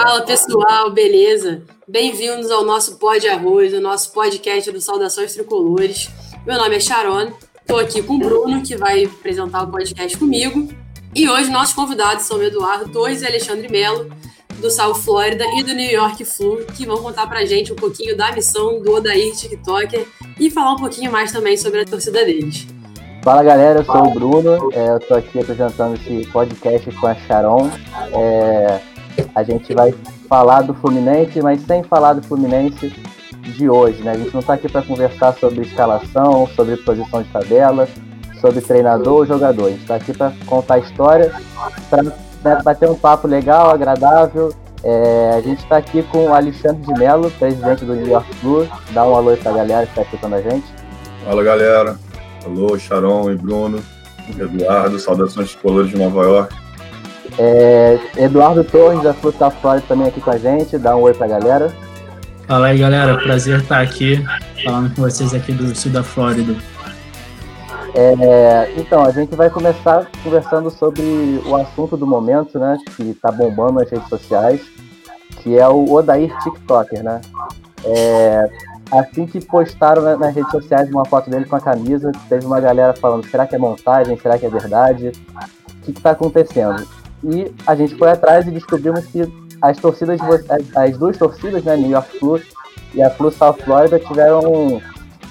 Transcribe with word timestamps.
Fala 0.00 0.22
pessoal, 0.22 0.92
beleza? 0.92 1.62
Bem-vindos 1.88 2.52
ao 2.52 2.64
nosso 2.64 2.98
Pod 2.98 3.26
Arroz, 3.26 3.74
o 3.74 3.80
nosso 3.80 4.12
podcast 4.12 4.70
do 4.70 4.80
Saudações 4.80 5.34
Tricolores. 5.34 6.08
Meu 6.46 6.56
nome 6.56 6.76
é 6.76 6.80
Sharon, 6.80 7.32
estou 7.60 7.80
aqui 7.80 8.00
com 8.00 8.14
o 8.14 8.18
Bruno, 8.20 8.62
que 8.62 8.76
vai 8.76 9.06
apresentar 9.06 9.64
o 9.64 9.66
podcast 9.72 10.16
comigo. 10.16 10.68
E 11.12 11.28
hoje 11.28 11.50
nossos 11.50 11.74
convidados 11.74 12.26
são 12.26 12.38
o 12.38 12.42
Eduardo 12.44 12.92
Torres 12.92 13.22
e 13.22 13.26
Alexandre 13.26 13.68
Melo, 13.68 14.08
do 14.60 14.70
South 14.70 14.94
Florida 14.94 15.44
e 15.56 15.64
do 15.64 15.74
New 15.74 15.90
York 15.90 16.24
Flu, 16.24 16.64
que 16.76 16.86
vão 16.86 16.98
contar 16.98 17.26
pra 17.26 17.44
gente 17.44 17.72
um 17.72 17.76
pouquinho 17.76 18.16
da 18.16 18.30
missão 18.30 18.80
do 18.80 18.94
Odair 18.94 19.34
TikToker 19.34 20.06
e 20.38 20.48
falar 20.48 20.74
um 20.74 20.78
pouquinho 20.78 21.10
mais 21.10 21.32
também 21.32 21.56
sobre 21.56 21.80
a 21.80 21.84
torcida 21.84 22.24
deles. 22.24 22.68
Fala 23.24 23.42
galera, 23.42 23.80
eu 23.80 23.84
sou 23.84 24.06
o 24.06 24.14
Bruno, 24.14 24.70
é, 24.72 24.90
eu 24.90 25.00
tô 25.00 25.14
aqui 25.14 25.40
apresentando 25.40 25.96
esse 25.96 26.24
podcast 26.30 26.88
com 26.92 27.06
a 27.08 27.16
Sharon. 27.16 27.68
É, 28.12 28.80
a 29.34 29.42
gente 29.42 29.74
vai 29.74 29.94
falar 30.28 30.62
do 30.62 30.74
Fluminense, 30.74 31.40
mas 31.40 31.60
sem 31.62 31.82
falar 31.82 32.14
do 32.14 32.22
Fluminense 32.22 32.92
de 33.42 33.68
hoje, 33.68 34.02
né? 34.02 34.12
A 34.12 34.16
gente 34.16 34.34
não 34.34 34.42
tá 34.42 34.54
aqui 34.54 34.68
para 34.68 34.82
conversar 34.82 35.32
sobre 35.34 35.62
escalação, 35.62 36.46
sobre 36.54 36.76
posição 36.78 37.22
de 37.22 37.28
tabela, 37.30 37.88
sobre 38.40 38.60
treinador 38.60 39.14
ou 39.14 39.26
jogador. 39.26 39.66
A 39.66 39.70
gente 39.70 39.86
tá 39.86 39.94
aqui 39.96 40.12
para 40.12 40.32
contar 40.46 40.74
a 40.74 40.78
história, 40.78 41.32
para 41.88 42.02
né, 42.02 42.62
bater 42.62 42.88
um 42.88 42.94
papo 42.94 43.26
legal, 43.26 43.70
agradável. 43.70 44.52
É, 44.82 45.32
a 45.34 45.40
gente 45.40 45.62
está 45.62 45.76
aqui 45.76 46.02
com 46.04 46.28
o 46.28 46.34
Alexandre 46.34 46.82
de 46.82 46.98
Mello, 46.98 47.30
presidente 47.32 47.84
do 47.84 47.94
New 47.94 48.06
York 48.06 48.28
Blue. 48.42 48.68
Dá 48.92 49.04
um 49.04 49.14
alô 49.14 49.36
para 49.36 49.50
a 49.50 49.54
galera 49.54 49.86
que 49.86 49.92
está 49.92 50.02
escutando 50.02 50.34
a 50.34 50.42
gente. 50.42 50.66
Fala 51.24 51.42
galera, 51.42 51.98
alô 52.44 52.78
Sharon 52.78 53.30
e 53.32 53.36
Bruno, 53.36 53.82
Eduardo, 54.38 54.98
saudações 54.98 55.54
colores 55.56 55.90
de 55.90 55.96
Nova 55.96 56.22
York. 56.22 56.67
É, 57.38 57.98
Eduardo 58.16 58.64
Torres 58.64 59.02
da 59.02 59.14
Fruta 59.14 59.50
Flora 59.50 59.80
também 59.86 60.08
aqui 60.08 60.20
com 60.20 60.30
a 60.30 60.38
gente, 60.38 60.76
dá 60.76 60.96
um 60.96 61.02
oi 61.02 61.14
para 61.14 61.26
a 61.26 61.28
galera. 61.38 61.72
Fala 62.46 62.68
aí 62.68 62.78
galera, 62.78 63.16
prazer 63.18 63.60
estar 63.60 63.80
aqui 63.80 64.24
falando 64.64 64.94
com 64.94 65.02
vocês 65.02 65.34
aqui 65.34 65.52
do 65.52 65.74
sul 65.76 65.92
da 65.92 66.02
Flórida. 66.02 66.56
É, 67.94 68.72
então, 68.76 69.02
a 69.04 69.10
gente 69.10 69.34
vai 69.34 69.50
começar 69.50 70.06
conversando 70.22 70.70
sobre 70.70 71.02
o 71.44 71.56
assunto 71.56 71.96
do 71.96 72.06
momento, 72.06 72.58
né? 72.58 72.78
Que 72.96 73.14
tá 73.14 73.32
bombando 73.32 73.80
nas 73.80 73.90
redes 73.90 74.08
sociais, 74.08 74.60
que 75.42 75.58
é 75.58 75.68
o 75.68 75.92
Odair 75.92 76.32
TikToker, 76.42 77.02
né? 77.02 77.20
É, 77.84 78.48
assim 78.92 79.26
que 79.26 79.44
postaram 79.44 80.16
nas 80.16 80.34
redes 80.34 80.50
sociais 80.50 80.88
uma 80.90 81.04
foto 81.04 81.30
dele 81.30 81.44
com 81.44 81.56
a 81.56 81.60
camisa, 81.60 82.12
teve 82.28 82.46
uma 82.46 82.60
galera 82.60 82.94
falando, 82.94 83.28
será 83.28 83.46
que 83.46 83.54
é 83.54 83.58
montagem? 83.58 84.18
Será 84.18 84.38
que 84.38 84.46
é 84.46 84.50
verdade? 84.50 85.12
O 85.68 85.84
que, 85.84 85.90
está 85.90 86.10
acontecendo? 86.10 86.86
E 87.24 87.52
a 87.66 87.74
gente 87.74 87.96
foi 87.96 88.10
atrás 88.10 88.46
e 88.46 88.50
descobrimos 88.50 89.04
que 89.06 89.22
as 89.60 89.76
torcidas, 89.78 90.20
as, 90.74 90.96
duas 90.96 91.16
torcidas, 91.16 91.64
né, 91.64 91.76
New 91.76 91.90
York 91.90 92.18
Flu 92.18 92.40
e 92.94 93.02
a 93.02 93.10
Flu 93.10 93.30
South 93.30 93.58
Florida, 93.64 93.98
tiveram 93.98 94.80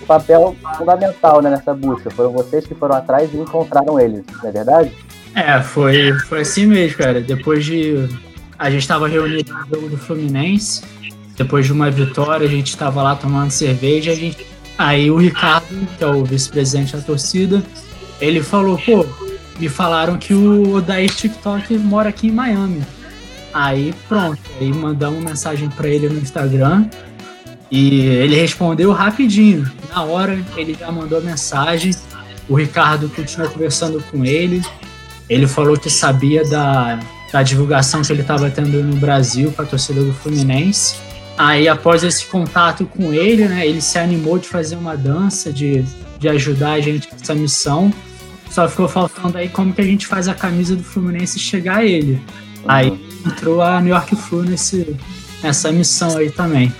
papel 0.05 0.55
fundamental 0.77 1.41
né, 1.41 1.49
nessa 1.49 1.73
busca. 1.73 2.09
Foram 2.09 2.31
vocês 2.31 2.65
que 2.65 2.75
foram 2.75 2.95
atrás 2.95 3.33
e 3.33 3.37
encontraram 3.37 3.99
eles, 3.99 4.23
não 4.41 4.49
é 4.49 4.51
verdade? 4.51 4.91
É, 5.35 5.61
foi, 5.61 6.13
foi 6.27 6.41
assim 6.41 6.65
mesmo, 6.65 6.97
cara. 6.97 7.21
Depois 7.21 7.63
de. 7.63 8.07
A 8.57 8.71
gente 8.71 8.81
estava 8.81 9.07
reunido 9.07 9.53
no 9.53 9.75
jogo 9.75 9.89
do 9.89 9.97
Fluminense. 9.97 10.81
Depois 11.35 11.65
de 11.67 11.71
uma 11.71 11.91
vitória, 11.91 12.47
a 12.47 12.49
gente 12.49 12.69
estava 12.69 13.03
lá 13.03 13.15
tomando 13.15 13.51
cerveja. 13.51 14.11
A 14.11 14.15
gente... 14.15 14.47
Aí 14.75 15.11
o 15.11 15.17
Ricardo, 15.17 15.67
que 15.95 16.03
é 16.03 16.07
o 16.07 16.23
vice-presidente 16.23 16.95
da 16.95 17.01
torcida, 17.03 17.61
ele 18.19 18.41
falou: 18.41 18.79
pô, 18.79 19.05
me 19.59 19.69
falaram 19.69 20.17
que 20.17 20.33
o 20.33 20.75
Odair 20.75 21.13
TikTok 21.13 21.77
mora 21.77 22.09
aqui 22.09 22.27
em 22.27 22.31
Miami. 22.31 22.81
Aí 23.53 23.93
pronto, 24.07 24.39
aí 24.59 24.71
mandamos 24.71 25.23
mensagem 25.23 25.69
para 25.69 25.87
ele 25.87 26.09
no 26.09 26.19
Instagram. 26.19 26.87
E 27.69 28.01
ele 28.05 28.35
respondeu 28.35 28.91
rapidinho. 28.91 29.69
Na 29.89 30.03
hora, 30.03 30.39
ele 30.55 30.75
já 30.79 30.91
mandou 30.91 31.21
mensagem. 31.21 31.91
O 32.47 32.55
Ricardo 32.55 33.09
continuou 33.09 33.49
conversando 33.51 34.01
com 34.09 34.23
ele. 34.23 34.61
Ele 35.29 35.47
falou 35.47 35.77
que 35.77 35.89
sabia 35.89 36.47
da, 36.47 36.99
da 37.31 37.43
divulgação 37.43 38.01
que 38.01 38.11
ele 38.11 38.21
estava 38.21 38.49
tendo 38.49 38.81
no 38.81 38.95
Brasil 38.95 39.51
para 39.51 39.65
a 39.65 39.67
torcida 39.67 40.01
do 40.01 40.13
Fluminense. 40.13 40.95
Aí, 41.37 41.67
após 41.67 42.03
esse 42.03 42.25
contato 42.25 42.85
com 42.85 43.13
ele, 43.13 43.47
né, 43.47 43.67
ele 43.67 43.81
se 43.81 43.99
animou 43.99 44.39
de 44.39 44.47
fazer 44.47 44.75
uma 44.75 44.95
dança, 44.95 45.51
de, 45.51 45.83
de 46.17 46.29
ajudar 46.29 46.73
a 46.73 46.79
gente 46.79 47.09
nessa 47.11 47.35
missão. 47.35 47.93
Só 48.49 48.67
ficou 48.67 48.87
faltando 48.87 49.37
aí 49.37 49.49
como 49.49 49.73
que 49.73 49.81
a 49.81 49.85
gente 49.85 50.07
faz 50.07 50.27
a 50.27 50.33
camisa 50.33 50.75
do 50.75 50.83
Fluminense 50.83 51.39
chegar 51.39 51.77
a 51.77 51.85
ele. 51.85 52.21
Aí 52.67 52.99
entrou 53.25 53.61
a 53.61 53.79
New 53.79 53.93
York 53.93 54.15
Flu 54.15 54.43
nesse, 54.43 54.95
nessa 55.43 55.71
missão 55.71 56.17
aí 56.17 56.29
também. 56.31 56.73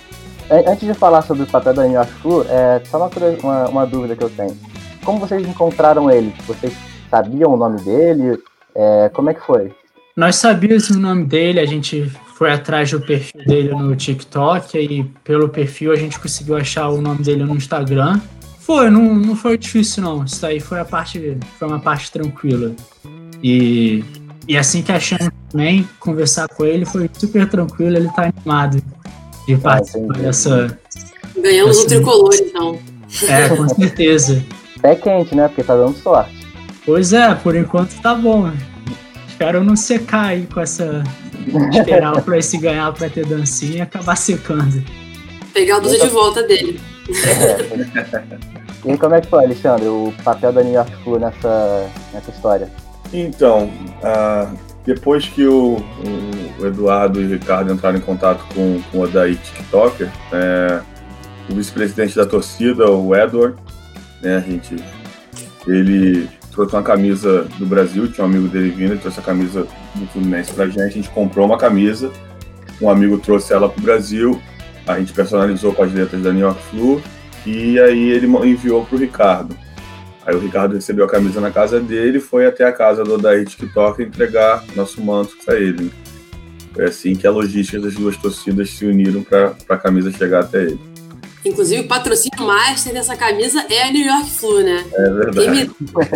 Antes 0.50 0.88
de 0.88 0.94
falar 0.94 1.22
sobre 1.24 1.44
o 1.44 1.48
papel 1.48 1.74
da 1.74 1.84
New 1.84 1.94
York 1.94 2.12
Flu, 2.22 2.46
é 2.50 2.82
só 2.86 2.98
uma, 2.98 3.10
uma, 3.44 3.70
uma, 3.70 3.86
dúvida 3.86 4.16
que 4.16 4.24
eu 4.24 4.30
tenho. 4.30 4.58
Como 5.04 5.20
vocês 5.20 5.46
encontraram 5.46 6.10
ele? 6.10 6.34
Vocês 6.46 6.74
sabiam 7.10 7.54
o 7.54 7.58
nome 7.58 7.82
dele? 7.82 8.42
É, 8.74 9.10
como 9.14 9.30
é 9.30 9.34
que 9.34 9.42
foi? 9.42 9.74
Nós 10.16 10.38
sabíamos 10.38 10.90
o 10.90 11.00
nome 11.00 11.26
dele, 11.26 11.60
a 11.60 11.66
gente 11.66 12.10
foi 12.38 12.52
atrás 12.52 12.92
do 12.92 13.02
perfil 13.02 13.46
dele 13.46 13.70
no 13.70 13.96
TikTok 13.96 14.78
e 14.78 15.04
pelo 15.24 15.50
perfil 15.50 15.92
a 15.92 15.96
gente 15.96 16.20
conseguiu 16.20 16.56
achar 16.56 16.88
o 16.90 17.02
nome 17.02 17.24
dele 17.24 17.44
no 17.44 17.56
Instagram. 17.56 18.20
Foi, 18.68 18.90
não, 18.90 19.16
não 19.16 19.34
foi 19.34 19.58
difícil 19.58 20.04
não. 20.04 20.26
Isso 20.26 20.46
aí 20.46 20.60
foi 20.60 20.78
a 20.78 20.84
parte, 20.84 21.38
foi 21.58 21.68
uma 21.70 21.80
parte 21.80 22.12
tranquila. 22.12 22.76
E, 23.42 24.04
e 24.46 24.58
assim 24.58 24.82
que 24.82 24.92
achamos 24.92 25.30
também, 25.50 25.88
conversar 26.02 26.50
com 26.50 26.66
ele 26.66 26.86
foi 26.86 27.10
super 27.18 27.48
tranquilo, 27.48 27.96
ele 27.96 28.10
tá 28.10 28.24
animado 28.24 28.84
de 29.48 29.54
ah, 29.54 29.58
participar 29.58 30.18
dessa. 30.18 30.80
Ganhamos 31.42 31.78
um 31.78 31.88
tricolor, 31.88 32.36
então. 32.36 32.78
É, 33.30 33.48
com 33.48 33.70
certeza. 33.70 34.44
Pé 34.82 34.96
quente, 34.96 35.34
né? 35.34 35.48
Porque 35.48 35.64
tá 35.64 35.74
dando 35.74 35.96
sorte. 36.00 36.46
Pois 36.86 37.14
é, 37.14 37.34
por 37.36 37.56
enquanto 37.56 37.98
tá 38.02 38.14
bom. 38.14 38.52
Espero 39.30 39.64
não 39.64 39.78
secar 39.78 40.26
aí 40.26 40.46
com 40.46 40.60
essa. 40.60 41.06
Esperar 41.72 42.22
pra 42.22 42.38
esse 42.38 42.58
ganhar 42.58 42.92
pra 42.92 43.10
ter 43.10 43.26
dancinha 43.26 43.78
e 43.78 43.82
acabar 43.82 44.18
secando. 44.18 44.84
Pegar 45.54 45.78
a 45.78 45.80
dúzia 45.80 46.00
de 46.00 46.10
volta 46.10 46.44
dele. 46.44 46.97
E 48.86 48.98
como 48.98 49.16
é 49.16 49.22
que 49.22 49.28
foi, 49.28 49.46
Alexandre, 49.46 49.88
o 49.88 50.14
papel 50.24 50.54
da 50.54 50.64
New 50.64 50.74
York 50.74 50.96
Flu 51.04 51.20
nessa, 51.20 51.90
nessa 52.14 52.32
história? 52.32 52.70
Então, 53.12 53.70
uh, 54.02 54.58
depois 54.86 55.28
que 55.28 55.46
o, 55.46 55.78
o, 56.60 56.66
Eduardo 56.66 57.22
e 57.22 57.26
o 57.26 57.30
Ricardo 57.30 57.74
entraram 57.74 57.98
em 57.98 58.02
contato 58.02 58.46
com, 58.54 58.82
com 58.92 59.00
o 59.00 59.02
Odaí 59.02 59.36
TikToker, 59.36 60.10
é, 60.32 60.82
o 61.50 61.56
vice-presidente 61.56 62.16
da 62.16 62.26
torcida, 62.26 62.90
o 62.90 63.16
Edward, 63.16 63.58
né, 64.22 64.38
a 64.38 64.40
gente, 64.40 64.76
ele 65.68 66.30
trouxe 66.52 66.74
uma 66.74 66.84
camisa 66.84 67.44
do 67.58 67.66
Brasil, 67.66 68.12
tinha 68.12 68.26
um 68.26 68.30
amigo 68.30 68.48
dele 68.48 68.70
vindo, 68.70 68.94
ele 68.94 69.00
trouxe 69.00 69.20
a 69.20 69.24
camisa 69.24 69.68
do 69.96 70.08
Fluminense 70.08 70.54
pra 70.54 70.68
gente, 70.68 70.82
a 70.82 70.90
gente 70.90 71.10
comprou 71.10 71.46
uma 71.46 71.58
camisa, 71.58 72.12
um 72.82 72.90
amigo 72.90 73.18
trouxe 73.18 73.54
ela 73.54 73.70
pro 73.70 73.82
Brasil, 73.82 74.42
a 74.88 75.00
gente 75.00 75.14
personalizou 75.14 75.74
com 75.74 75.84
as 75.84 75.94
letras 75.94 76.22
da 76.22 76.32
New 76.32 76.42
York 76.42 76.62
Flu, 76.70 77.02
e 77.46 77.80
aí 77.80 78.10
ele 78.10 78.26
enviou 78.26 78.86
pro 78.86 78.98
Ricardo. 78.98 79.58
Aí 80.26 80.36
o 80.36 80.40
Ricardo 80.40 80.76
recebeu 80.76 81.06
a 81.06 81.10
camisa 81.10 81.40
na 81.40 81.52
casa 81.52 81.80
dele, 81.80 82.20
foi 82.20 82.46
até 82.46 82.66
a 82.66 82.72
casa 82.72 83.04
do 83.04 83.14
Odair 83.14 83.46
TikTok 83.46 84.04
entregar 84.04 84.64
nosso 84.76 85.02
manto 85.02 85.38
para 85.46 85.58
ele. 85.58 85.92
Foi 86.74 86.86
assim 86.86 87.16
que 87.16 87.26
a 87.26 87.32
logística 87.32 87.80
das 87.80 87.96
duas 87.96 88.18
torcidas 88.18 88.70
se 88.70 88.86
uniram 88.86 89.24
para 89.24 89.56
a 89.70 89.78
camisa 89.78 90.12
chegar 90.12 90.42
até 90.42 90.64
ele. 90.64 90.80
Inclusive, 91.46 91.82
o 91.82 91.88
patrocínio 91.88 92.46
master 92.46 92.94
dessa 92.94 93.16
camisa 93.16 93.66
é 93.70 93.84
a 93.84 93.92
New 93.92 94.06
York 94.06 94.30
Flu, 94.30 94.64
né? 94.64 94.86
É 94.94 95.10
verdade. 95.10 95.72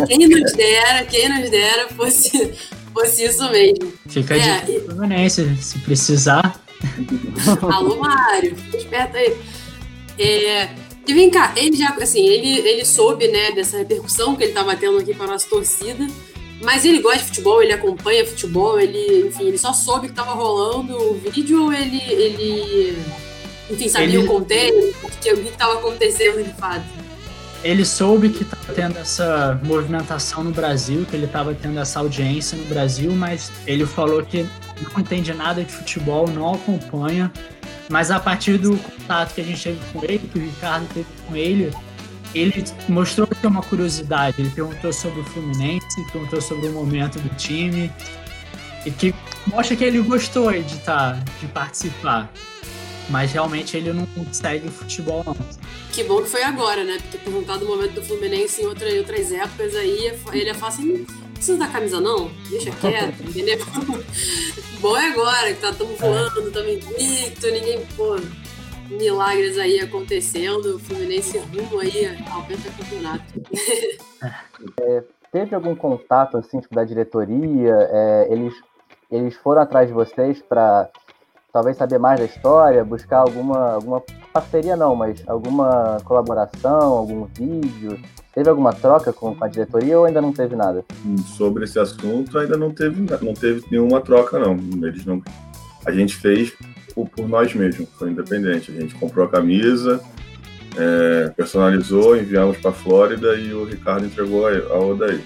Quem, 0.06 0.18
me, 0.18 0.28
quem 0.28 0.40
nos 0.40 0.52
dera, 0.52 1.04
quem 1.06 1.28
nos 1.28 1.50
dera 1.50 1.88
fosse, 1.88 2.52
fosse 2.92 3.24
isso 3.24 3.50
mesmo. 3.50 3.92
Fica 4.08 4.36
é, 4.36 4.60
de 4.60 4.80
permanência, 4.80 5.56
se 5.58 5.78
precisar. 5.78 6.61
Alô, 7.72 7.96
Mário, 7.96 8.56
esperto 8.74 9.16
aí. 9.16 9.36
É, 10.18 10.68
e 11.06 11.14
vem 11.14 11.30
cá, 11.30 11.52
ele 11.56 11.76
já, 11.76 11.90
assim, 11.90 12.24
ele, 12.26 12.66
ele 12.68 12.84
soube, 12.84 13.28
né, 13.28 13.52
dessa 13.52 13.78
repercussão 13.78 14.36
que 14.36 14.44
ele 14.44 14.50
estava 14.52 14.76
tendo 14.76 14.98
aqui 14.98 15.14
para 15.14 15.24
a 15.24 15.30
nossa 15.30 15.48
torcida, 15.48 16.06
mas 16.60 16.84
ele 16.84 17.00
gosta 17.00 17.18
de 17.18 17.24
futebol, 17.24 17.62
ele 17.62 17.72
acompanha 17.72 18.24
futebol, 18.24 18.78
ele, 18.78 19.26
enfim, 19.26 19.48
ele 19.48 19.58
só 19.58 19.72
soube 19.72 20.06
que 20.06 20.12
estava 20.12 20.32
rolando 20.32 20.96
o 20.96 21.14
vídeo 21.14 21.64
ou 21.64 21.72
ele, 21.72 22.00
ele 22.08 22.96
enfim, 23.68 23.88
sabia 23.88 24.08
ele... 24.08 24.18
o 24.18 24.26
contexto, 24.26 24.96
o 25.02 25.10
que 25.10 25.28
estava 25.28 25.74
acontecendo 25.74 26.44
de 26.44 26.52
fato? 26.54 27.01
Ele 27.64 27.84
soube 27.84 28.30
que 28.30 28.42
estava 28.42 28.72
tendo 28.74 28.98
essa 28.98 29.60
movimentação 29.62 30.42
no 30.42 30.50
Brasil, 30.50 31.06
que 31.08 31.14
ele 31.14 31.26
estava 31.26 31.54
tendo 31.54 31.78
essa 31.78 32.00
audiência 32.00 32.58
no 32.58 32.64
Brasil, 32.64 33.12
mas 33.12 33.52
ele 33.66 33.86
falou 33.86 34.24
que 34.24 34.44
não 34.82 35.00
entende 35.00 35.32
nada 35.32 35.62
de 35.62 35.72
futebol, 35.72 36.28
não 36.28 36.54
acompanha, 36.54 37.30
mas 37.88 38.10
a 38.10 38.18
partir 38.18 38.58
do 38.58 38.76
contato 38.76 39.34
que 39.34 39.40
a 39.40 39.44
gente 39.44 39.62
teve 39.62 39.78
com 39.92 40.04
ele, 40.04 40.18
que 40.18 40.38
o 40.38 40.42
Ricardo 40.42 40.88
teve 40.92 41.06
com 41.28 41.36
ele, 41.36 41.72
ele 42.34 42.64
mostrou 42.88 43.26
que 43.26 43.36
tem 43.36 43.50
uma 43.50 43.62
curiosidade. 43.62 44.40
Ele 44.40 44.50
perguntou 44.50 44.92
sobre 44.92 45.20
o 45.20 45.24
Fluminense, 45.24 45.86
perguntou 46.10 46.40
sobre 46.40 46.68
o 46.68 46.72
momento 46.72 47.18
do 47.20 47.28
time. 47.36 47.92
e 48.84 48.90
que 48.90 49.14
mostra 49.46 49.76
que 49.76 49.84
ele 49.84 50.00
gostou 50.00 50.50
de, 50.52 50.78
tá, 50.78 51.18
de 51.40 51.46
participar. 51.48 52.28
Mas 53.12 53.30
realmente 53.30 53.76
ele 53.76 53.92
não 53.92 54.06
segue 54.32 54.68
o 54.68 54.72
futebol, 54.72 55.22
não. 55.24 55.36
Que 55.92 56.02
bom 56.02 56.22
que 56.22 56.30
foi 56.30 56.42
agora, 56.42 56.82
né? 56.82 56.96
Porque 56.98 57.18
perguntar 57.18 57.58
do 57.58 57.66
momento 57.66 57.92
do 57.92 58.02
Fluminense 58.02 58.62
em, 58.62 58.66
outra, 58.66 58.90
em 58.90 58.98
outras 58.98 59.30
épocas 59.30 59.76
aí, 59.76 60.18
ele 60.32 60.48
é 60.48 60.54
fácil. 60.54 60.86
Não 60.86 61.30
precisa 61.34 61.58
da 61.58 61.66
camisa, 61.66 62.00
não? 62.00 62.30
Deixa 62.48 62.70
quieto, 62.70 63.20
entendeu? 63.28 63.58
bom 64.80 64.96
é 64.96 65.10
agora, 65.10 65.52
que 65.52 65.60
tá 65.60 65.74
tamo 65.74 65.94
voando, 65.96 66.50
tamo 66.50 66.70
invicto, 66.70 67.50
ninguém, 67.50 67.84
pô, 67.96 68.16
milagres 68.88 69.58
aí 69.58 69.78
acontecendo, 69.80 70.76
o 70.76 70.78
Fluminense 70.78 71.36
rumo 71.38 71.80
aí 71.80 72.18
ao 72.30 72.42
pentacampeonato. 72.44 73.24
é, 74.80 75.04
teve 75.30 75.54
algum 75.54 75.74
contato, 75.74 76.38
assim, 76.38 76.60
tipo, 76.60 76.74
da 76.74 76.84
diretoria? 76.84 77.74
É, 77.90 78.28
eles, 78.30 78.54
eles 79.10 79.36
foram 79.36 79.60
atrás 79.60 79.88
de 79.88 79.92
vocês 79.92 80.40
para 80.40 80.88
talvez 81.52 81.76
saber 81.76 81.98
mais 81.98 82.18
da 82.18 82.24
história, 82.24 82.84
buscar 82.84 83.18
alguma, 83.18 83.74
alguma 83.74 84.02
parceria 84.32 84.74
não, 84.74 84.96
mas 84.96 85.22
alguma 85.26 85.98
colaboração, 86.04 86.80
algum 86.80 87.26
vídeo? 87.26 87.98
Teve 88.34 88.48
alguma 88.48 88.72
troca 88.72 89.12
com 89.12 89.36
a 89.38 89.46
diretoria 89.46 89.98
ou 89.98 90.06
ainda 90.06 90.22
não 90.22 90.32
teve 90.32 90.56
nada? 90.56 90.82
Sobre 91.36 91.64
esse 91.64 91.78
assunto 91.78 92.38
ainda 92.38 92.56
não 92.56 92.70
teve, 92.70 93.06
não 93.22 93.34
teve 93.34 93.62
nenhuma 93.70 94.00
troca 94.00 94.38
não. 94.38 94.54
Eles 94.86 95.04
não. 95.04 95.22
A 95.84 95.92
gente 95.92 96.16
fez 96.16 96.54
por, 96.94 97.06
por 97.10 97.28
nós 97.28 97.54
mesmos, 97.54 97.90
foi 97.98 98.10
independente. 98.10 98.70
A 98.70 98.80
gente 98.80 98.94
comprou 98.94 99.26
a 99.26 99.28
camisa, 99.28 100.00
é, 100.78 101.28
personalizou, 101.36 102.16
enviamos 102.16 102.56
para 102.56 102.70
a 102.70 102.74
Flórida 102.74 103.34
e 103.34 103.52
o 103.52 103.66
Ricardo 103.66 104.06
entregou 104.06 104.46
a, 104.46 104.52
a 104.52 104.78
Odaí. 104.78 105.22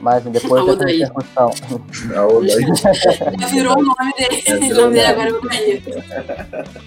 Mas 0.00 0.22
depois 0.24 0.62
a 0.62 0.74
dessa 0.74 0.86
repercussão. 0.86 1.50
Já 3.40 3.46
virou 3.48 3.78
o 3.78 3.82
nome 3.82 4.12
dele. 4.16 4.42
É, 4.46 4.54
o 4.54 4.74
nome 4.74 4.94
dele 4.94 5.06
agora 5.06 5.30
é 5.30 5.32
Odaí. 5.32 5.82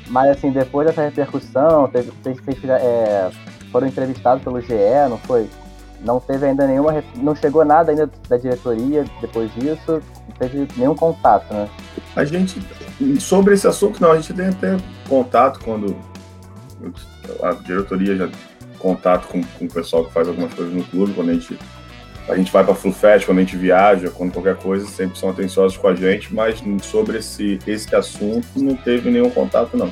Mas 0.07 0.37
assim, 0.37 0.51
depois 0.51 0.87
dessa 0.87 1.01
repercussão, 1.01 1.87
teve, 1.87 2.11
vocês, 2.21 2.39
vocês 2.39 2.57
é, 2.65 3.31
foram 3.71 3.87
entrevistados 3.87 4.43
pelo 4.43 4.61
GE, 4.61 4.73
não 5.09 5.17
foi? 5.17 5.49
Não 6.01 6.19
teve 6.19 6.45
ainda 6.45 6.67
nenhuma. 6.67 7.03
Não 7.15 7.35
chegou 7.35 7.65
nada 7.65 7.91
ainda 7.91 8.09
da 8.27 8.37
diretoria 8.37 9.03
depois 9.21 9.53
disso, 9.55 10.01
não 10.27 10.35
teve 10.37 10.67
nenhum 10.77 10.95
contato, 10.95 11.51
né? 11.53 11.67
A 12.15 12.23
gente. 12.23 12.61
Sobre 13.19 13.53
esse 13.53 13.67
assunto, 13.67 14.01
não, 14.01 14.11
a 14.11 14.15
gente 14.15 14.33
tem 14.33 14.47
até 14.47 14.77
contato 15.07 15.59
quando 15.63 15.95
a 17.43 17.51
diretoria 17.53 18.15
já 18.15 18.29
contato 18.77 19.27
com, 19.27 19.43
com 19.43 19.65
o 19.65 19.69
pessoal 19.69 20.05
que 20.05 20.13
faz 20.13 20.27
algumas 20.27 20.53
coisas 20.53 20.73
no 20.73 20.83
clube, 20.85 21.13
quando 21.13 21.29
a 21.29 21.33
gente 21.33 21.57
a 22.29 22.35
gente 22.35 22.51
vai 22.51 22.63
para 22.63 22.75
Flufest, 22.75 23.25
quando 23.25 23.39
a 23.39 23.41
gente 23.41 23.57
viaja, 23.57 24.09
quando 24.11 24.31
qualquer 24.31 24.55
coisa, 24.55 24.85
sempre 24.87 25.17
são 25.17 25.29
atenciosos 25.29 25.77
com 25.77 25.87
a 25.87 25.95
gente, 25.95 26.33
mas 26.33 26.61
sobre 26.83 27.17
esse, 27.17 27.59
esse 27.65 27.93
assunto 27.95 28.47
não 28.55 28.75
teve 28.75 29.09
nenhum 29.09 29.29
contato, 29.29 29.75
não. 29.75 29.91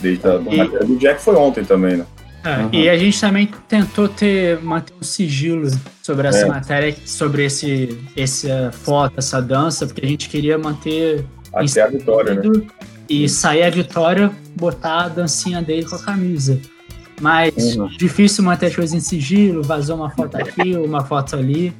Desde 0.00 0.26
a 0.26 0.36
e... 0.36 0.56
matéria 0.56 0.86
do 0.86 0.96
Jack 0.96 1.20
foi 1.20 1.34
ontem 1.36 1.64
também, 1.64 1.98
né? 1.98 2.06
É, 2.44 2.56
uhum. 2.56 2.70
E 2.72 2.88
a 2.88 2.96
gente 2.96 3.20
também 3.20 3.50
tentou 3.66 4.08
ter 4.08 4.60
manter 4.62 4.94
um 4.98 5.02
sigilo 5.02 5.68
sobre 6.02 6.28
essa 6.28 6.46
é. 6.46 6.48
matéria, 6.48 6.96
sobre 7.04 7.44
esse, 7.44 7.98
essa 8.16 8.70
foto, 8.72 9.18
essa 9.18 9.42
dança, 9.42 9.86
porque 9.86 10.04
a 10.04 10.08
gente 10.08 10.28
queria 10.28 10.56
manter 10.56 11.26
até 11.52 11.82
a 11.82 11.88
vitória, 11.88 12.34
né? 12.34 12.42
E 13.08 13.28
sair 13.28 13.64
a 13.64 13.70
vitória, 13.70 14.30
botar 14.54 15.04
a 15.04 15.08
dancinha 15.08 15.60
dele 15.60 15.84
com 15.84 15.96
a 15.96 16.02
camisa. 16.02 16.60
Mas 17.20 17.76
uhum. 17.76 17.88
difícil 17.88 18.44
manter 18.44 18.66
as 18.66 18.76
coisas 18.76 18.94
em 18.94 19.00
sigilo, 19.00 19.62
vazou 19.62 19.96
uma 19.96 20.10
foto 20.10 20.36
aqui, 20.36 20.76
uma 20.76 21.04
foto 21.04 21.36
ali. 21.36 21.74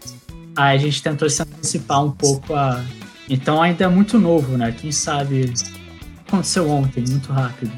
Aí 0.56 0.76
a 0.76 0.80
gente 0.80 1.02
tentou 1.02 1.28
se 1.30 1.42
antecipar 1.42 2.04
um 2.04 2.10
pouco 2.10 2.54
a. 2.54 2.84
Então 3.28 3.62
ainda 3.62 3.84
é 3.84 3.88
muito 3.88 4.18
novo, 4.18 4.56
né? 4.56 4.74
Quem 4.78 4.90
sabe 4.90 5.52
aconteceu 6.26 6.68
ontem, 6.68 7.04
muito 7.08 7.32
rápido. 7.32 7.72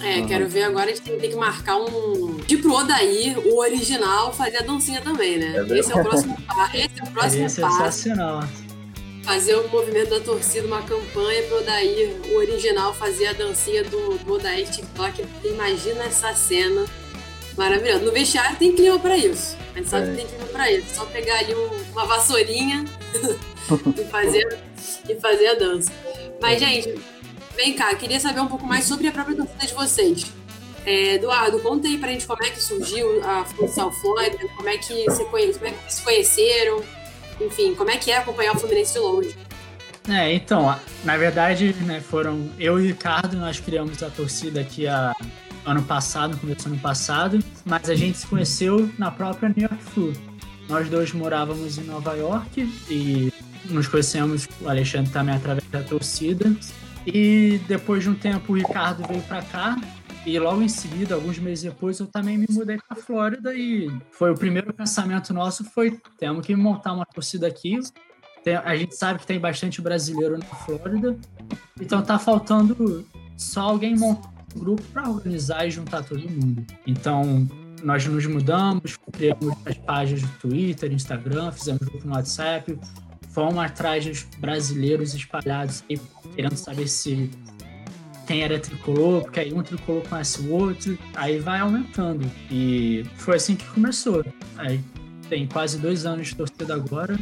É, 0.00 0.18
é 0.18 0.20
uhum. 0.20 0.26
quero 0.26 0.48
ver 0.48 0.64
agora, 0.64 0.90
a 0.90 0.94
gente 0.94 1.02
tem 1.02 1.18
que 1.18 1.36
marcar 1.36 1.76
um. 1.76 2.36
De 2.46 2.56
pro 2.58 2.74
Odaí, 2.74 3.34
o 3.46 3.58
original, 3.58 4.32
fazer 4.32 4.58
a 4.58 4.62
dancinha 4.62 5.00
também, 5.00 5.38
né? 5.38 5.54
É 5.56 5.78
esse 5.78 5.92
é 5.92 5.96
o 5.96 6.02
próximo, 6.02 6.36
esse 6.74 7.00
é 7.00 7.04
o 7.04 7.10
próximo 7.10 7.42
passo. 7.42 7.54
sensacional 7.54 8.44
fazer 9.30 9.54
o 9.54 9.68
movimento 9.68 10.10
da 10.10 10.18
torcida, 10.18 10.66
uma 10.66 10.82
campanha 10.82 11.44
pro 11.44 11.58
Odair, 11.58 12.16
o 12.32 12.34
original, 12.34 12.92
fazer 12.92 13.28
a 13.28 13.32
dancinha 13.32 13.84
do, 13.84 14.18
do 14.18 14.34
Odair 14.34 14.68
TikTok. 14.68 15.24
Imagina 15.44 16.02
essa 16.02 16.34
cena 16.34 16.84
maravilhosa. 17.56 18.04
No 18.04 18.10
vestiário 18.10 18.56
tem 18.56 18.74
clima 18.74 18.98
para 18.98 19.16
isso. 19.16 19.56
A 19.72 19.78
gente 19.78 19.88
sabe 19.88 20.08
é. 20.08 20.10
que 20.10 20.16
tem 20.16 20.26
clima 20.26 20.46
para 20.46 20.72
isso. 20.72 20.96
Só 20.96 21.04
pegar 21.04 21.38
ali 21.38 21.54
um, 21.54 21.92
uma 21.92 22.06
vassourinha 22.06 22.84
e, 23.96 24.04
fazer, 24.10 24.58
e 25.08 25.14
fazer 25.14 25.46
a 25.46 25.54
dança. 25.54 25.92
Mas, 26.42 26.58
gente, 26.58 27.00
vem 27.54 27.74
cá, 27.74 27.94
queria 27.94 28.18
saber 28.18 28.40
um 28.40 28.48
pouco 28.48 28.66
mais 28.66 28.84
sobre 28.84 29.06
a 29.06 29.12
própria 29.12 29.36
torcida 29.36 29.64
de 29.64 29.74
vocês. 29.74 30.26
É, 30.84 31.14
Eduardo, 31.14 31.60
conta 31.60 31.86
aí 31.86 31.98
pra 31.98 32.10
gente 32.10 32.26
como 32.26 32.42
é 32.42 32.50
que 32.50 32.60
surgiu 32.60 33.22
a 33.22 33.44
Futsal 33.44 33.92
Flórida, 33.92 34.38
como 34.56 34.68
é 34.68 34.76
que 34.76 35.04
você 35.04 35.24
conhece, 35.26 35.58
como 35.60 35.70
é 35.70 35.70
que 35.70 35.94
se 35.94 36.02
conheceram, 36.02 36.82
enfim, 37.40 37.74
como 37.74 37.90
é 37.90 37.96
que 37.96 38.10
é 38.10 38.18
acompanhar 38.18 38.54
o 38.54 38.58
Fluminense 38.58 38.94
de 38.94 38.98
longe? 38.98 39.36
É, 40.08 40.32
então, 40.32 40.74
na 41.04 41.16
verdade, 41.16 41.74
né, 41.80 42.00
foram 42.00 42.50
eu 42.58 42.80
e 42.80 42.84
o 42.84 42.86
Ricardo, 42.86 43.36
nós 43.36 43.60
criamos 43.60 44.02
a 44.02 44.10
torcida 44.10 44.60
aqui 44.60 44.86
a, 44.86 45.14
ano 45.64 45.82
passado, 45.82 46.36
começou 46.38 46.72
ano 46.72 46.80
passado, 46.80 47.38
mas 47.64 47.88
a 47.88 47.94
gente 47.94 48.18
se 48.18 48.26
conheceu 48.26 48.90
na 48.98 49.10
própria 49.10 49.48
New 49.48 49.68
York 49.68 49.84
Flu. 49.84 50.12
Nós 50.68 50.88
dois 50.88 51.12
morávamos 51.12 51.78
em 51.78 51.82
Nova 51.82 52.14
York 52.16 52.62
e 52.88 53.32
nos 53.66 53.86
conhecemos, 53.88 54.48
o 54.60 54.68
Alexandre 54.68 55.12
também 55.12 55.34
através 55.34 55.66
da 55.68 55.82
torcida. 55.82 56.54
E 57.06 57.60
depois 57.66 58.02
de 58.02 58.10
um 58.10 58.14
tempo 58.14 58.52
o 58.52 58.56
Ricardo 58.56 59.06
veio 59.06 59.22
para 59.22 59.42
cá 59.42 59.76
e 60.26 60.38
logo 60.38 60.62
em 60.62 60.68
seguida, 60.68 61.14
alguns 61.14 61.38
meses 61.38 61.64
depois, 61.64 61.98
eu 61.98 62.06
também 62.06 62.36
me 62.36 62.46
mudei 62.50 62.78
para 62.78 62.96
Flórida 62.96 63.54
e 63.54 63.90
foi 64.10 64.30
o 64.30 64.34
primeiro 64.34 64.72
pensamento 64.72 65.32
nosso 65.32 65.64
foi 65.64 65.98
temos 66.18 66.44
que 66.44 66.54
montar 66.54 66.92
uma 66.92 67.06
torcida 67.06 67.46
aqui. 67.46 67.78
Tem, 68.44 68.56
a 68.56 68.76
gente 68.76 68.94
sabe 68.94 69.18
que 69.18 69.26
tem 69.26 69.38
bastante 69.38 69.80
brasileiro 69.80 70.38
na 70.38 70.44
Flórida, 70.44 71.16
então 71.80 72.02
tá 72.02 72.18
faltando 72.18 73.06
só 73.36 73.62
alguém 73.62 73.96
montar 73.96 74.30
um 74.54 74.60
grupo 74.60 74.82
para 74.92 75.08
organizar 75.08 75.66
e 75.66 75.70
juntar 75.70 76.02
todo 76.02 76.20
mundo. 76.28 76.66
Então 76.86 77.48
nós 77.82 78.04
nos 78.06 78.26
mudamos, 78.26 78.98
criamos 79.12 79.56
as 79.64 79.78
páginas 79.78 80.22
do 80.22 80.28
Twitter, 80.38 80.92
Instagram, 80.92 81.50
fizemos 81.52 81.80
grupo 81.80 82.06
no 82.06 82.14
WhatsApp, 82.14 82.78
fomos 83.30 83.58
atrás 83.58 84.04
dos 84.04 84.24
brasileiros 84.38 85.14
espalhados 85.14 85.82
querendo 86.34 86.56
saber 86.56 86.88
se 86.88 87.30
quem 88.30 88.44
era 88.44 88.60
tricolor, 88.60 89.22
porque 89.22 89.40
aí 89.40 89.52
um 89.52 89.60
tricolor 89.60 90.04
conhece 90.08 90.40
o 90.42 90.52
outro, 90.52 90.96
aí 91.16 91.40
vai 91.40 91.58
aumentando. 91.58 92.24
E 92.48 93.04
foi 93.16 93.34
assim 93.34 93.56
que 93.56 93.66
começou. 93.66 94.24
Aí 94.56 94.80
tem 95.28 95.48
quase 95.48 95.78
dois 95.78 96.06
anos 96.06 96.28
de 96.28 96.36
torcida 96.36 96.74
agora, 96.74 97.18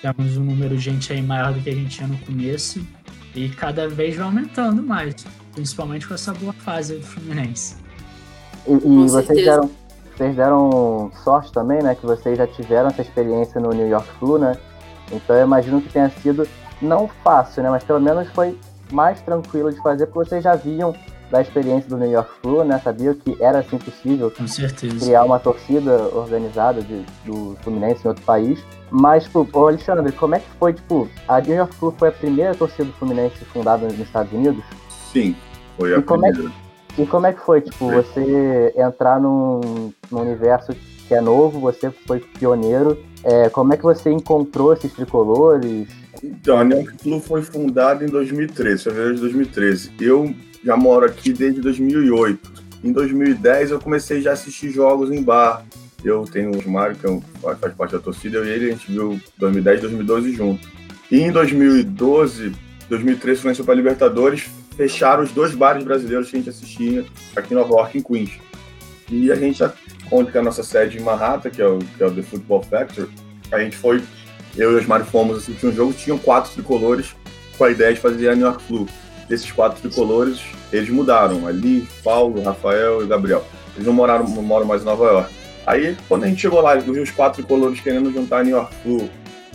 temos 0.00 0.36
um 0.36 0.42
número 0.42 0.76
de 0.76 0.82
gente 0.82 1.12
aí 1.12 1.22
maior 1.22 1.52
do 1.52 1.60
que 1.60 1.70
a 1.70 1.72
gente 1.72 1.96
tinha 1.96 2.08
no 2.08 2.18
começo, 2.18 2.84
e 3.36 3.50
cada 3.50 3.88
vez 3.88 4.16
vai 4.16 4.26
aumentando 4.26 4.82
mais, 4.82 5.14
principalmente 5.54 6.08
com 6.08 6.14
essa 6.14 6.34
boa 6.34 6.52
fase 6.52 6.96
do 6.96 7.06
Fluminense. 7.06 7.76
E, 8.66 8.72
e 8.72 9.08
vocês, 9.08 9.44
deram, 9.44 9.70
vocês 10.16 10.34
deram 10.34 11.12
sorte 11.22 11.52
também, 11.52 11.80
né? 11.84 11.94
Que 11.94 12.04
vocês 12.04 12.36
já 12.36 12.48
tiveram 12.48 12.88
essa 12.88 13.02
experiência 13.02 13.60
no 13.60 13.70
New 13.70 13.86
York 13.86 14.08
Flu, 14.18 14.38
né? 14.38 14.56
Então 15.12 15.36
eu 15.36 15.44
imagino 15.44 15.80
que 15.80 15.88
tenha 15.88 16.10
sido 16.10 16.48
não 16.80 17.08
fácil, 17.22 17.62
né? 17.62 17.70
Mas 17.70 17.84
pelo 17.84 18.00
menos 18.00 18.28
foi 18.30 18.58
mais 18.92 19.20
tranquilo 19.22 19.72
de 19.72 19.80
fazer, 19.80 20.06
porque 20.06 20.28
vocês 20.28 20.44
já 20.44 20.54
viam 20.54 20.94
da 21.30 21.40
experiência 21.40 21.88
do 21.88 21.96
New 21.96 22.10
York 22.10 22.30
Flu, 22.42 22.62
né? 22.62 22.78
Sabiam 22.84 23.14
que 23.14 23.36
era 23.42 23.60
assim 23.60 23.78
possível 23.78 24.30
criar 25.00 25.24
uma 25.24 25.40
torcida 25.40 26.10
organizada 26.14 26.82
de, 26.82 27.06
do 27.24 27.56
Fluminense 27.62 28.04
em 28.04 28.08
outro 28.08 28.22
país. 28.24 28.62
Mas, 28.90 29.24
tipo, 29.24 29.48
ô 29.54 29.66
Alexandre, 29.66 30.12
como 30.12 30.34
é 30.34 30.40
que 30.40 30.50
foi, 30.58 30.74
tipo, 30.74 31.08
a 31.26 31.40
New 31.40 31.56
York 31.56 31.74
Flu 31.76 31.94
foi 31.98 32.10
a 32.10 32.12
primeira 32.12 32.54
torcida 32.54 32.84
do 32.84 32.92
Fluminense 32.92 33.42
fundada 33.46 33.86
nos 33.86 33.98
Estados 33.98 34.30
Unidos? 34.30 34.62
Sim, 35.10 35.34
foi 35.78 35.94
a 35.94 35.98
e 35.98 36.02
primeira. 36.02 36.38
É 36.38 36.42
que, 36.94 37.02
e 37.02 37.06
como 37.06 37.26
é 37.26 37.32
que 37.32 37.40
foi, 37.40 37.62
tipo, 37.62 37.88
Sim. 37.88 37.94
você 37.94 38.74
entrar 38.76 39.18
num, 39.18 39.90
num 40.10 40.20
universo 40.20 40.74
que 41.08 41.14
é 41.14 41.20
novo, 41.22 41.58
você 41.58 41.90
foi 41.90 42.20
pioneiro, 42.20 42.98
é, 43.24 43.48
como 43.48 43.72
é 43.72 43.76
que 43.78 43.82
você 43.82 44.10
encontrou 44.10 44.74
esses 44.74 44.92
tricolores? 44.92 45.88
Então, 46.22 46.58
a 46.58 46.64
Neon 46.64 46.84
Club 46.84 47.20
foi 47.20 47.42
fundada 47.42 48.04
em 48.04 48.08
2013, 48.08 48.84
fevereiro 48.84 49.14
de 49.16 49.20
2013. 49.22 49.90
Eu 50.00 50.32
já 50.64 50.76
moro 50.76 51.04
aqui 51.04 51.32
desde 51.32 51.60
2008. 51.60 52.62
Em 52.84 52.92
2010 52.92 53.70
eu 53.72 53.80
comecei 53.80 54.20
já 54.20 54.30
a 54.30 54.32
assistir 54.34 54.70
jogos 54.70 55.10
em 55.10 55.22
bar. 55.22 55.64
Eu 56.04 56.24
tenho 56.24 56.50
o 56.50 56.70
Mário, 56.70 56.96
que 56.96 57.06
é 57.06 57.54
faz 57.56 57.74
parte 57.74 57.92
da 57.92 58.00
torcida, 58.00 58.38
eu 58.38 58.44
e 58.44 58.50
ele, 58.50 58.66
a 58.66 58.70
gente 58.70 58.90
viu 58.90 59.20
2010 59.38 59.78
e 59.78 59.82
2012 59.82 60.32
junto. 60.32 60.68
E 61.10 61.20
em 61.20 61.30
2012, 61.30 62.52
2013, 62.88 63.40
Fluminense 63.40 63.62
para 63.62 63.74
Libertadores, 63.74 64.48
fecharam 64.76 65.22
os 65.22 65.30
dois 65.30 65.54
bares 65.54 65.84
brasileiros 65.84 66.30
que 66.30 66.36
a 66.36 66.38
gente 66.38 66.50
assistia 66.50 67.04
aqui 67.36 67.54
em 67.54 67.56
Nova 67.56 67.72
York, 67.74 67.98
em 67.98 68.02
Queens. 68.02 68.32
E 69.10 69.30
a 69.30 69.36
gente, 69.36 69.62
onde 70.10 70.36
é 70.36 70.40
a 70.40 70.42
nossa 70.42 70.62
sede 70.62 70.98
em 70.98 71.02
Manhattan, 71.02 71.50
que 71.50 71.62
é 71.62 71.66
o, 71.66 71.78
que 71.78 72.02
é 72.02 72.06
o 72.06 72.10
The 72.10 72.22
Football 72.22 72.62
Factory, 72.62 73.08
a 73.52 73.60
gente 73.60 73.76
foi 73.76 74.02
eu 74.56 74.72
e 74.72 74.76
os 74.76 74.86
Mário 74.86 75.06
fomos 75.06 75.38
assistir 75.38 75.66
um 75.66 75.72
jogo, 75.72 75.92
tinham 75.92 76.18
quatro 76.18 76.52
tricolores 76.52 77.14
com 77.56 77.64
a 77.64 77.70
ideia 77.70 77.94
de 77.94 78.00
fazer 78.00 78.28
a 78.28 78.34
New 78.34 78.46
York 78.46 78.62
Flu. 78.62 78.88
Desses 79.28 79.50
quatro 79.50 79.80
tricolores, 79.80 80.40
eles 80.72 80.90
mudaram. 80.90 81.46
Ali, 81.46 81.88
Paulo, 82.02 82.42
Rafael 82.42 83.02
e 83.02 83.06
Gabriel. 83.06 83.44
Eles 83.74 83.86
não 83.86 83.94
moraram, 83.94 84.28
não 84.28 84.42
moram 84.42 84.66
mais 84.66 84.82
em 84.82 84.84
Nova 84.84 85.04
York. 85.04 85.34
Aí, 85.66 85.96
quando 86.08 86.24
a 86.24 86.26
gente 86.26 86.40
chegou 86.40 86.60
lá, 86.60 86.76
eu 86.76 86.82
vi 86.82 87.00
os 87.00 87.10
quatro 87.10 87.42
tricolores 87.42 87.80
querendo 87.80 88.12
juntar 88.12 88.40
a 88.40 88.44
New 88.44 88.56
York 88.56 88.74
Flu, 88.82 89.08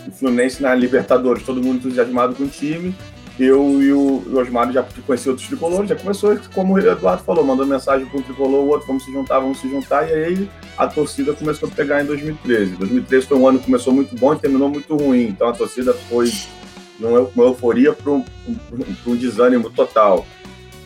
o 0.06 0.10
Fluminense 0.10 0.62
na 0.62 0.74
Libertadores, 0.74 1.42
todo 1.44 1.62
mundo 1.62 1.76
entusiasmado 1.76 2.34
com 2.34 2.44
o 2.44 2.48
time. 2.48 2.94
Eu 3.38 3.80
e 3.80 3.92
o, 3.92 4.36
Osmar 4.36 4.72
já 4.72 4.84
conheci 5.06 5.28
outros 5.28 5.46
tricolores, 5.46 5.88
já 5.88 5.94
começou, 5.94 6.36
como 6.52 6.74
o 6.74 6.78
Eduardo 6.78 7.22
falou, 7.22 7.44
mandou 7.44 7.64
mensagem 7.64 8.06
para 8.06 8.18
um 8.18 8.22
tricolor, 8.22 8.64
o 8.64 8.68
outro, 8.68 8.88
vamos 8.88 9.04
se 9.04 9.12
juntar, 9.12 9.38
vamos 9.38 9.60
se 9.60 9.70
juntar, 9.70 10.08
e 10.08 10.12
aí 10.12 10.50
a 10.76 10.88
torcida 10.88 11.32
começou 11.32 11.68
a 11.68 11.72
pegar 11.72 12.02
em 12.02 12.06
2013. 12.06 12.76
2013 12.76 13.26
foi 13.26 13.38
um 13.38 13.46
ano 13.46 13.60
que 13.60 13.66
começou 13.66 13.92
muito 13.92 14.16
bom 14.16 14.34
e 14.34 14.38
terminou 14.38 14.68
muito 14.68 14.96
ruim, 14.96 15.28
então 15.28 15.48
a 15.48 15.52
torcida 15.52 15.94
foi 15.94 16.26
de 16.26 17.04
uma 17.04 17.44
euforia 17.44 17.92
para 17.92 18.10
um, 18.10 18.24
um, 18.48 19.12
um 19.12 19.16
desânimo 19.16 19.70
total. 19.70 20.26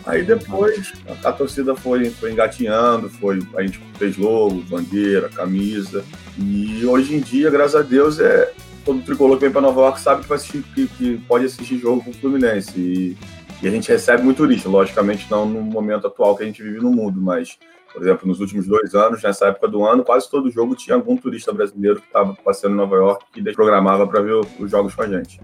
Aí 0.05 0.23
depois 0.23 0.93
a, 1.07 1.29
a, 1.29 1.33
torcida 1.33 1.75
foi, 1.75 2.11
foi 2.11 2.33
engatinhando, 2.33 3.09
foi, 3.09 3.39
a 3.57 3.63
gente 3.63 3.81
fez 3.99 4.17
logo, 4.17 4.61
bandeira, 4.63 5.29
camisa. 5.29 6.05
E 6.37 6.85
hoje 6.85 7.15
em 7.15 7.21
dia, 7.21 7.51
graças 7.51 7.77
a 7.77 7.83
Deus, 7.83 8.19
é, 8.19 8.53
todo 8.85 9.03
tricolor 9.03 9.37
que 9.37 9.45
vem 9.45 9.53
para 9.53 9.61
Nova 9.61 9.81
York 9.81 10.01
sabe 10.01 10.27
que, 10.27 10.33
assistir, 10.33 10.63
que, 10.75 10.89
que 10.89 11.19
pode 11.27 11.47
assistir 11.47 11.79
jogo 11.79 12.03
com 12.03 12.11
o 12.11 12.15
Fluminense. 12.15 12.79
E, 12.79 13.17
e, 13.63 13.69
a 13.69 13.71
gente 13.71 13.89
recebe 13.89 14.23
muito 14.23 14.39
turista, 14.39 14.69
logicamente 14.69 15.31
não 15.31 15.47
no 15.47 15.61
momento 15.63 16.07
atual 16.07 16.37
que 16.37 16.43
a 16.43 16.47
gente 16.47 16.63
vive 16.63 16.81
no 16.81 16.91
mundo, 16.91 17.21
mas, 17.21 17.59
por 17.93 18.03
exemplo, 18.03 18.27
nos 18.27 18.41
últimos 18.41 18.67
dois 18.67 18.95
anos, 18.95 19.23
nessa 19.23 19.47
época 19.47 19.69
do 19.69 19.85
ano, 19.85 20.05
quase 20.05 20.31
todo 20.31 20.51
jogo 20.51 20.75
tinha 20.75 20.97
algum 20.97 21.17
turista 21.17 21.53
brasileiro 21.53 22.01
que 22.01 22.07
estava 22.07 22.35
passeando 22.35 22.75
em 22.75 22.79
Nova 22.79 22.97
York 22.97 23.25
e 23.37 23.53
programava 23.53 24.07
para 24.07 24.21
ver 24.21 24.41
os 24.59 24.71
jogos 24.71 24.95
com 24.95 25.03
a 25.03 25.09
gente. 25.09 25.41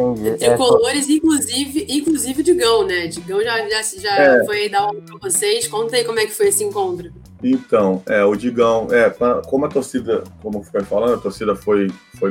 Entendi. 0.00 0.38
Tricolores, 0.38 1.08
é, 1.08 1.12
inclusive, 1.12 1.86
inclusive 1.88 2.42
Digão, 2.42 2.86
né? 2.86 3.06
Digão 3.06 3.42
já, 3.42 3.68
já, 3.68 3.82
já 3.82 4.14
é. 4.16 4.44
foi 4.44 4.68
dar 4.68 4.86
um 4.88 5.00
para 5.00 5.18
vocês. 5.18 5.66
Conta 5.66 5.96
aí 5.96 6.04
como 6.04 6.18
é 6.18 6.26
que 6.26 6.32
foi 6.32 6.48
esse 6.48 6.64
encontro. 6.64 7.12
Então, 7.42 8.02
é, 8.06 8.22
o 8.24 8.34
Digão, 8.36 8.88
é, 8.90 9.10
como 9.46 9.64
a 9.64 9.68
torcida, 9.68 10.24
como 10.42 10.62
foi 10.62 10.82
falando, 10.82 11.14
a 11.14 11.18
torcida 11.18 11.54
foi, 11.56 11.88
foi, 12.18 12.30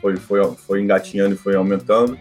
foi, 0.00 0.16
foi, 0.16 0.54
foi 0.56 0.80
engatinhando 0.80 1.34
e 1.34 1.38
foi 1.38 1.54
aumentando. 1.54 2.18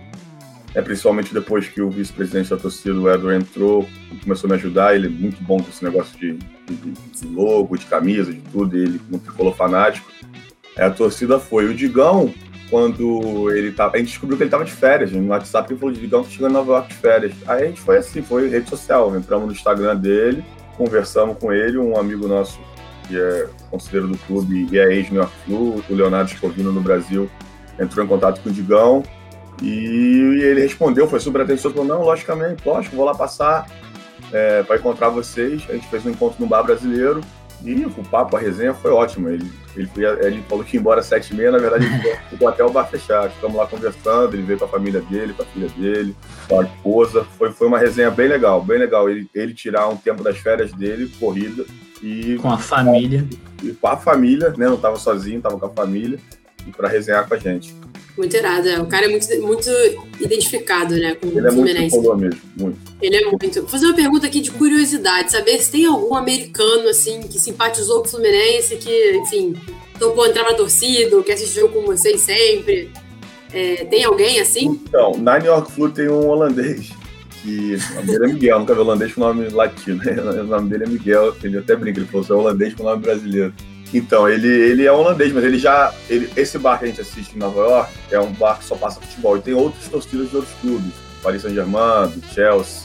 É, 0.75 0.81
principalmente 0.81 1.33
depois 1.33 1.67
que 1.67 1.81
o 1.81 1.89
vice-presidente 1.89 2.51
da 2.51 2.57
torcida, 2.57 2.93
o 2.93 3.11
Edward, 3.11 3.43
entrou 3.43 3.87
e 4.11 4.17
começou 4.17 4.47
a 4.47 4.51
me 4.51 4.59
ajudar. 4.59 4.95
Ele 4.95 5.07
é 5.07 5.09
muito 5.09 5.41
bom 5.43 5.57
com 5.57 5.69
esse 5.69 5.83
negócio 5.83 6.15
de, 6.19 6.33
de, 6.33 6.75
de 6.75 7.27
logo, 7.33 7.75
de 7.75 7.85
camisa, 7.85 8.31
de 8.31 8.41
tudo. 8.51 8.77
Ele 8.77 9.01
não 9.09 9.17
tricolor 9.17 9.55
fanático. 9.55 10.11
É, 10.75 10.85
a 10.85 10.91
torcida 10.91 11.39
foi. 11.39 11.65
O 11.65 11.73
Digão, 11.73 12.31
quando 12.69 13.49
ele 13.51 13.71
tava. 13.71 13.95
A 13.95 13.97
gente 13.97 14.09
descobriu 14.09 14.37
que 14.37 14.43
ele 14.43 14.49
tava 14.49 14.65
de 14.65 14.71
férias. 14.71 15.11
No 15.11 15.27
WhatsApp 15.27 15.71
ele 15.71 15.79
falou 15.79 15.93
Digão 15.93 16.23
que 16.23 16.31
chegou 16.31 16.49
em 16.49 16.53
Nova 16.53 16.73
York 16.73 16.89
de 16.89 16.95
férias. 16.95 17.33
Aí 17.47 17.63
a 17.63 17.65
gente 17.67 17.81
foi 17.81 17.97
assim, 17.97 18.21
foi 18.21 18.49
rede 18.49 18.69
social. 18.69 19.15
Entramos 19.15 19.47
no 19.47 19.53
Instagram 19.53 19.95
dele, 19.95 20.43
conversamos 20.77 21.37
com 21.37 21.51
ele, 21.51 21.77
um 21.77 21.97
amigo 21.97 22.27
nosso 22.27 22.59
que 23.07 23.17
é 23.17 23.47
conselheiro 23.71 24.07
do 24.09 24.17
clube 24.19 24.67
e 24.71 24.77
é 24.77 24.93
ex-New 24.93 25.21
York 25.21 25.33
o 25.49 25.81
Leonardo 25.89 26.29
Scovino 26.29 26.73
no 26.73 26.81
Brasil, 26.81 27.29
entrou 27.79 28.03
em 28.03 28.07
contato 28.07 28.41
com 28.41 28.49
o 28.49 28.51
Digão 28.51 29.01
e 29.61 30.41
ele 30.43 30.61
respondeu, 30.61 31.07
foi 31.07 31.19
super 31.19 31.41
atencioso, 31.41 31.73
falou, 31.73 31.87
não, 31.87 32.03
logicamente, 32.03 32.67
lógico, 32.67 32.95
vou 32.95 33.05
lá 33.05 33.15
passar 33.15 33.65
é, 34.31 34.61
para 34.63 34.75
encontrar 34.75 35.09
vocês. 35.09 35.63
A 35.69 35.73
gente 35.73 35.87
fez 35.87 36.05
um 36.05 36.09
encontro 36.09 36.35
no 36.39 36.47
bar 36.47 36.63
brasileiro 36.63 37.21
e 37.63 37.85
o 37.85 37.89
papo, 38.03 38.35
a 38.35 38.39
resenha 38.39 38.73
foi 38.73 38.91
ótima. 38.91 39.31
Ele, 39.31 39.51
ele, 39.75 39.89
ele 40.21 40.43
falou 40.47 40.63
que 40.63 40.75
ia 40.75 40.79
embora 40.79 40.99
às 40.99 41.07
sete 41.07 41.33
e 41.33 41.35
meia, 41.35 41.51
na 41.51 41.57
verdade 41.57 41.85
ele 41.85 42.17
ficou 42.29 42.47
até 42.47 42.63
o 42.63 42.69
bar 42.69 42.85
fechar. 42.85 43.29
Ficamos 43.29 43.57
lá 43.57 43.65
conversando, 43.65 44.33
ele 44.35 44.43
veio 44.43 44.59
com 44.59 44.65
a 44.65 44.69
família 44.69 45.01
dele, 45.01 45.33
com 45.33 45.43
a 45.43 45.45
filha 45.45 45.69
dele, 45.69 46.15
com 46.47 46.59
a 46.59 46.63
esposa. 46.63 47.25
Foi, 47.37 47.51
foi 47.51 47.67
uma 47.67 47.79
resenha 47.79 48.11
bem 48.11 48.27
legal, 48.27 48.61
bem 48.61 48.77
legal. 48.77 49.09
Ele, 49.09 49.29
ele 49.33 49.53
tirar 49.53 49.87
um 49.87 49.97
tempo 49.97 50.23
das 50.23 50.37
férias 50.37 50.71
dele, 50.71 51.11
corrida. 51.19 51.65
E, 52.01 52.37
com 52.37 52.51
a 52.51 52.57
família. 52.57 53.27
E 53.63 53.71
com 53.71 53.87
a 53.87 53.97
família, 53.97 54.49
né? 54.49 54.67
Não 54.67 54.75
estava 54.75 54.97
sozinho, 54.97 55.37
estava 55.37 55.57
com 55.57 55.65
a 55.65 55.71
família. 55.71 56.19
Para 56.75 56.89
resenhar 56.89 57.27
com 57.27 57.33
a 57.33 57.37
gente. 57.37 57.75
Muito 58.17 58.35
irado, 58.35 58.67
é. 58.67 58.79
O 58.79 58.87
cara 58.87 59.05
é 59.05 59.09
muito, 59.09 59.27
muito 59.41 59.69
identificado, 60.19 60.95
né, 60.95 61.15
com 61.15 61.27
Ele 61.27 61.47
o 61.47 61.51
Fluminense. 61.51 61.95
Ele 61.95 62.07
é 62.07 62.09
muito 62.09 62.17
mesmo, 62.17 62.41
muito. 62.57 62.79
Ele 62.99 63.15
é 63.15 63.25
muito. 63.25 63.61
Vou 63.61 63.69
fazer 63.69 63.85
uma 63.85 63.95
pergunta 63.95 64.25
aqui 64.25 64.41
de 64.41 64.49
curiosidade, 64.49 65.31
saber 65.31 65.59
se 65.59 65.71
tem 65.71 65.85
algum 65.85 66.15
americano, 66.15 66.89
assim, 66.89 67.21
que 67.21 67.39
simpatizou 67.39 68.01
com 68.01 68.07
o 68.07 68.09
Fluminense, 68.09 68.75
que, 68.77 69.17
enfim, 69.17 69.55
topou 69.99 70.25
entrar 70.25 70.43
na 70.43 70.55
torcida, 70.55 71.15
assistir 71.31 71.59
jogo 71.59 71.73
com 71.73 71.85
vocês 71.85 72.21
sempre. 72.21 72.89
É, 73.53 73.85
tem 73.85 74.03
alguém 74.03 74.39
assim? 74.39 74.79
Então, 74.87 75.13
na 75.17 75.37
New 75.37 75.51
York 75.51 75.71
Flu 75.71 75.89
tem 75.89 76.09
um 76.09 76.27
holandês, 76.27 76.89
que 77.41 77.75
o 77.75 77.95
nome 77.95 78.07
dele 78.07 78.25
é 78.25 78.27
Miguel, 78.33 78.59
nunca 78.59 78.73
vi 78.73 78.81
holandês 78.81 79.13
com 79.13 79.21
nome 79.21 79.49
latino, 79.49 80.03
né? 80.03 80.21
O 80.41 80.43
nome 80.43 80.69
dele 80.69 80.83
é 80.83 80.87
Miguel, 80.87 81.35
ele 81.43 81.57
até 81.59 81.75
brinca, 81.75 81.99
ele 81.99 82.07
falou, 82.07 82.25
você 82.25 82.33
é 82.33 82.35
holandês 82.35 82.73
com 82.73 82.83
nome 82.83 83.01
brasileiro. 83.01 83.53
Então, 83.93 84.27
ele, 84.27 84.47
ele 84.47 84.85
é 84.85 84.91
holandês, 84.91 85.31
mas 85.31 85.43
ele 85.43 85.57
já. 85.57 85.93
Ele, 86.09 86.29
esse 86.35 86.57
bar 86.57 86.77
que 86.77 86.85
a 86.85 86.87
gente 86.87 87.01
assiste 87.01 87.35
em 87.35 87.39
Nova 87.39 87.61
York 87.61 87.91
é 88.11 88.19
um 88.19 88.31
bar 88.31 88.59
que 88.59 88.65
só 88.65 88.75
passa 88.75 88.99
futebol. 88.99 89.37
E 89.37 89.41
tem 89.41 89.53
outros 89.53 89.87
torcidas 89.87 90.29
de 90.29 90.35
outros 90.35 90.53
clubes. 90.59 90.91
Paris 91.23 91.41
Saint-Germain, 91.41 92.11
Chelsea, 92.33 92.83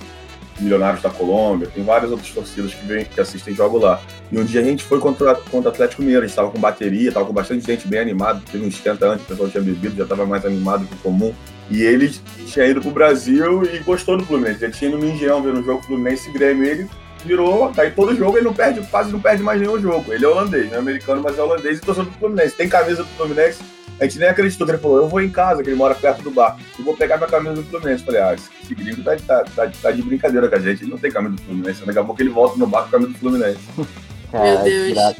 Milionários 0.60 1.02
da 1.02 1.10
Colômbia, 1.10 1.68
tem 1.68 1.82
várias 1.84 2.10
outras 2.10 2.30
torcidas 2.30 2.72
que, 2.74 2.86
vem, 2.86 3.04
que 3.04 3.20
assistem 3.20 3.54
jogo 3.54 3.78
lá. 3.78 4.00
E 4.30 4.38
um 4.38 4.44
dia 4.44 4.60
a 4.60 4.64
gente 4.64 4.84
foi 4.84 4.98
contra, 4.98 5.34
contra 5.34 5.70
o 5.70 5.72
Atlético 5.72 6.02
Mineiro, 6.02 6.24
a 6.24 6.26
gente 6.26 6.32
estava 6.32 6.50
com 6.50 6.58
bateria, 6.58 7.08
estava 7.08 7.26
com 7.26 7.32
bastante 7.32 7.66
gente 7.66 7.86
bem 7.86 8.00
animado, 8.00 8.42
teve 8.50 8.64
um 8.64 8.68
esquenta 8.68 9.06
antes, 9.06 9.24
o 9.24 9.28
pessoal 9.28 9.48
tinha 9.48 9.62
bebido, 9.62 9.96
já 9.96 10.04
estava 10.04 10.24
mais 10.24 10.44
animado 10.44 10.86
que 10.86 10.94
o 10.94 10.98
comum. 10.98 11.34
E 11.70 11.82
ele 11.82 12.10
tinha 12.46 12.66
ido 12.66 12.80
pro 12.80 12.90
Brasil 12.90 13.62
e 13.64 13.78
gostou 13.78 14.16
do 14.16 14.26
Fluminense. 14.26 14.64
Ele 14.64 14.72
tinha 14.72 14.90
ido 14.90 14.98
no 14.98 15.08
Engenhão 15.08 15.42
ver 15.42 15.54
um 15.54 15.62
jogo 15.62 15.82
Fluminense 15.82 16.28
e 16.28 16.32
Grêmio. 16.32 16.64
Ele 16.64 16.88
virou, 17.26 17.70
daí 17.72 17.90
tá 17.90 17.96
todo 17.96 18.16
jogo 18.16 18.36
ele 18.36 18.46
não 18.46 18.54
perde, 18.54 18.80
quase 18.88 19.12
não 19.12 19.20
perde 19.20 19.42
mais 19.42 19.60
nenhum 19.60 19.80
jogo. 19.80 20.12
Ele 20.12 20.24
é 20.24 20.28
holandês, 20.28 20.68
não 20.68 20.76
é 20.76 20.78
americano, 20.80 21.22
mas 21.22 21.38
é 21.38 21.42
holandês 21.42 21.78
e 21.78 21.80
torcedor 21.80 22.10
do 22.10 22.18
Fluminense. 22.18 22.56
Tem 22.56 22.68
camisa 22.68 23.02
do 23.02 23.08
Fluminense, 23.10 23.62
a 24.00 24.04
gente 24.04 24.18
nem 24.18 24.28
acreditou 24.28 24.66
que 24.66 24.72
ele 24.72 24.82
falou, 24.82 24.98
eu 24.98 25.08
vou 25.08 25.20
em 25.20 25.30
casa, 25.30 25.62
que 25.62 25.68
ele 25.68 25.76
mora 25.76 25.94
perto 25.94 26.22
do 26.22 26.30
bar, 26.30 26.58
e 26.78 26.82
vou 26.82 26.96
pegar 26.96 27.16
minha 27.16 27.28
camisa 27.28 27.54
do 27.54 27.62
Fluminense. 27.64 28.04
Falei, 28.04 28.20
ah, 28.20 28.34
esse 28.34 28.74
gringo 28.74 29.02
tá, 29.02 29.16
tá, 29.16 29.44
tá, 29.44 29.72
tá, 29.80 29.90
de 29.90 30.02
brincadeira 30.02 30.48
com 30.48 30.56
a 30.56 30.58
gente, 30.58 30.82
ele 30.82 30.90
não 30.90 30.98
tem 30.98 31.10
camisa 31.10 31.36
do 31.36 31.42
Fluminense, 31.42 31.84
daqui 31.84 31.98
a 31.98 32.04
pouco 32.04 32.20
ele 32.20 32.30
volta 32.30 32.58
no 32.58 32.66
bar 32.66 32.82
com 32.82 32.88
a 32.88 32.90
camisa 32.92 33.12
do 33.12 33.18
Fluminense. 33.18 33.60
Meu 34.32 34.62
Deus. 34.62 35.16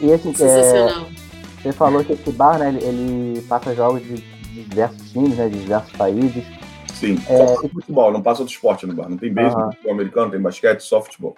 E 0.00 0.12
assim, 0.12 0.34
é, 0.40 1.06
você 1.62 1.72
falou 1.72 2.04
que 2.04 2.12
esse 2.12 2.30
bar, 2.32 2.58
né, 2.58 2.68
ele, 2.68 2.84
ele 2.84 3.42
passa 3.48 3.74
jogos 3.74 4.02
de, 4.02 4.16
de 4.16 4.64
diversos 4.64 5.10
times, 5.10 5.36
né, 5.36 5.48
de 5.48 5.58
diversos 5.58 5.92
países. 5.92 6.44
Sim, 6.92 7.18
é... 7.28 7.46
só 7.46 7.68
futebol, 7.68 8.12
não 8.12 8.22
passa 8.22 8.42
outro 8.42 8.54
esporte 8.54 8.86
no 8.86 8.94
bar. 8.94 9.08
Não 9.08 9.16
tem 9.16 9.32
beisebol, 9.32 9.64
uhum. 9.64 9.70
futebol 9.72 9.92
americano, 9.92 10.30
tem 10.30 10.40
basquete, 10.40 10.80
só 10.80 11.02
futebol. 11.02 11.36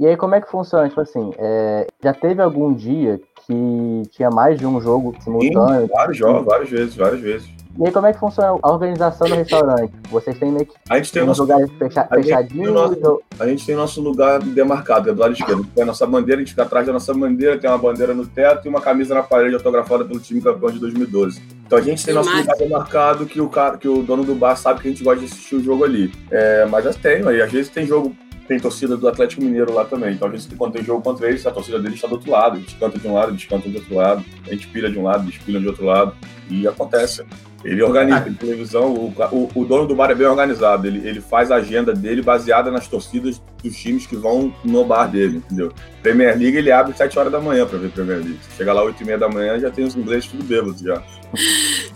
E 0.00 0.06
aí, 0.06 0.16
como 0.16 0.34
é 0.34 0.40
que 0.40 0.50
funciona? 0.50 0.88
Tipo 0.88 1.00
assim, 1.02 1.30
é, 1.38 1.86
já 2.02 2.14
teve 2.14 2.40
algum 2.40 2.72
dia 2.72 3.20
que 3.46 4.02
tinha 4.10 4.30
mais 4.30 4.58
de 4.58 4.66
um 4.66 4.80
jogo 4.80 5.14
simultâneo? 5.20 5.82
Sim, 5.82 5.92
vários 5.92 6.16
jogos, 6.16 6.44
várias 6.44 6.70
vezes, 6.70 6.96
várias 6.96 7.20
vezes. 7.20 7.48
E 7.78 7.86
aí, 7.86 7.92
como 7.92 8.06
é 8.06 8.12
que 8.12 8.18
funciona 8.18 8.58
a 8.62 8.70
organização 8.70 9.28
do 9.28 9.34
restaurante? 9.34 9.92
Vocês 10.10 10.38
têm 10.38 10.52
meio 10.52 10.66
que 10.66 10.74
a 10.90 10.96
gente 10.96 11.12
tem 11.12 11.22
um 11.22 11.26
nosso, 11.26 11.42
lugar 11.42 11.58
fecha, 11.78 12.04
fechadinho? 12.04 12.72
Nosso, 12.72 13.22
a 13.38 13.46
gente 13.46 13.64
tem 13.64 13.74
nosso 13.74 14.00
lugar 14.00 14.40
demarcado, 14.40 15.08
é 15.08 15.14
do 15.14 15.20
lado 15.20 15.32
esquerdo. 15.32 15.64
Tem 15.74 15.82
a 15.82 15.86
nossa 15.86 16.06
bandeira, 16.06 16.40
a 16.40 16.44
gente 16.44 16.50
fica 16.50 16.62
atrás 16.62 16.86
da 16.86 16.92
nossa 16.92 17.14
bandeira, 17.14 17.58
tem 17.58 17.70
uma 17.70 17.78
bandeira 17.78 18.12
no 18.12 18.26
teto 18.26 18.66
e 18.66 18.68
uma 18.68 18.80
camisa 18.80 19.14
na 19.14 19.22
parede 19.22 19.54
autografada 19.54 20.04
pelo 20.04 20.20
time 20.20 20.40
campeão 20.42 20.70
de 20.70 20.78
2012. 20.78 21.42
Então 21.66 21.78
a 21.78 21.82
gente 21.82 22.04
tem 22.04 22.12
nosso 22.12 22.34
lugar 22.34 22.56
demarcado 22.56 23.24
que 23.24 23.40
o, 23.40 23.48
cara, 23.48 23.78
que 23.78 23.88
o 23.88 24.02
dono 24.02 24.24
do 24.24 24.34
bar 24.34 24.54
sabe 24.56 24.80
que 24.80 24.88
a 24.88 24.90
gente 24.90 25.02
gosta 25.02 25.20
de 25.20 25.26
assistir 25.26 25.56
o 25.56 25.62
jogo 25.62 25.84
ali. 25.84 26.12
É, 26.30 26.66
mas 26.66 26.84
já 26.84 26.92
tem, 26.92 27.26
aí 27.26 27.40
às 27.40 27.50
vezes 27.50 27.70
tem 27.70 27.86
jogo 27.86 28.14
tem 28.52 28.60
torcida 28.60 28.96
do 28.98 29.08
Atlético 29.08 29.42
Mineiro 29.42 29.72
lá 29.72 29.84
também. 29.84 30.12
Então, 30.12 30.28
a 30.28 30.36
gente, 30.36 30.54
quando 30.56 30.74
tem 30.74 30.84
jogo 30.84 31.02
contra 31.02 31.26
eles, 31.28 31.46
a 31.46 31.50
torcida 31.50 31.78
deles 31.78 31.94
está 31.94 32.06
do 32.06 32.14
outro 32.14 32.30
lado. 32.30 32.56
A 32.56 32.60
gente 32.60 32.76
canta 32.76 32.98
de 32.98 33.08
um 33.08 33.14
lado, 33.14 33.32
eles 33.32 33.44
cantam 33.44 33.70
do 33.70 33.78
outro 33.78 33.94
lado. 33.94 34.24
A 34.46 34.50
gente 34.50 34.66
pira 34.68 34.90
de 34.90 34.98
um 34.98 35.04
lado, 35.04 35.24
eles 35.24 35.62
de 35.62 35.66
outro 35.66 35.86
lado. 35.86 36.14
E 36.50 36.68
acontece. 36.68 37.24
Ele 37.64 37.80
organiza, 37.82 38.26
ah. 38.28 38.34
televisão, 38.38 38.92
o, 38.92 39.14
o, 39.30 39.50
o, 39.54 39.64
dono 39.64 39.86
do 39.86 39.94
bar 39.94 40.10
é 40.10 40.14
bem 40.14 40.26
organizado. 40.26 40.86
Ele, 40.86 41.06
ele 41.08 41.20
faz 41.20 41.50
a 41.50 41.56
agenda 41.56 41.94
dele 41.94 42.20
baseada 42.20 42.70
nas 42.70 42.88
torcidas 42.88 43.40
dos 43.62 43.76
times 43.76 44.04
que 44.04 44.16
vão 44.16 44.52
no 44.64 44.84
bar 44.84 45.06
dele, 45.06 45.38
entendeu? 45.38 45.72
Premier 46.02 46.36
League 46.36 46.56
ele 46.56 46.72
abre 46.72 46.92
7 46.94 47.16
horas 47.18 47.32
da 47.32 47.40
manhã 47.40 47.64
para 47.64 47.78
ver 47.78 47.90
Premier 47.90 48.18
League. 48.18 48.38
Chega 48.56 48.72
lá 48.72 48.82
8 48.82 49.00
e 49.00 49.06
meia 49.06 49.18
da 49.18 49.28
manhã 49.28 49.58
já 49.60 49.70
tem 49.70 49.84
os 49.84 49.94
ingleses 49.94 50.26
tudo 50.26 50.42
bêbados 50.42 50.80
já. 50.80 51.00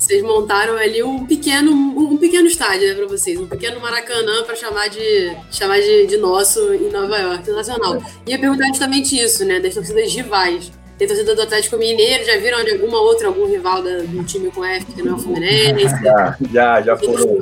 Vocês 0.06 0.22
montaram 0.22 0.76
ali 0.76 1.02
um 1.02 1.26
pequeno, 1.26 1.72
um 1.72 2.16
pequeno 2.16 2.46
estádio, 2.46 2.86
né, 2.86 2.94
para 2.94 3.08
vocês, 3.08 3.36
um 3.40 3.46
pequeno 3.48 3.80
Maracanã 3.80 4.44
para 4.44 4.54
chamar 4.54 4.88
de 4.88 5.36
chamar 5.50 5.80
de, 5.80 6.06
de 6.06 6.16
nosso 6.16 6.60
em 6.74 6.92
Nova 6.92 7.18
York, 7.18 7.50
nacional. 7.50 7.96
É. 7.96 8.30
Ia 8.30 8.38
perguntar 8.38 8.68
justamente 8.68 9.20
isso, 9.20 9.44
né, 9.44 9.58
das 9.58 9.74
torcidas 9.74 10.14
rivais. 10.14 10.70
Tem 10.96 11.08
torcida 11.08 11.34
do 11.34 11.42
Atlético 11.42 11.76
Mineiro, 11.76 12.24
já 12.24 12.36
viram 12.38 12.62
de 12.62 12.70
alguma 12.70 13.00
outra, 13.00 13.26
algum 13.26 13.46
rival 13.50 13.82
da, 13.82 13.98
do 13.98 14.22
time 14.22 14.48
com 14.48 14.64
F 14.64 14.86
que 14.92 15.02
não 15.02 15.14
é 15.14 15.14
o 15.16 15.18
Fluminense? 15.18 15.94
Já, 16.00 16.36
já, 16.52 16.82
já 16.82 16.96
foram. 16.96 17.38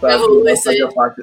já 0.00 0.16
rolou 0.16 0.48
isso 0.48 0.70
aí. 0.70 0.78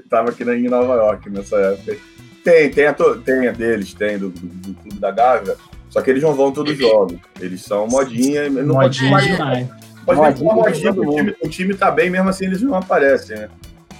Tava 0.08 0.30
aqui 0.30 0.44
em 0.44 0.70
Nova 0.70 0.94
York 0.94 1.28
nessa 1.32 1.58
época. 1.58 1.98
Tem, 2.44 2.70
tem 2.70 2.86
a, 2.86 2.94
tem 2.94 3.48
a 3.48 3.52
deles, 3.52 3.96
tem 3.96 4.20
do, 4.20 4.30
do, 4.30 4.46
do 4.46 4.74
Clube 4.76 5.00
da 5.00 5.10
Gávea, 5.10 5.58
só 5.90 6.02
que 6.02 6.10
eles 6.12 6.22
não 6.22 6.36
vão 6.36 6.52
todos 6.52 6.72
os 6.72 6.80
jogos. 6.80 7.18
Eles 7.40 7.64
são 7.64 7.88
modinha. 7.88 8.48
Não 8.48 8.76
modinha 8.76 9.20
demais. 9.20 9.81
Uma 10.06 10.56
modinha 10.56 10.92
o 10.92 11.16
time, 11.16 11.36
o 11.42 11.50
time 11.50 11.74
tá 11.74 11.92
bem, 11.92 12.10
mesmo 12.10 12.30
assim 12.30 12.46
eles 12.46 12.62
não 12.62 12.76
aparecem, 12.76 13.38
né? 13.38 13.50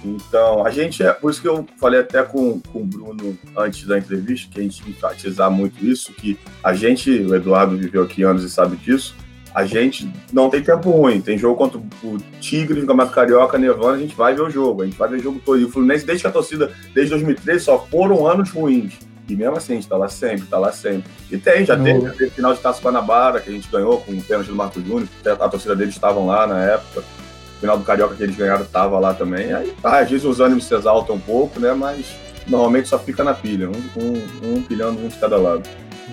Então, 0.04 0.66
a 0.66 0.70
gente 0.70 1.02
é. 1.02 1.12
Por 1.12 1.30
isso 1.30 1.40
que 1.40 1.46
eu 1.48 1.64
falei 1.78 2.00
até 2.00 2.22
com, 2.22 2.60
com 2.60 2.80
o 2.80 2.84
Bruno 2.84 3.38
antes 3.56 3.86
da 3.86 3.98
entrevista, 3.98 4.50
que 4.52 4.58
a 4.58 4.62
gente 4.62 4.88
enfatizar 4.88 5.50
muito 5.50 5.84
isso, 5.84 6.12
que 6.12 6.36
a 6.62 6.74
gente, 6.74 7.10
o 7.10 7.34
Eduardo 7.34 7.76
viveu 7.76 8.02
aqui 8.02 8.22
anos 8.24 8.42
e 8.42 8.50
sabe 8.50 8.76
disso, 8.76 9.14
a 9.54 9.64
gente 9.64 10.10
não 10.32 10.48
tem 10.50 10.62
tempo 10.62 10.90
ruim. 10.90 11.20
Tem 11.20 11.38
jogo 11.38 11.56
contra 11.56 11.78
o 11.78 12.18
Tigre 12.40 12.80
no 12.80 12.86
Campeonato 12.86 13.14
Carioca, 13.14 13.58
Nevando, 13.58 13.90
a 13.90 13.98
gente 13.98 14.14
vai 14.14 14.34
ver 14.34 14.42
o 14.42 14.50
jogo. 14.50 14.82
A 14.82 14.86
gente 14.86 14.98
vai 14.98 15.08
ver 15.08 15.16
o 15.16 15.22
jogo 15.22 15.40
todo. 15.44 15.60
E 15.60 15.64
o 15.64 15.70
Fluminense, 15.70 16.06
desde 16.06 16.22
que 16.22 16.28
a 16.28 16.32
torcida, 16.32 16.72
desde 16.94 17.10
2013, 17.10 17.64
só 17.64 17.78
foram 17.78 18.26
anos 18.26 18.50
ruins. 18.50 18.98
E 19.28 19.36
mesmo 19.36 19.56
assim, 19.56 19.72
a 19.72 19.76
gente 19.76 19.88
tá 19.88 19.96
lá 19.96 20.08
sempre, 20.08 20.46
tá 20.46 20.58
lá 20.58 20.72
sempre. 20.72 21.10
E 21.30 21.38
tem, 21.38 21.64
já 21.64 21.76
teve, 21.78 22.10
teve 22.10 22.30
final 22.30 22.52
de 22.52 22.60
Taça 22.60 22.82
Guanabara, 22.82 23.40
que 23.40 23.48
a 23.48 23.52
gente 23.52 23.68
ganhou 23.70 24.00
com 24.00 24.12
o 24.12 24.22
pênalti 24.22 24.48
do 24.48 24.56
Marcos 24.56 24.84
Júnior. 24.84 25.08
A 25.24 25.48
torcida 25.48 25.76
deles 25.76 25.94
estavam 25.94 26.26
lá 26.26 26.46
na 26.46 26.62
época. 26.64 27.00
O 27.00 27.60
final 27.60 27.78
do 27.78 27.84
Carioca 27.84 28.16
que 28.16 28.22
eles 28.22 28.36
ganharam 28.36 28.64
tava 28.64 28.98
lá 28.98 29.14
também. 29.14 29.52
Aí, 29.52 29.72
tá, 29.80 30.00
às 30.00 30.10
vezes 30.10 30.26
os 30.26 30.40
ânimos 30.40 30.64
se 30.64 30.74
exaltam 30.74 31.16
um 31.16 31.20
pouco, 31.20 31.60
né? 31.60 31.72
Mas 31.72 32.06
normalmente 32.46 32.88
só 32.88 32.98
fica 32.98 33.22
na 33.22 33.32
pilha, 33.32 33.70
um, 33.70 34.02
um, 34.02 34.56
um 34.56 34.62
pilhando 34.62 35.00
um 35.00 35.06
de 35.06 35.16
cada 35.16 35.36
lado 35.36 35.62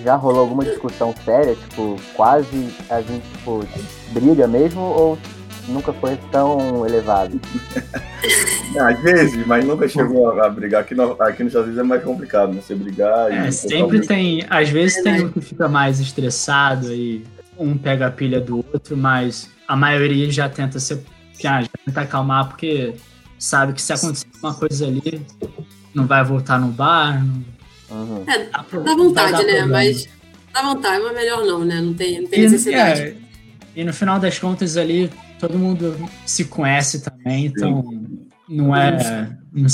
já 0.02 0.14
rolou 0.16 0.40
alguma 0.40 0.64
discussão 0.64 1.14
séria, 1.24 1.54
tipo, 1.54 1.96
quase 2.14 2.72
a 2.88 3.00
gente, 3.00 3.26
tipo, 3.32 3.64
briga 4.12 4.46
mesmo, 4.46 4.80
ou 4.80 5.18
nunca 5.68 5.92
foi 5.92 6.16
tão 6.30 6.86
elevado? 6.86 7.40
Às 8.78 9.00
vezes, 9.00 9.46
mas 9.46 9.64
nunca 9.64 9.88
chegou 9.88 10.40
a, 10.40 10.48
brigar. 10.48 10.82
Aqui 10.82 10.94
no, 10.94 11.12
aqui 11.20 11.42
nos 11.42 11.50
Estados 11.50 11.68
Unidos 11.68 11.78
é 11.78 11.82
mais 11.82 12.04
complicado, 12.04 12.52
né? 12.52 12.60
Você 12.60 12.74
brigar 12.74 13.32
é, 13.32 13.50
sempre 13.50 14.06
tem, 14.06 14.46
às 14.48 14.68
vezes 14.68 15.02
tem 15.02 15.24
um 15.24 15.28
que 15.30 15.40
fica 15.40 15.68
mais 15.68 15.98
estressado 15.98 16.92
e 16.92 17.24
um 17.58 17.76
pega 17.76 18.06
a 18.06 18.10
pilha 18.10 18.40
do 18.40 18.58
outro, 18.58 18.96
mas 18.96 19.50
a 19.66 19.74
maioria 19.74 20.30
já 20.30 20.48
tenta 20.48 20.78
ser, 20.78 21.02
já, 21.38 21.62
já 21.62 21.68
tenta 21.84 22.02
acalmar, 22.02 22.48
porque 22.48 22.94
sabe 23.38 23.72
que 23.72 23.82
se 23.82 23.92
acontecer 23.92 24.26
uma 24.40 24.54
coisa 24.54 24.86
ali, 24.86 25.20
não 25.92 26.06
vai 26.06 26.22
voltar 26.22 26.60
no 26.60 26.68
bar, 26.68 27.24
não 27.24 27.42
Uhum. 27.90 28.24
É, 28.26 28.44
dá 28.44 28.94
vontade, 28.94 29.44
né? 29.44 29.64
Mas 29.66 30.08
dá 30.52 30.62
vontade, 30.62 31.02
mas 31.02 31.14
melhor 31.14 31.44
não, 31.44 31.64
né? 31.64 31.80
Não 31.80 31.92
tem, 31.92 32.20
não 32.20 32.28
tem 32.28 32.40
e, 32.40 32.42
necessidade. 32.42 33.00
É, 33.00 33.16
e 33.74 33.84
no 33.84 33.92
final 33.92 34.18
das 34.18 34.38
contas 34.38 34.76
ali, 34.76 35.10
todo 35.40 35.58
mundo 35.58 35.96
se 36.26 36.44
conhece 36.44 37.00
também, 37.00 37.46
então 37.46 37.82
não 38.48 38.76
é. 38.76 39.36
Não, 39.52 39.66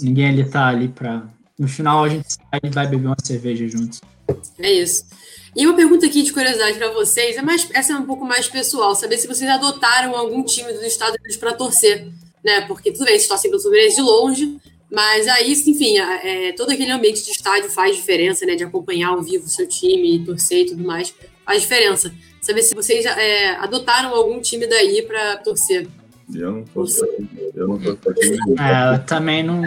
ninguém 0.00 0.28
ali 0.28 0.44
tá 0.48 0.68
ali 0.68 0.88
pra. 0.88 1.28
No 1.58 1.68
final 1.68 2.04
a 2.04 2.08
gente 2.08 2.32
sai 2.32 2.60
e 2.62 2.70
vai 2.70 2.86
beber 2.86 3.06
uma 3.06 3.16
cerveja 3.22 3.68
juntos. 3.68 4.00
É 4.58 4.72
isso. 4.72 5.04
E 5.54 5.66
uma 5.66 5.76
pergunta 5.76 6.06
aqui 6.06 6.22
de 6.22 6.32
curiosidade 6.32 6.78
para 6.78 6.90
vocês, 6.92 7.36
é 7.36 7.42
mais, 7.42 7.68
essa 7.74 7.92
é 7.92 7.96
um 7.96 8.06
pouco 8.06 8.24
mais 8.24 8.48
pessoal, 8.48 8.94
saber 8.94 9.18
se 9.18 9.28
vocês 9.28 9.48
adotaram 9.50 10.16
algum 10.16 10.42
time 10.42 10.72
dos 10.72 10.82
Estados 10.82 11.16
Unidos 11.18 11.36
para 11.36 11.52
torcer, 11.52 12.08
né? 12.42 12.62
Porque 12.62 12.90
tudo 12.90 13.04
bem, 13.04 13.14
vocês 13.14 13.28
torcem 13.28 13.50
pelo 13.50 13.62
Fluminense 13.62 13.96
de 13.96 14.02
longe, 14.02 14.56
mas 14.90 15.28
aí, 15.28 15.52
enfim, 15.52 15.98
é, 15.98 16.52
todo 16.52 16.70
aquele 16.70 16.90
ambiente 16.90 17.22
de 17.22 17.30
estádio 17.30 17.68
faz 17.70 17.96
diferença, 17.96 18.46
né? 18.46 18.54
De 18.54 18.64
acompanhar 18.64 19.10
ao 19.10 19.22
vivo 19.22 19.44
o 19.44 19.48
seu 19.48 19.68
time, 19.68 20.24
torcer 20.24 20.62
e 20.62 20.66
tudo 20.66 20.82
mais, 20.82 21.14
faz 21.44 21.60
diferença. 21.60 22.10
Saber 22.42 22.62
se 22.62 22.74
vocês 22.74 23.06
é, 23.06 23.50
adotaram 23.56 24.12
algum 24.14 24.40
time 24.40 24.66
daí 24.66 25.02
para 25.02 25.36
torcer. 25.36 25.86
Eu 26.34 26.50
não 26.50 26.64
torço. 26.64 27.06
Eu 27.54 27.68
não 27.68 27.78
torço 27.78 28.20
é, 28.58 28.98
também 28.98 29.42
não, 29.44 29.62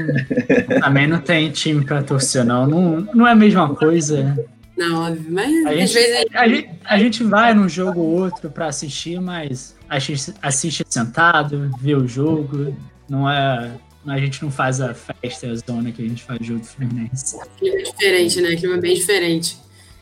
também 0.81 1.07
não 1.07 1.21
tem 1.21 1.49
time 1.51 1.85
para 1.85 2.03
torcer, 2.03 2.43
não. 2.43 2.67
não. 2.67 2.99
Não 3.13 3.27
é 3.27 3.31
a 3.31 3.35
mesma 3.35 3.73
coisa. 3.73 4.37
Não, 4.75 5.07
óbvio, 5.07 5.31
mas 5.31 5.65
a 5.65 5.69
às 5.69 5.75
gente, 5.77 5.93
vezes. 5.93 6.25
A 6.33 6.47
gente, 6.47 6.69
a 6.83 6.99
gente 6.99 7.23
vai 7.23 7.53
num 7.53 7.69
jogo 7.69 8.01
ou 8.01 8.23
outro 8.23 8.49
para 8.49 8.67
assistir, 8.67 9.21
mas 9.21 9.73
a 9.87 9.97
gente 9.97 10.33
assiste 10.41 10.83
sentado, 10.89 11.71
vê 11.79 11.95
o 11.95 12.05
jogo. 12.05 12.75
Não 13.07 13.29
é 13.29 13.71
a 14.07 14.19
gente 14.19 14.43
não 14.43 14.51
faz 14.51 14.79
a 14.81 14.93
festa, 14.93 15.49
a 15.49 15.55
zona 15.55 15.91
que 15.91 16.03
a 16.03 16.07
gente 16.07 16.23
faz 16.23 16.45
jogo 16.45 16.59
do 16.59 16.65
Fluminense. 16.65 17.37
Clima 17.57 17.79
é 17.79 17.83
diferente, 17.83 18.41
né? 18.41 18.55
Clima 18.55 18.75
é 18.75 18.79
bem 18.79 18.93
diferente. 18.93 19.57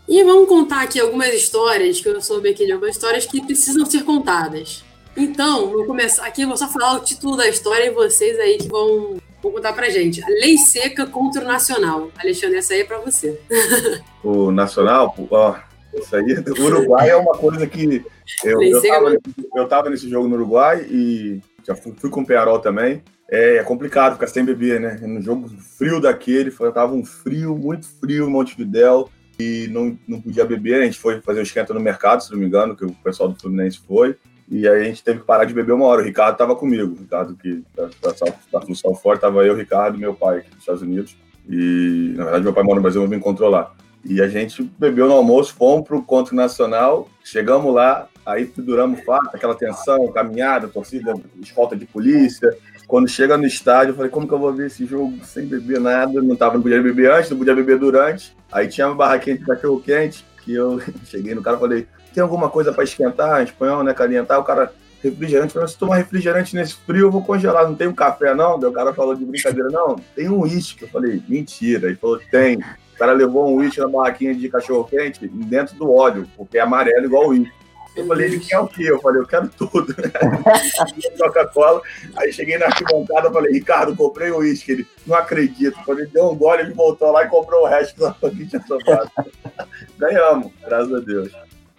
E 0.08 0.24
vamos 0.24 0.50
contar 0.50 0.84
aqui 0.84 1.00
algumas 1.00 1.34
histórias, 1.34 2.02
que 2.02 2.08
eu 2.08 2.22
soube 2.22 2.50
aqui 2.50 2.66
de 2.66 2.74
algumas 2.74 2.96
histórias 2.96 3.26
que 3.26 3.42
precisam 3.46 3.86
ser 3.86 4.04
contadas. 4.04 4.84
Então, 5.16 5.70
vou 5.70 5.86
começar 5.86 6.26
aqui, 6.26 6.46
vou 6.46 6.58
só 6.58 6.68
falar 6.68 6.98
o 6.98 7.00
título 7.00 7.38
da 7.38 7.48
história 7.48 7.86
e 7.86 7.92
vocês 7.92 8.38
aí 8.40 8.58
que 8.58 8.68
vão, 8.68 9.18
vão 9.42 9.52
contar 9.52 9.72
pra 9.74 9.90
gente. 9.90 10.24
A 10.24 10.28
Lei 10.28 10.58
Seca 10.58 11.06
contra 11.06 11.44
o 11.44 11.48
Nacional. 11.48 12.12
Alexandre, 12.18 12.58
essa 12.58 12.74
aí 12.74 12.82
é 12.82 12.84
pra 12.84 13.00
você. 13.00 13.40
O 14.24 14.52
Nacional, 14.52 15.14
ó, 15.32 15.56
isso 15.94 16.16
aí, 16.16 16.34
o 16.34 16.64
Uruguai 16.64 17.10
é 17.10 17.16
uma 17.18 17.34
coisa 17.34 17.68
que. 17.68 18.06
Eu, 18.42 18.62
eu, 18.64 18.82
tava, 18.82 19.18
eu 19.54 19.68
tava 19.68 19.90
nesse 19.90 20.10
jogo 20.10 20.30
no 20.30 20.36
Uruguai 20.36 20.88
e 20.90 21.42
já 21.68 21.76
fui, 21.76 21.94
fui 21.98 22.10
com 22.10 22.22
o 22.22 22.26
Pearol 22.26 22.60
também. 22.60 23.04
É, 23.30 23.58
é, 23.58 23.64
complicado 23.64 24.14
ficar 24.14 24.28
sem 24.28 24.46
beber, 24.46 24.80
né? 24.80 24.98
No 25.02 25.22
jogo 25.22 25.50
frio 25.78 26.00
daquele, 26.00 26.52
tava 26.74 26.94
um 26.94 27.04
frio, 27.04 27.58
muito 27.58 27.86
frio 28.00 28.30
em 28.30 28.32
Montevidéu 28.32 29.10
e 29.40 29.68
não, 29.72 29.98
não 30.08 30.22
podia 30.22 30.46
beber. 30.46 30.82
A 30.82 30.86
gente 30.86 31.00
foi 31.00 31.22
fazer 31.22 31.40
o 31.40 31.44
esquenta 31.44 31.74
no 31.74 31.80
mercado, 31.80 32.24
se 32.24 32.32
não 32.32 32.38
me 32.38 32.46
engano, 32.46 32.76
que 32.76 32.86
o 32.86 32.92
pessoal 32.92 33.30
do 33.30 33.40
Fluminense 33.40 33.80
foi. 33.86 34.16
E 34.50 34.68
aí 34.68 34.82
a 34.82 34.84
gente 34.84 35.04
teve 35.04 35.20
que 35.20 35.26
parar 35.26 35.46
de 35.46 35.54
beber 35.54 35.74
uma 35.74 35.86
hora. 35.86 36.02
O 36.02 36.06
Ricardo 36.06 36.34
estava 36.34 36.56
comigo. 36.56 36.94
O 36.94 37.00
Ricardo, 37.00 37.36
que 37.36 37.64
da 37.76 38.62
função 38.62 38.94
forte, 38.94 39.18
estava 39.18 39.44
eu, 39.46 39.54
o 39.54 39.58
Ricardo 39.58 39.98
e 39.98 40.00
meu 40.00 40.14
pai 40.14 40.40
aqui 40.40 40.50
dos 40.50 40.60
Estados 40.60 40.82
Unidos. 40.82 41.16
E, 41.50 42.14
na 42.16 42.24
verdade, 42.26 42.44
meu 42.44 42.54
pai 42.54 42.64
mora 42.64 42.76
no 42.76 42.82
Brasil, 42.82 43.02
mas 43.02 43.10
me 43.10 43.18
encontrou 43.18 43.50
lá. 43.50 43.74
E 44.06 44.22
a 44.22 44.28
gente 44.28 44.64
bebeu 44.78 45.08
no 45.08 45.14
almoço, 45.14 45.54
fomos 45.54 45.88
para 45.88 45.96
o 45.96 46.04
Conto 46.04 46.36
Nacional, 46.36 47.10
chegamos 47.24 47.74
lá, 47.74 48.10
aí 48.26 48.52
duramos 48.58 49.02
fato, 49.04 49.34
aquela 49.34 49.56
tensão, 49.56 50.10
caminhada, 50.10 50.68
torcida, 50.68 51.14
escolta 51.42 51.76
de 51.76 51.86
polícia, 51.86 52.56
quando 52.94 53.08
chega 53.08 53.36
no 53.36 53.48
estádio, 53.48 53.90
eu 53.90 53.96
falei, 53.96 54.12
como 54.12 54.28
que 54.28 54.34
eu 54.36 54.38
vou 54.38 54.54
ver 54.54 54.68
esse 54.68 54.86
jogo 54.86 55.18
sem 55.26 55.48
beber 55.48 55.80
nada? 55.80 56.22
Não, 56.22 56.36
tava, 56.36 56.54
não 56.54 56.62
podia 56.62 56.80
beber 56.80 57.10
antes, 57.10 57.32
não 57.32 57.40
podia 57.40 57.56
beber 57.56 57.80
durante. 57.80 58.38
Aí 58.52 58.68
tinha 58.68 58.86
uma 58.86 58.94
barraquinha 58.94 59.36
de 59.36 59.44
cachorro 59.44 59.82
quente, 59.82 60.24
que 60.44 60.54
eu 60.54 60.80
cheguei 61.10 61.34
no 61.34 61.42
cara 61.42 61.58
e 61.58 61.60
falei, 61.60 61.88
tem 62.14 62.22
alguma 62.22 62.52
coisa 62.52 62.72
para 62.72 62.84
esquentar, 62.84 63.42
em 63.42 63.46
espanhol, 63.46 63.84
né, 63.84 63.96
calientar? 63.96 64.40
O 64.40 64.44
cara, 64.44 64.72
refrigerante, 65.02 65.54
falei, 65.54 65.68
se 65.68 65.76
tomar 65.76 65.96
refrigerante 65.96 66.56
nesse 66.56 66.76
frio, 66.76 67.08
eu 67.08 67.12
vou 67.12 67.24
congelar, 67.24 67.68
não 67.68 67.74
tem 67.74 67.88
um 67.88 67.96
café 67.96 68.36
não? 68.36 68.60
Daí 68.60 68.70
o 68.70 68.74
cara 68.74 68.94
falou 68.94 69.16
de 69.16 69.26
brincadeira, 69.26 69.72
não, 69.72 69.96
tem 70.16 70.30
um 70.30 70.42
uísque. 70.42 70.84
Eu 70.84 70.90
falei, 70.90 71.20
mentira. 71.28 71.88
Ele 71.88 71.96
falou, 71.96 72.20
tem. 72.30 72.58
O 72.58 72.98
cara 73.00 73.14
levou 73.14 73.50
um 73.50 73.56
uísque 73.56 73.80
na 73.80 73.88
barraquinha 73.88 74.36
de 74.36 74.48
cachorro 74.50 74.84
quente 74.84 75.28
dentro 75.28 75.76
do 75.78 75.92
óleo, 75.92 76.28
porque 76.38 76.60
é 76.60 76.62
amarelo 76.62 77.08
igual 77.08 77.26
o 77.26 77.30
uísque. 77.30 77.63
Eu 77.96 78.08
falei, 78.08 78.28
ele 78.28 78.40
quer 78.40 78.60
o 78.60 78.68
quê? 78.68 78.84
Eu 78.90 79.00
falei, 79.00 79.22
eu 79.22 79.28
quero 79.28 79.48
tudo. 79.50 79.94
Coca-Cola. 81.18 81.82
Aí 82.16 82.34
cheguei 82.34 82.58
na 82.58 82.66
arquibancada 82.66 83.32
falei, 83.32 83.54
Ricardo, 83.54 83.96
comprei 83.96 84.32
o 84.32 84.38
uísque. 84.38 84.72
Ele, 84.72 84.88
não 85.06 85.16
acredito. 85.16 85.78
Quando 85.86 86.00
ele 86.00 86.10
deu 86.10 86.30
um 86.30 86.36
gole, 86.36 86.64
ele 86.64 86.74
voltou 86.74 87.12
lá 87.12 87.24
e 87.24 87.30
comprou 87.30 87.64
o 87.64 87.68
resto 87.68 88.00
da 88.00 88.16
tinha 88.30 88.62
sobrado. 88.68 89.12
Ganhamos, 89.98 90.52
graças 90.66 90.94
a 90.94 91.00
Deus. 91.00 91.32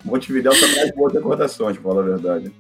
Montevidéu 0.05 0.53
só 0.55 0.67
traz 0.73 0.91
boas 0.93 1.13
recordações, 1.13 1.79
pra 1.79 1.91
falar 1.91 2.03
a 2.03 2.05
verdade. 2.05 2.53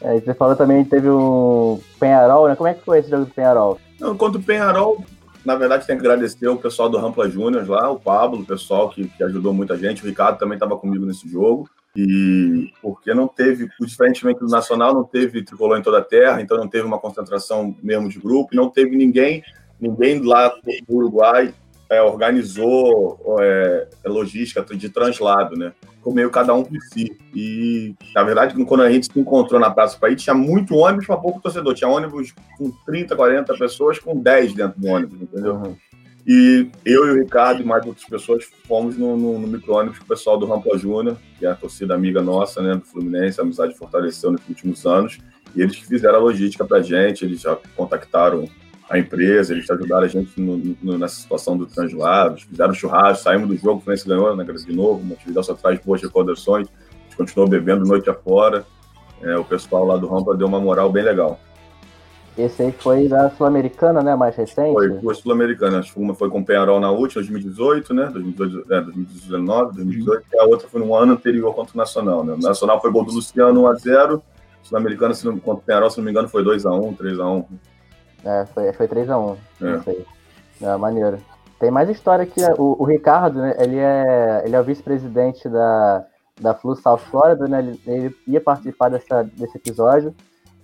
É, 0.00 0.20
você 0.20 0.34
falou 0.34 0.54
também 0.54 0.84
que 0.84 0.90
teve 0.90 1.08
o 1.08 1.80
Penharol, 1.98 2.48
né? 2.48 2.56
Como 2.56 2.68
é 2.68 2.74
que 2.74 2.84
foi 2.84 2.98
esse 2.98 3.08
jogo 3.08 3.24
do 3.24 3.30
Penharol? 3.30 3.80
Não, 3.98 4.16
contra 4.16 4.38
o 4.38 4.42
Penharol, 4.42 5.02
na 5.44 5.54
verdade, 5.54 5.86
tem 5.86 5.96
que 5.96 6.04
agradecer 6.04 6.48
o 6.48 6.56
pessoal 6.56 6.88
do 6.90 6.98
Rampla 6.98 7.30
Júnior 7.30 7.66
lá, 7.68 7.88
o 7.88 7.98
Pablo, 7.98 8.40
o 8.40 8.46
pessoal 8.46 8.90
que, 8.90 9.08
que 9.08 9.22
ajudou 9.22 9.54
muita 9.54 9.76
gente. 9.76 10.02
O 10.02 10.06
Ricardo 10.06 10.38
também 10.38 10.56
estava 10.56 10.76
comigo 10.76 11.06
nesse 11.06 11.28
jogo. 11.28 11.70
E 11.96 12.72
porque 12.82 13.14
não 13.14 13.26
teve, 13.26 13.68
diferentemente 13.80 14.40
do 14.40 14.48
Nacional, 14.48 14.94
não 14.94 15.04
teve 15.04 15.42
tricolor 15.42 15.78
em 15.78 15.82
toda 15.82 15.98
a 15.98 16.04
terra, 16.04 16.40
então 16.40 16.56
não 16.56 16.68
teve 16.68 16.84
uma 16.84 16.98
concentração 16.98 17.74
mesmo 17.82 18.08
de 18.08 18.18
grupo, 18.18 18.54
não 18.54 18.68
teve 18.68 18.96
ninguém, 18.96 19.42
ninguém 19.80 20.20
lá 20.20 20.48
do 20.48 20.96
Uruguai 20.96 21.54
é, 21.88 22.02
organizou 22.02 23.38
é, 23.40 23.88
logística 24.06 24.62
de 24.74 24.88
translado, 24.88 25.56
né? 25.56 25.72
Ficou 25.96 26.12
meio 26.12 26.30
cada 26.30 26.52
um 26.54 26.64
por 26.64 26.80
si. 26.92 27.16
E, 27.34 27.94
na 28.14 28.22
verdade, 28.22 28.64
quando 28.64 28.82
a 28.82 28.90
gente 28.90 29.06
se 29.12 29.18
encontrou 29.18 29.60
na 29.60 29.70
Praça 29.70 29.98
País, 29.98 30.22
tinha 30.22 30.34
muito 30.34 30.76
ônibus 30.76 31.06
para 31.06 31.16
pouco 31.16 31.40
torcedor. 31.40 31.74
Tinha 31.74 31.88
ônibus 31.88 32.34
com 32.58 32.70
30, 32.84 33.14
40 33.14 33.54
pessoas, 33.54 33.98
com 33.98 34.20
10 34.20 34.54
dentro 34.54 34.80
do 34.80 34.86
ônibus, 34.88 35.22
entendeu? 35.22 35.76
E 36.26 36.68
eu 36.84 37.06
e 37.06 37.10
o 37.12 37.22
Ricardo 37.22 37.62
e 37.62 37.64
mais 37.64 37.86
outras 37.86 38.04
pessoas 38.04 38.44
fomos 38.66 38.98
no, 38.98 39.16
no, 39.16 39.38
no 39.38 39.46
micro-ônibus 39.46 39.98
com 39.98 40.04
o 40.04 40.08
pessoal 40.08 40.36
do 40.36 40.44
Rampa 40.44 40.76
Júnior, 40.76 41.16
que 41.38 41.46
é 41.46 41.50
a 41.50 41.54
torcida 41.54 41.94
amiga 41.94 42.20
nossa, 42.20 42.60
né, 42.60 42.74
do 42.74 42.84
Fluminense, 42.84 43.40
a 43.40 43.44
amizade 43.44 43.76
fortaleceu 43.76 44.32
nos 44.32 44.40
últimos 44.48 44.84
anos. 44.84 45.18
E 45.54 45.62
eles 45.62 45.76
fizeram 45.76 46.16
a 46.16 46.18
logística 46.18 46.64
para 46.64 46.78
a 46.78 46.82
gente, 46.82 47.24
eles 47.24 47.40
já 47.40 47.56
contactaram 47.76 48.48
a 48.90 48.98
empresa, 48.98 49.52
eles 49.52 49.70
ajudaram 49.70 50.04
a 50.04 50.08
gente 50.08 50.40
no, 50.40 50.56
no, 50.82 50.98
nessa 50.98 51.14
situação 51.14 51.56
do 51.56 51.64
translado, 51.64 52.40
fizeram 52.40 52.74
churrasco, 52.74 53.22
saímos 53.22 53.48
do 53.48 53.56
jogo, 53.56 53.78
o 53.78 53.80
Fluminense 53.80 54.08
ganhou 54.08 54.34
né, 54.36 54.44
de 54.44 54.72
novo, 54.72 55.00
uma 55.00 55.14
atividade 55.14 55.46
só 55.46 55.54
traz 55.54 55.78
boas 55.78 56.02
recordações, 56.02 56.66
a 56.68 57.02
gente 57.04 57.16
continuou 57.16 57.48
bebendo 57.48 57.84
noite 57.84 58.10
afora, 58.10 58.64
é, 59.22 59.36
o 59.36 59.44
pessoal 59.44 59.84
lá 59.84 59.96
do 59.96 60.08
Rampa 60.08 60.36
deu 60.36 60.46
uma 60.46 60.60
moral 60.60 60.90
bem 60.90 61.04
legal. 61.04 61.40
Esse 62.36 62.62
aí 62.62 62.72
foi 62.72 63.08
da 63.08 63.30
Sul-Americana, 63.30 64.02
né? 64.02 64.14
Mais 64.14 64.36
recente? 64.36 64.74
Foi, 64.74 65.00
foi 65.00 65.14
Sul-Americana. 65.14 65.78
Acho 65.78 65.94
que 65.94 66.00
uma 66.00 66.14
foi 66.14 66.28
com 66.28 66.40
o 66.40 66.44
Penharol 66.44 66.78
na 66.78 66.90
última, 66.90 67.22
2018, 67.22 67.94
né? 67.94 68.10
2018, 68.12 68.72
é, 68.72 68.80
2019, 68.82 69.74
2018. 69.74 70.26
E 70.32 70.38
a 70.38 70.44
outra 70.44 70.68
foi 70.68 70.80
no 70.80 70.94
ano 70.94 71.14
anterior 71.14 71.54
contra 71.54 71.74
o 71.74 71.78
Nacional, 71.78 72.24
né? 72.24 72.34
O 72.34 72.38
Nacional 72.38 72.80
foi 72.80 72.90
gol 72.90 73.04
do 73.04 73.12
Luciano 73.12 73.62
1x0. 73.62 74.20
Sul-Americana, 74.62 75.14
contra 75.14 75.52
o 75.52 75.58
Penharol, 75.58 75.90
se 75.90 75.98
não 75.98 76.04
me 76.04 76.10
engano, 76.10 76.28
foi 76.28 76.44
2x1, 76.44 76.96
3x1. 76.96 77.44
É, 78.24 78.46
foi, 78.46 78.72
foi 78.72 78.88
3x1. 78.88 79.36
É. 79.62 80.66
É, 80.66 80.76
maneiro. 80.76 81.18
Tem 81.58 81.70
mais 81.70 81.88
história 81.88 82.24
aqui. 82.24 82.40
Né? 82.40 82.54
O, 82.58 82.82
o 82.82 82.84
Ricardo, 82.84 83.40
né, 83.40 83.54
ele 83.58 83.78
é, 83.78 84.42
ele 84.44 84.56
é 84.56 84.60
o 84.60 84.64
vice-presidente 84.64 85.48
da, 85.48 86.04
da 86.40 86.54
Flu 86.54 86.76
South 86.76 86.98
Florida, 86.98 87.46
né? 87.46 87.60
Ele, 87.60 87.80
ele, 87.86 88.16
ia 88.26 88.40
participar 88.40 88.88
dessa, 88.90 89.22
desse 89.22 89.56
episódio, 89.56 90.14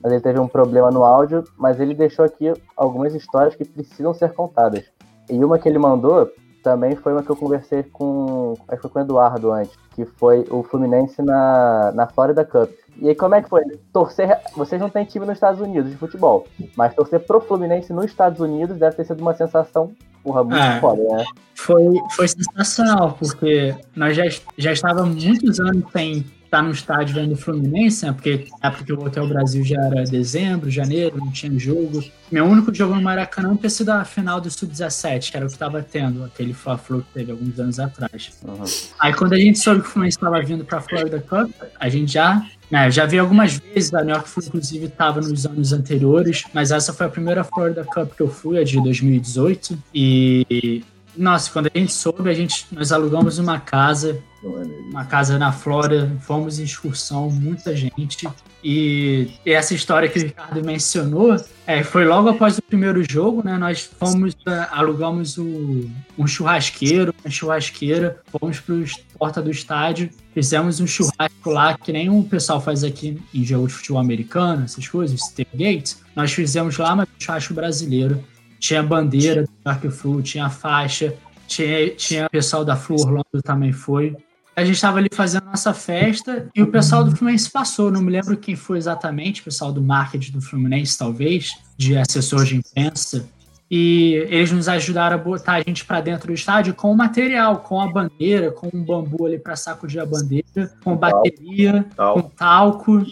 mas 0.02 0.12
ele 0.12 0.20
teve 0.20 0.38
um 0.38 0.48
problema 0.48 0.90
no 0.90 1.04
áudio, 1.04 1.44
mas 1.56 1.78
ele 1.78 1.94
deixou 1.94 2.24
aqui 2.24 2.52
algumas 2.76 3.14
histórias 3.14 3.54
que 3.54 3.64
precisam 3.64 4.12
ser 4.12 4.32
contadas. 4.32 4.84
E 5.30 5.44
uma 5.44 5.58
que 5.58 5.68
ele 5.68 5.78
mandou 5.78 6.30
também 6.62 6.94
foi 6.96 7.12
uma 7.12 7.22
que 7.22 7.30
eu 7.30 7.36
conversei 7.36 7.82
com, 7.82 8.54
acho 8.68 8.76
que 8.76 8.82
foi 8.82 8.90
com 8.90 8.98
o 8.98 9.02
Eduardo 9.02 9.52
antes, 9.52 9.76
que 9.94 10.04
foi 10.04 10.46
o 10.50 10.62
Fluminense 10.62 11.20
na, 11.22 11.92
na 11.92 12.06
Florida 12.06 12.44
Cup. 12.44 12.70
E 12.98 13.08
aí, 13.08 13.14
como 13.14 13.34
é 13.34 13.42
que 13.42 13.48
foi? 13.48 13.62
Torcer. 13.92 14.38
Vocês 14.54 14.80
não 14.80 14.90
têm 14.90 15.04
time 15.04 15.24
nos 15.24 15.36
Estados 15.36 15.60
Unidos 15.60 15.90
de 15.90 15.96
futebol, 15.96 16.46
mas 16.76 16.94
torcer 16.94 17.20
pro 17.20 17.40
Fluminense 17.40 17.92
nos 17.92 18.04
Estados 18.04 18.40
Unidos 18.40 18.76
deve 18.78 18.96
ter 18.96 19.04
sido 19.04 19.20
uma 19.20 19.34
sensação 19.34 19.92
porra, 20.22 20.44
muito 20.44 20.60
ah, 20.60 20.78
foda, 20.80 21.02
né? 21.02 21.24
Foi, 21.54 21.84
foi 22.12 22.28
sensacional, 22.28 23.16
porque 23.18 23.74
nós 23.96 24.16
já, 24.16 24.24
já 24.56 24.72
estávamos 24.72 25.24
muitos 25.24 25.58
anos 25.58 25.84
sem 25.90 26.24
estar 26.52 26.62
no 26.62 26.70
estádio 26.70 27.14
vendo 27.14 27.32
o 27.32 27.36
Fluminense, 27.36 28.04
né? 28.04 28.12
Porque 28.12 28.46
na 28.62 28.68
época 28.68 28.84
que 28.84 28.92
eu 28.92 28.96
voltei 28.98 29.22
ao 29.22 29.28
Brasil 29.28 29.64
já 29.64 29.80
era 29.80 30.04
dezembro, 30.04 30.70
janeiro, 30.70 31.16
não 31.16 31.30
tinha 31.30 31.58
jogo. 31.58 32.04
Meu 32.30 32.44
único 32.44 32.74
jogo 32.74 32.94
no 32.94 33.00
Maracanã 33.00 33.56
ter 33.56 33.70
sido 33.70 33.90
a 33.90 34.04
final 34.04 34.38
do 34.38 34.50
Sub-17, 34.50 35.30
que 35.30 35.36
era 35.36 35.46
o 35.46 35.48
que 35.48 35.54
estava 35.54 35.82
tendo, 35.82 36.24
aquele 36.24 36.52
Fla-Flu 36.52 37.02
que 37.02 37.14
teve 37.14 37.32
alguns 37.32 37.58
anos 37.58 37.80
atrás. 37.80 38.32
Uhum. 38.44 38.64
Aí 39.00 39.14
quando 39.14 39.32
a 39.32 39.38
gente 39.38 39.58
soube 39.58 39.80
que 39.80 39.88
o 39.88 39.90
Fluminense 39.90 40.18
estava 40.18 40.42
vindo 40.42 40.64
para 40.64 40.78
a 40.78 40.82
Florida 40.82 41.20
Cup, 41.20 41.50
a 41.80 41.88
gente 41.88 42.12
já 42.12 42.46
é, 42.70 42.90
já 42.90 43.06
vi 43.06 43.18
algumas 43.18 43.58
vezes, 43.58 43.92
a 43.92 44.02
New 44.02 44.14
York 44.14 44.28
Flu, 44.28 44.42
inclusive, 44.46 44.86
estava 44.86 45.20
nos 45.20 45.44
anos 45.44 45.72
anteriores, 45.72 46.44
mas 46.54 46.70
essa 46.70 46.92
foi 46.92 47.06
a 47.06 47.08
primeira 47.08 47.44
Florida 47.44 47.84
Cup 47.84 48.14
que 48.14 48.22
eu 48.22 48.28
fui, 48.28 48.58
a 48.58 48.64
de 48.64 48.82
2018. 48.82 49.78
E, 49.94 50.82
nossa, 51.16 51.50
quando 51.50 51.70
a 51.72 51.78
gente 51.78 51.92
soube, 51.92 52.28
a 52.30 52.34
gente, 52.34 52.66
nós 52.72 52.92
alugamos 52.92 53.38
uma 53.38 53.60
casa, 53.60 54.22
uma 54.42 55.04
casa 55.04 55.38
na 55.38 55.52
Flórida, 55.52 56.10
fomos 56.20 56.58
em 56.58 56.64
excursão, 56.64 57.30
muita 57.30 57.76
gente. 57.76 58.28
E, 58.64 59.28
essa 59.44 59.74
história 59.74 60.08
que 60.08 60.18
o 60.18 60.22
Ricardo 60.22 60.64
mencionou 60.64 61.36
é, 61.66 61.82
foi 61.82 62.04
logo 62.04 62.28
após 62.28 62.58
o 62.58 62.62
primeiro 62.62 63.02
jogo, 63.08 63.42
né? 63.44 63.58
Nós 63.58 63.80
fomos, 63.82 64.34
uh, 64.34 64.68
alugamos 64.70 65.36
o, 65.36 65.90
um 66.16 66.26
churrasqueiro, 66.26 67.14
uma 67.24 67.30
churrasqueira, 67.30 68.20
fomos 68.30 68.60
para 68.60 68.74
porta 69.18 69.42
do 69.42 69.50
estádio, 69.50 70.10
fizemos 70.32 70.80
um 70.80 70.86
churrasco 70.86 71.50
lá, 71.50 71.76
que 71.76 71.92
nem 71.92 72.08
o 72.08 72.22
pessoal 72.22 72.60
faz 72.60 72.84
aqui 72.84 73.20
em 73.34 73.44
jogo 73.44 73.66
de 73.66 73.74
futebol 73.74 74.00
americano, 74.00 74.64
essas 74.64 74.86
coisas, 74.88 75.20
tailgate. 75.30 75.96
Nós 76.14 76.32
fizemos 76.32 76.78
lá, 76.78 76.94
mas 76.94 77.08
um 77.08 77.20
churrasco 77.20 77.54
brasileiro. 77.54 78.22
Tinha 78.62 78.80
bandeira 78.80 79.42
do 79.42 79.50
Dark 79.64 79.84
Flu, 79.90 80.22
tinha 80.22 80.48
faixa, 80.48 81.12
tinha, 81.48 81.90
tinha 81.96 82.26
o 82.26 82.30
pessoal 82.30 82.64
da 82.64 82.76
Flu 82.76 82.96
Orlando 83.00 83.42
também 83.44 83.72
foi 83.72 84.16
a 84.54 84.64
gente 84.64 84.74
estava 84.74 84.98
ali 84.98 85.08
fazendo 85.12 85.46
nossa 85.46 85.72
festa 85.72 86.46
e 86.54 86.62
o 86.62 86.70
pessoal 86.70 87.02
do 87.02 87.16
Fluminense 87.16 87.50
passou. 87.50 87.90
Não 87.90 88.02
me 88.02 88.12
lembro 88.12 88.36
quem 88.36 88.54
foi 88.54 88.76
exatamente, 88.76 89.40
o 89.40 89.44
pessoal 89.44 89.72
do 89.72 89.80
marketing 89.80 90.32
do 90.32 90.42
Fluminense, 90.42 90.98
talvez, 90.98 91.52
de 91.76 91.96
assessor 91.96 92.44
de 92.44 92.56
imprensa. 92.56 93.26
E 93.70 94.26
eles 94.28 94.52
nos 94.52 94.68
ajudaram 94.68 95.16
a 95.16 95.18
botar 95.18 95.54
a 95.54 95.62
gente 95.62 95.86
para 95.86 96.02
dentro 96.02 96.26
do 96.26 96.34
estádio 96.34 96.74
com 96.74 96.92
o 96.92 96.96
material, 96.96 97.60
com 97.60 97.80
a 97.80 97.90
bandeira, 97.90 98.52
com 98.52 98.68
um 98.70 98.84
bambu 98.84 99.24
ali 99.24 99.38
para 99.38 99.56
sacudir 99.56 100.02
a 100.02 100.04
bandeira, 100.04 100.70
com 100.84 100.94
bateria, 100.94 101.86
talco. 101.96 102.22
com 102.22 102.28
talco. 102.28 103.06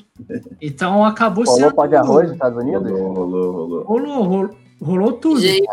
Então 0.60 1.02
acabou 1.02 1.44
rolou 1.44 1.58
sendo. 1.58 1.70
Rolou 1.70 1.76
pó 1.76 1.86
de 1.86 1.96
arroz 1.96 2.24
nos 2.26 2.32
Estados 2.34 2.62
Unidos? 2.62 2.90
Rolou, 2.90 3.14
rolou, 3.14 3.52
rolou. 3.52 3.84
Rolou, 3.84 4.50
rolou, 4.80 5.12
tudo. 5.12 5.40
Gente. 5.40 5.66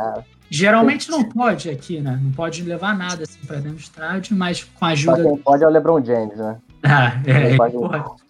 Geralmente 0.49 1.09
não 1.09 1.23
pode 1.23 1.69
aqui, 1.69 1.99
né? 1.99 2.19
Não 2.23 2.31
pode 2.31 2.63
levar 2.63 2.97
nada 2.97 3.23
assim 3.23 3.39
para 3.45 3.57
dentro 3.57 3.73
do 3.73 3.79
estádio, 3.79 4.35
mas 4.35 4.63
com 4.63 4.85
a 4.85 4.89
ajuda. 4.89 5.23
Quem 5.23 5.37
pode 5.37 5.63
é 5.63 5.67
o 5.67 5.69
LeBron 5.69 6.03
James, 6.03 6.37
né? 6.37 6.57
Ah, 6.83 7.19
é, 7.25 7.57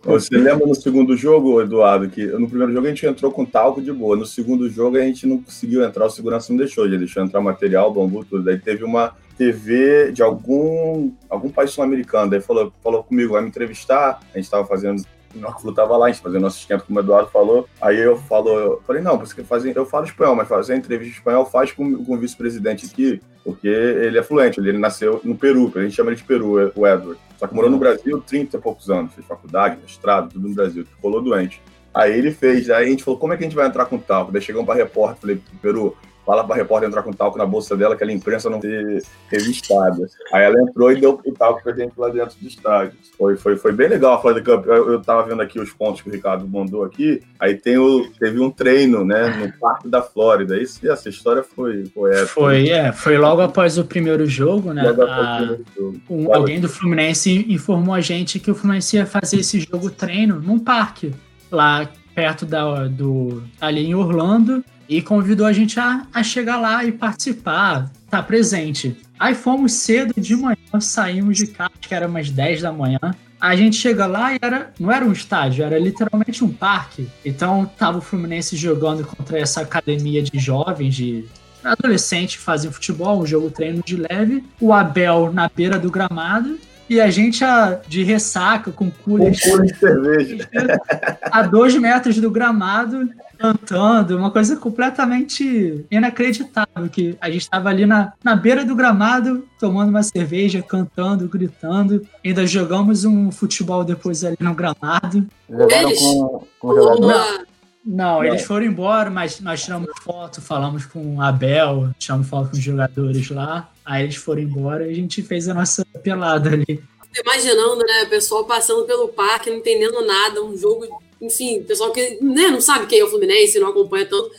Você 0.04 0.36
lembra 0.36 0.66
no 0.66 0.74
segundo 0.74 1.16
jogo, 1.16 1.62
Eduardo, 1.62 2.10
que 2.10 2.26
no 2.26 2.48
primeiro 2.48 2.74
jogo 2.74 2.88
a 2.88 2.90
gente 2.90 3.06
entrou 3.06 3.32
com 3.32 3.46
talco 3.46 3.82
de 3.82 3.92
boa, 3.92 4.16
no 4.16 4.26
segundo 4.26 4.70
jogo 4.70 4.98
a 4.98 5.02
gente 5.02 5.28
não 5.28 5.38
conseguiu 5.38 5.84
entrar, 5.84 6.06
o 6.06 6.10
segurança 6.10 6.52
não 6.52 6.58
deixou, 6.58 6.86
ele 6.86 6.98
deixou 6.98 7.22
entrar 7.22 7.42
material, 7.42 7.94
bambu, 7.94 8.24
tudo. 8.26 8.44
Daí 8.44 8.58
teve 8.58 8.84
uma 8.84 9.14
TV 9.38 10.12
de 10.12 10.24
algum, 10.24 11.12
algum 11.30 11.50
país 11.50 11.72
sul-americano, 11.72 12.32
daí 12.32 12.42
falou, 12.42 12.72
falou 12.82 13.04
comigo, 13.04 13.34
vai 13.34 13.42
me 13.42 13.50
entrevistar, 13.50 14.20
a 14.34 14.38
gente 14.38 14.46
estava 14.46 14.66
fazendo 14.66 15.04
o 15.44 15.60
Flu 15.60 15.74
tava 15.74 15.96
lá, 15.98 16.08
a 16.08 16.12
gente 16.12 16.22
fazendo 16.22 16.42
nosso 16.42 16.60
esquenta, 16.60 16.84
como 16.86 17.00
o 17.00 17.02
Eduardo 17.02 17.30
falou. 17.30 17.68
Aí 17.82 17.98
eu 17.98 18.18
falo, 18.18 18.50
eu 18.50 18.82
falei, 18.86 19.02
não, 19.02 19.18
você 19.18 19.44
fazer, 19.44 19.76
eu 19.76 19.86
falo 19.86 20.06
espanhol, 20.06 20.36
mas 20.36 20.48
fazer 20.48 20.76
entrevista 20.76 21.14
em 21.14 21.18
espanhol 21.18 21.46
faz 21.46 21.72
com, 21.72 22.04
com 22.04 22.14
o 22.14 22.18
vice-presidente 22.18 22.86
aqui, 22.86 23.22
porque 23.44 23.68
ele 23.68 24.18
é 24.18 24.24
fluente, 24.24 24.60
ele, 24.60 24.70
ele 24.70 24.78
nasceu 24.78 25.22
no 25.24 25.36
Peru, 25.36 25.72
a 25.76 25.82
gente 25.82 25.96
chama 25.96 26.10
ele 26.10 26.18
de 26.18 26.24
Peru, 26.24 26.72
o 26.76 26.88
Edward. 26.88 27.20
Só 27.38 27.48
que 27.48 27.54
morou 27.54 27.70
no 27.70 27.78
Brasil 27.78 28.20
30 28.20 28.58
e 28.58 28.60
poucos 28.60 28.90
anos, 28.90 29.14
fez 29.14 29.26
faculdade, 29.26 29.78
mestrado, 29.82 30.32
tudo 30.32 30.48
no 30.48 30.56
Brasil, 30.56 30.86
ficou 30.86 31.22
doente. 31.22 31.62
Aí 31.94 32.18
ele 32.18 32.32
fez, 32.32 32.70
aí 32.70 32.86
a 32.86 32.90
gente 32.90 33.04
falou, 33.04 33.20
como 33.20 33.34
é 33.34 33.38
que 33.38 33.44
a 33.44 33.48
gente 33.48 33.56
vai 33.56 33.68
entrar 33.68 33.86
com 33.86 33.98
tal? 33.98 34.32
Daí 34.32 34.42
chegamos 34.42 34.66
para 34.68 34.76
repórter, 34.76 35.20
falei, 35.20 35.42
Peru, 35.62 35.96
fala 36.28 36.44
para 36.44 36.56
a 36.56 36.58
repórter 36.58 36.90
entrar 36.90 37.04
com 37.04 37.14
talco 37.14 37.38
na 37.38 37.46
bolsa 37.46 37.78
dela, 37.78 37.96
que 37.96 38.04
a 38.04 38.12
imprensa 38.12 38.50
não 38.50 38.60
ser 38.60 39.02
revistada. 39.32 40.06
Aí 40.34 40.44
ela 40.44 40.62
entrou 40.62 40.92
e 40.92 41.00
deu 41.00 41.22
o 41.26 41.32
talco 41.32 41.64
pra 41.64 41.72
gente 41.72 41.94
lá 41.98 42.10
dentro 42.10 42.38
do 42.38 42.46
estádio. 42.46 42.98
Foi, 43.18 43.38
foi, 43.38 43.56
foi 43.56 43.72
bem 43.72 43.88
legal 43.88 44.16
a 44.16 44.22
Florida 44.22 44.44
Cup. 44.44 44.68
Eu, 44.68 44.92
eu 44.92 45.02
tava 45.02 45.24
vendo 45.24 45.42
aqui 45.42 45.58
os 45.58 45.72
pontos 45.72 46.02
que 46.02 46.10
o 46.10 46.12
Ricardo 46.12 46.46
mandou 46.46 46.84
aqui. 46.84 47.24
Aí 47.40 47.56
tem 47.56 47.78
o, 47.78 48.10
teve 48.20 48.42
um 48.42 48.52
treino, 48.52 49.06
né, 49.06 49.38
no 49.38 49.58
Parque 49.58 49.88
da 49.88 50.02
Flórida. 50.02 50.62
Isso, 50.62 50.86
essa 50.92 51.08
história 51.08 51.42
foi, 51.42 51.86
foi. 51.94 52.14
Foi, 52.26 52.70
é, 52.70 52.92
foi 52.92 53.18
logo 53.18 53.42
após 53.42 53.78
o 53.78 53.86
primeiro 53.86 54.26
jogo, 54.26 54.74
né? 54.74 54.84
A, 54.90 55.38
primeiro 55.38 55.66
jogo. 55.74 56.02
Um, 56.10 56.36
alguém 56.36 56.60
do 56.60 56.68
Fluminense 56.68 57.46
informou 57.48 57.96
a 57.96 58.02
gente 58.02 58.38
que 58.38 58.52
o 58.52 58.56
Fluminense 58.56 58.98
ia 58.98 59.06
fazer 59.06 59.40
esse 59.40 59.62
jogo 59.62 59.90
treino 59.90 60.42
num 60.42 60.60
parque, 60.60 61.14
lá 61.50 61.90
perto 62.14 62.46
da, 62.46 62.88
do. 62.88 63.44
ali 63.62 63.86
em 63.86 63.96
Orlando 63.96 64.62
e 64.88 65.02
convidou 65.02 65.46
a 65.46 65.54
gente 65.54 65.80
a, 65.80 66.06
a 66.14 66.24
chegar 66.24 66.58
lá 66.58 66.84
e 66.86 66.92
participar, 66.92 67.92
estar 68.06 68.18
tá 68.18 68.24
presente. 68.24 68.98
Aí 69.20 69.34
fomos 69.34 69.74
cedo 69.74 70.14
de 70.20 70.36
manhã, 70.36 70.80
saímos 70.80 71.38
de 71.38 71.48
casa, 71.48 71.72
que 71.80 71.94
era 71.94 72.08
umas 72.08 72.30
10 72.30 72.62
da 72.62 72.72
manhã. 72.72 73.00
A 73.40 73.56
gente 73.56 73.76
chega 73.76 74.06
lá 74.06 74.34
e 74.34 74.40
era, 74.42 74.72
não 74.80 74.92
era 74.92 75.06
um 75.06 75.12
estádio, 75.12 75.64
era 75.64 75.78
literalmente 75.78 76.44
um 76.44 76.50
parque. 76.50 77.08
Então 77.24 77.70
tava 77.78 78.00
o 78.00 78.02
Fluminense 78.02 78.56
jogando 78.56 79.06
contra 79.06 79.40
essa 79.40 79.62
academia 79.62 80.24
de 80.24 80.40
jovens, 80.40 80.96
de 80.96 81.26
adolescentes 81.64 82.38
que 82.38 82.42
fazem 82.42 82.72
futebol, 82.72 83.22
um 83.22 83.26
jogo 83.26 83.52
treino 83.52 83.84
de 83.86 83.96
leve. 83.96 84.44
O 84.60 84.74
Abel 84.74 85.32
na 85.32 85.50
beira 85.54 85.78
do 85.78 85.92
gramado 85.92 86.58
e 86.90 87.02
a 87.02 87.10
gente 87.10 87.44
a, 87.44 87.80
de 87.88 88.04
ressaca 88.04 88.72
com 88.72 88.90
cooler 88.90 89.32
de 89.32 89.78
cerveja 89.78 90.50
a 91.32 91.42
dois 91.44 91.76
metros 91.76 92.18
do 92.18 92.32
gramado 92.32 93.10
cantando, 93.38 94.18
uma 94.18 94.32
coisa 94.32 94.58
completamente 94.58 95.86
inacreditável, 95.92 96.90
que 96.92 97.16
a 97.22 97.30
gente 97.30 97.44
estava 97.44 97.70
ali 97.70 97.86
na, 97.86 98.14
na 98.24 98.36
beira 98.36 98.66
do 98.66 98.76
gramado, 98.76 99.48
tomando 99.60 99.90
uma 99.90 100.04
cerveja, 100.04 100.62
cantando, 100.62 101.28
gritando, 101.28 102.06
ainda 102.26 102.46
jogamos 102.48 103.06
um 103.06 103.32
futebol 103.32 103.84
depois 103.84 104.24
ali 104.24 104.38
no 104.40 104.54
gramado. 104.54 105.26
Jogaram 105.50 105.96
com, 105.96 106.48
com 106.60 106.76
jogador? 106.76 107.48
Não, 107.86 108.22
eles 108.22 108.44
foram 108.44 108.66
embora, 108.66 109.10
mas 109.10 109.40
nós 109.40 109.64
tiramos 109.64 109.88
foto, 110.02 110.42
falamos 110.42 110.86
com 110.86 111.16
o 111.16 111.22
Abel, 111.22 111.92
tiramos 111.98 112.28
foto 112.28 112.50
com 112.50 112.58
os 112.58 112.64
jogadores 112.64 113.30
lá, 113.30 113.70
aí 113.88 114.04
eles 114.04 114.18
foram 114.18 114.42
embora 114.42 114.86
e 114.86 114.92
a 114.92 114.94
gente 114.94 115.24
fez 115.24 115.48
a 115.48 115.54
nossa 115.54 115.86
pelada 116.04 116.50
ali. 116.50 116.84
Imaginando, 117.20 117.78
né, 117.78 118.04
o 118.04 118.10
pessoal 118.10 118.46
passando 118.46 118.86
pelo 118.86 119.08
parque, 119.08 119.50
não 119.50 119.58
entendendo 119.58 120.06
nada, 120.06 120.44
um 120.44 120.56
jogo 120.56 120.86
enfim, 121.22 121.64
pessoal 121.64 121.92
que 121.92 122.20
né, 122.22 122.48
não 122.48 122.62
sabe 122.62 122.86
quem 122.86 123.00
é 123.00 123.04
o 123.04 123.10
Fluminense, 123.10 123.60
não 123.60 123.70
acompanha 123.70 124.06
tanto, 124.06 124.30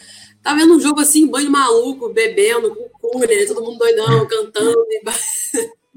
tá 0.43 0.55
vendo 0.55 0.75
um 0.75 0.81
jogo 0.81 1.01
assim, 1.01 1.27
banho 1.27 1.51
maluco, 1.51 2.09
bebendo, 2.11 2.75
com 2.75 3.11
cooler, 3.11 3.47
todo 3.49 3.63
mundo 3.63 3.79
doidão, 3.79 4.27
cantando. 4.27 4.77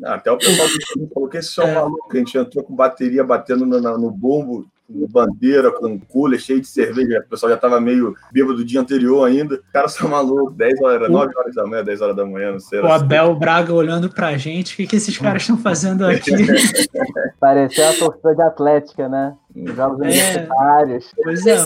Até 0.04 0.32
o 0.32 0.38
pessoal 0.38 0.68
que 0.68 1.14
falou 1.14 1.30
que 1.30 1.38
esse 1.38 1.50
som 1.50 1.62
é. 1.62 1.76
maluco, 1.76 2.08
a 2.12 2.18
gente 2.18 2.36
entrou 2.36 2.64
com 2.64 2.76
bateria 2.76 3.24
batendo 3.24 3.66
no, 3.66 3.80
no 3.80 4.10
bombo, 4.10 4.68
bandeira, 5.10 5.71
com 5.71 5.99
cooler, 5.99 6.39
cheio 6.39 6.62
de 6.62 6.67
cerveja. 6.67 7.23
O 7.25 7.30
pessoal 7.30 7.49
já 7.49 7.56
estava 7.56 7.80
meio 7.80 8.15
bêbado 8.32 8.58
do 8.58 8.65
dia 8.65 8.82
anterior 8.82 9.25
ainda. 9.25 9.56
O 9.56 9.63
cara 9.73 9.88
são 9.88 10.10
maluco, 10.10 10.51
10 10.51 10.82
horas, 10.82 11.10
9 11.10 11.38
horas 11.38 11.56
da 11.56 11.65
manhã, 11.65 11.84
10 11.84 12.01
horas 12.01 12.15
da 12.15 12.25
manhã, 12.25 12.51
não 12.54 12.60
sei. 12.60 12.80
O 12.80 12.88
Abel 12.88 13.36
Braga 13.36 13.73
olhando 13.73 14.10
pra 14.10 14.38
gente, 14.38 14.73
o 14.73 14.77
que, 14.77 14.88
que 14.88 14.95
esses 14.95 15.17
caras 15.17 15.41
estão 15.43 15.58
fazendo 15.58 16.06
aqui? 16.06 16.32
Pareceu 17.39 17.88
a 17.88 17.93
torcida 17.93 18.36
de 18.36 18.41
Atlética, 18.41 19.10
né? 19.10 19.36
Jogos 19.56 19.99
é. 19.99 20.04
universitários. 20.04 21.12
Pois 21.23 21.45
é, 21.45 21.58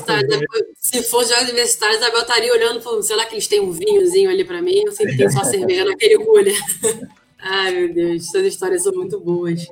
Se 0.75 1.03
fosse 1.03 1.33
jogos 1.33 1.49
universitários, 1.49 2.01
a 2.01 2.07
Abel 2.07 2.21
estaria 2.21 2.53
olhando 2.53 2.81
falando: 2.81 3.03
será 3.03 3.25
que 3.25 3.35
eles 3.35 3.47
têm 3.47 3.61
um 3.61 3.71
vinhozinho 3.71 4.29
ali 4.29 4.43
pra 4.43 4.61
mim? 4.61 4.83
Eu 4.85 4.91
sei 4.91 5.05
que 5.07 5.17
tem 5.17 5.29
só 5.29 5.43
cerveja 5.43 5.85
naquele 5.85 6.17
cooler. 6.23 6.55
Ai, 7.39 7.71
meu 7.71 7.93
Deus, 7.93 8.27
essas 8.27 8.45
histórias 8.45 8.83
são 8.83 8.93
muito 8.93 9.19
boas. 9.19 9.67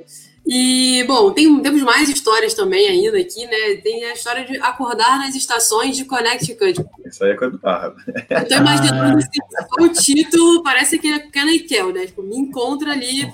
E, 0.46 1.06
bom, 1.08 1.32
tem, 1.32 1.62
temos 1.62 1.82
mais 1.84 2.10
histórias 2.10 2.54
também 2.54 2.86
ainda 2.88 3.18
aqui, 3.18 3.46
né? 3.46 3.78
Tem 3.82 4.04
a 4.04 4.14
história 4.14 4.46
de 4.46 4.58
acordar 4.58 5.18
nas 5.18 5.36
estações 5.36 5.96
de 5.96 6.04
Connecticut. 6.04 6.86
Isso 7.06 7.24
aí 7.24 7.32
é 7.32 7.36
coisa 7.36 7.54
do 7.54 7.60
Barra. 7.60 7.94
Eu 8.30 8.48
tô 8.48 8.56
imaginando 8.56 9.18
assim, 9.20 9.40
o 9.80 9.90
título, 9.90 10.62
parece 10.62 11.00
que 11.00 11.08
é 11.08 11.20
Canatel, 11.20 11.94
né? 11.94 12.08
Tipo, 12.08 12.24
me 12.24 12.36
encontra 12.36 12.92
ali. 12.92 13.22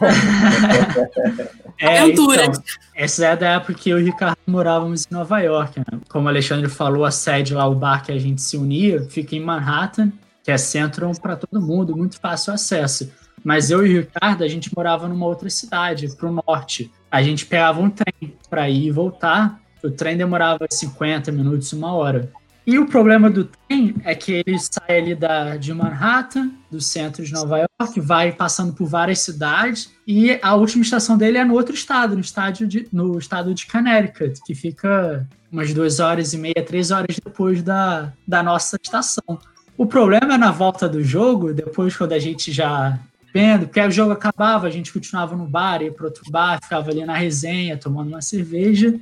é, 1.79 1.99
Aventura. 1.99 2.45
Então, 2.45 2.63
essa 2.95 3.25
é 3.25 3.35
da 3.35 3.49
época 3.55 3.73
que 3.73 3.89
eu 3.89 3.97
e 3.97 4.03
o 4.03 4.05
Ricardo 4.05 4.37
morávamos 4.45 5.07
em 5.09 5.13
Nova 5.13 5.39
York. 5.39 5.79
Né? 5.79 5.85
Como 6.09 6.25
o 6.25 6.29
Alexandre 6.29 6.69
falou, 6.69 7.05
a 7.05 7.11
sede 7.11 7.55
lá, 7.55 7.67
o 7.67 7.73
bar 7.73 8.05
que 8.05 8.11
a 8.11 8.19
gente 8.19 8.39
se 8.39 8.55
unia, 8.55 9.01
fica 9.09 9.35
em 9.35 9.39
Manhattan, 9.39 10.11
que 10.43 10.51
é 10.51 10.57
centro 10.59 11.11
para 11.19 11.35
todo 11.35 11.59
mundo, 11.59 11.97
muito 11.97 12.19
fácil 12.19 12.53
acesso. 12.53 13.11
Mas 13.43 13.71
eu 13.71 13.85
e 13.85 13.97
o 13.97 14.01
Ricardo, 14.01 14.43
a 14.43 14.47
gente 14.47 14.69
morava 14.75 15.07
numa 15.07 15.25
outra 15.25 15.49
cidade, 15.49 16.07
para 16.15 16.29
o 16.29 16.43
norte. 16.45 16.91
A 17.11 17.21
gente 17.23 17.45
pegava 17.45 17.81
um 17.81 17.89
trem 17.89 18.33
para 18.49 18.69
ir 18.69 18.87
e 18.87 18.91
voltar. 18.91 19.59
O 19.83 19.89
trem 19.89 20.17
demorava 20.17 20.67
50 20.69 21.31
minutos, 21.31 21.71
uma 21.73 21.93
hora. 21.93 22.31
E 22.69 22.77
o 22.77 22.85
problema 22.85 23.31
do 23.31 23.45
trem 23.45 23.95
é 24.03 24.13
que 24.13 24.43
ele 24.45 24.59
sai 24.59 24.99
ali 24.99 25.15
da, 25.15 25.57
de 25.57 25.73
Manhattan, 25.73 26.51
do 26.69 26.79
centro 26.79 27.25
de 27.25 27.33
Nova 27.33 27.57
York, 27.57 27.99
vai 27.99 28.31
passando 28.31 28.73
por 28.73 28.85
várias 28.85 29.21
cidades, 29.21 29.91
e 30.05 30.37
a 30.39 30.53
última 30.53 30.83
estação 30.83 31.17
dele 31.17 31.39
é 31.39 31.43
no 31.43 31.55
outro 31.55 31.73
estado, 31.73 32.13
no, 32.13 32.21
estádio 32.21 32.67
de, 32.67 32.87
no 32.93 33.17
estado 33.17 33.55
de 33.55 33.65
Connecticut, 33.65 34.39
que 34.45 34.53
fica 34.53 35.27
umas 35.51 35.73
duas 35.73 35.99
horas 35.99 36.31
e 36.33 36.37
meia, 36.37 36.63
três 36.63 36.91
horas 36.91 37.15
depois 37.23 37.63
da, 37.63 38.13
da 38.27 38.43
nossa 38.43 38.77
estação. 38.79 39.39
O 39.75 39.87
problema 39.87 40.35
é 40.35 40.37
na 40.37 40.51
volta 40.51 40.87
do 40.87 41.01
jogo, 41.01 41.53
depois 41.53 41.97
quando 41.97 42.13
a 42.13 42.19
gente 42.19 42.51
já 42.51 42.99
vendo, 43.33 43.67
porque 43.67 43.79
o 43.79 43.91
jogo 43.91 44.11
acabava, 44.11 44.67
a 44.67 44.69
gente 44.69 44.91
continuava 44.91 45.35
no 45.35 45.45
bar, 45.45 45.81
ia 45.81 45.91
para 45.91 46.05
outro 46.05 46.23
bar, 46.29 46.59
ficava 46.61 46.89
ali 46.89 47.05
na 47.05 47.15
resenha, 47.15 47.77
tomando 47.77 48.09
uma 48.09 48.21
cerveja. 48.21 48.99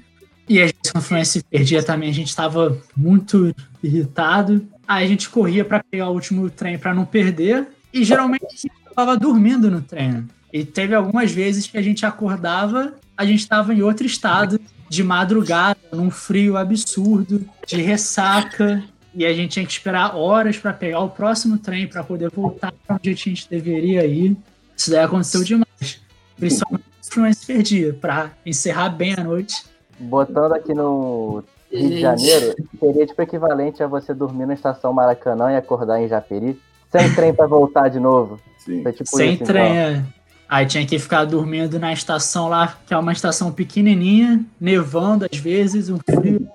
E 0.48 0.62
a 0.62 0.68
gente, 0.68 0.92
quando 0.92 1.04
o 1.04 1.06
Fluminense 1.06 1.44
perdia 1.44 1.84
também, 1.84 2.10
a 2.10 2.14
gente 2.14 2.30
estava 2.30 2.78
muito 2.96 3.54
irritado. 3.84 4.66
Aí 4.88 5.06
a 5.06 5.08
gente 5.08 5.30
corria 5.30 5.66
para 5.66 5.84
pegar 5.84 6.10
o 6.10 6.14
último 6.14 6.50
trem 6.50 6.78
para 6.78 6.94
não 6.94 7.06
perder. 7.06 7.68
E 7.94 8.04
geralmente 8.04 8.46
a 8.46 8.50
gente 8.50 8.72
estava 8.90 9.18
dormindo 9.18 9.70
no 9.70 9.82
trem. 9.82 10.26
E 10.54 10.64
teve 10.64 10.96
algumas 10.96 11.32
vezes 11.32 11.68
que 11.68 11.78
a 11.78 11.82
gente 11.82 12.06
acordava, 12.06 12.94
a 13.18 13.26
gente 13.26 13.40
estava 13.40 13.74
em 13.74 13.82
outro 13.82 14.06
estado, 14.06 14.60
de 14.90 15.04
madrugada, 15.04 15.78
num 15.92 16.10
frio 16.10 16.56
absurdo, 16.56 17.46
de 17.68 17.82
ressaca 17.82 18.84
e 19.18 19.26
a 19.26 19.34
gente 19.34 19.54
tinha 19.54 19.66
que 19.66 19.72
esperar 19.72 20.16
horas 20.16 20.60
para 20.60 20.72
pegar 20.72 21.00
o 21.00 21.10
próximo 21.10 21.58
trem 21.58 21.88
para 21.88 22.04
poder 22.04 22.30
voltar 22.30 22.72
para 22.86 22.98
onde 22.98 23.10
a 23.10 23.16
gente 23.16 23.50
deveria 23.50 24.06
ir. 24.06 24.38
Isso 24.78 24.92
daí 24.92 25.00
aconteceu 25.00 25.44
demais. 25.44 26.00
Principalmente 26.38 26.86
o 27.02 27.12
Fluminense 27.12 27.46
perdia, 27.48 27.94
para 28.00 28.32
encerrar 28.46 28.90
bem 28.90 29.16
a 29.18 29.24
noite. 29.24 29.66
Botando 30.00 30.54
aqui 30.54 30.72
no 30.72 31.44
Rio 31.72 31.90
de 31.90 32.00
Janeiro, 32.00 32.56
seria 32.80 33.08
tipo 33.08 33.20
equivalente 33.24 33.82
a 33.82 33.88
você 33.88 34.14
dormir 34.14 34.46
na 34.46 34.54
estação 34.54 34.94
Maracanã 34.94 35.52
e 35.52 35.56
acordar 35.56 36.00
em 36.00 36.08
Japeri, 36.08 36.62
sem 36.92 37.12
trem 37.16 37.34
para 37.34 37.48
voltar 37.48 37.90
de 37.90 38.00
novo. 38.00 38.40
Sim. 38.60 38.84
Tipo 38.84 39.18
sem 39.18 39.34
isso, 39.34 39.46
trem, 39.46 39.66
então. 39.66 39.78
é. 39.78 40.06
Aí 40.48 40.68
tinha 40.68 40.86
que 40.86 41.00
ficar 41.00 41.26
dormindo 41.26 41.80
na 41.80 41.92
estação 41.92 42.50
lá, 42.50 42.78
que 42.86 42.94
é 42.94 42.98
uma 42.98 43.14
estação 43.14 43.52
pequenininha, 43.52 44.46
nevando 44.62 45.26
às 45.30 45.40
vezes, 45.40 45.90
um 45.90 45.98
frio 45.98 46.48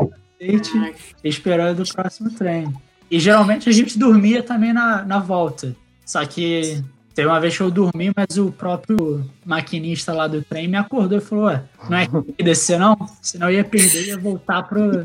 cacete, 0.46 1.14
esperando 1.22 1.82
o 1.82 1.94
próximo 1.94 2.30
trem. 2.30 2.72
E 3.10 3.20
geralmente 3.20 3.68
a 3.68 3.72
gente 3.72 3.98
dormia 3.98 4.42
também 4.42 4.72
na, 4.72 5.04
na 5.04 5.18
volta. 5.18 5.76
Só 6.04 6.24
que 6.24 6.82
teve 7.14 7.28
uma 7.28 7.40
vez 7.40 7.56
que 7.56 7.62
eu 7.62 7.70
dormi, 7.70 8.10
mas 8.16 8.38
o 8.38 8.50
próprio 8.50 9.28
maquinista 9.44 10.12
lá 10.12 10.26
do 10.26 10.42
trem 10.42 10.66
me 10.66 10.76
acordou 10.76 11.18
e 11.18 11.20
falou: 11.20 11.44
Ué, 11.44 11.62
não 11.88 11.98
é 11.98 12.06
que 12.36 12.42
descer 12.42 12.78
não? 12.78 12.96
Senão 13.20 13.50
eu 13.50 13.56
ia 13.56 13.64
perder 13.64 14.04
e 14.04 14.08
ia 14.08 14.18
voltar 14.18 14.62
pro, 14.62 15.04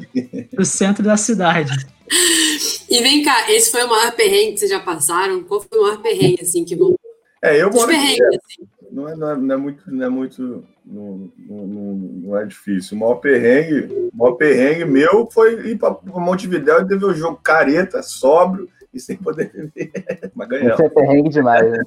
pro 0.55 0.65
centro 0.65 1.03
da 1.03 1.17
cidade. 1.17 1.85
E 2.89 3.01
vem 3.01 3.23
cá, 3.23 3.51
esse 3.51 3.69
foi 3.69 3.83
o 3.83 3.89
maior 3.89 4.13
perrengue 4.13 4.53
que 4.53 4.59
vocês 4.59 4.71
já 4.71 4.79
passaram? 4.79 5.43
Qual 5.43 5.61
foi 5.61 5.77
o 5.77 5.83
maior 5.83 6.01
perrengue, 6.01 6.41
assim, 6.41 6.63
que 6.63 6.75
vão. 6.75 6.95
É, 7.41 7.61
eu 7.61 7.69
moro. 7.69 7.87
Perrengue, 7.87 8.21
assim. 8.23 8.67
Não 8.91 9.07
é, 9.07 9.15
não, 9.15 9.31
é, 9.31 9.35
não 9.35 9.55
é 9.55 9.57
muito. 9.57 9.83
Não 9.91 10.05
é 10.05 10.09
muito 10.09 10.63
não, 10.85 11.29
não, 11.37 11.65
não, 11.67 12.37
é 12.37 12.45
difícil. 12.45 12.95
O 12.95 12.99
maior 13.01 13.15
perrengue, 13.15 13.93
o 14.13 14.17
maior 14.17 14.33
perrengue 14.33 14.85
meu 14.85 15.27
foi 15.31 15.71
ir 15.71 15.77
para 15.77 15.97
Montevidéu 16.05 16.81
e 16.81 16.87
teve 16.87 17.03
o 17.03 17.09
um 17.09 17.13
jogo 17.13 17.39
careta, 17.43 18.01
sóbrio 18.01 18.69
e 18.93 18.99
sem 18.99 19.17
poder 19.17 19.51
ver. 19.75 19.91
Mas 20.33 20.47
ganhamos. 20.47 20.73
Isso 20.73 20.83
é 20.83 20.89
perrengue 20.89 21.29
demais, 21.29 21.71
né? 21.71 21.83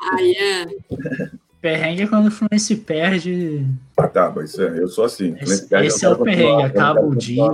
ah, 0.00 0.20
yeah. 0.20 0.70
Perrengue 1.60 2.02
é 2.02 2.06
quando 2.06 2.26
o 2.26 2.30
Fluminense 2.30 2.74
perde. 2.76 3.66
Ah, 3.96 4.08
tá, 4.08 4.32
mas 4.34 4.50
isso 4.50 4.62
é, 4.62 4.78
eu 4.78 4.88
sou 4.88 5.04
assim. 5.04 5.36
Esse, 5.42 5.68
esse 5.74 6.06
é 6.06 6.08
o 6.08 6.16
perrengue, 6.16 6.62
acaba 6.62 7.00
o 7.02 7.14
dia. 7.14 7.44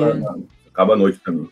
Acaba 0.69 0.95
a 0.95 0.97
noite 0.97 1.21
também. 1.25 1.49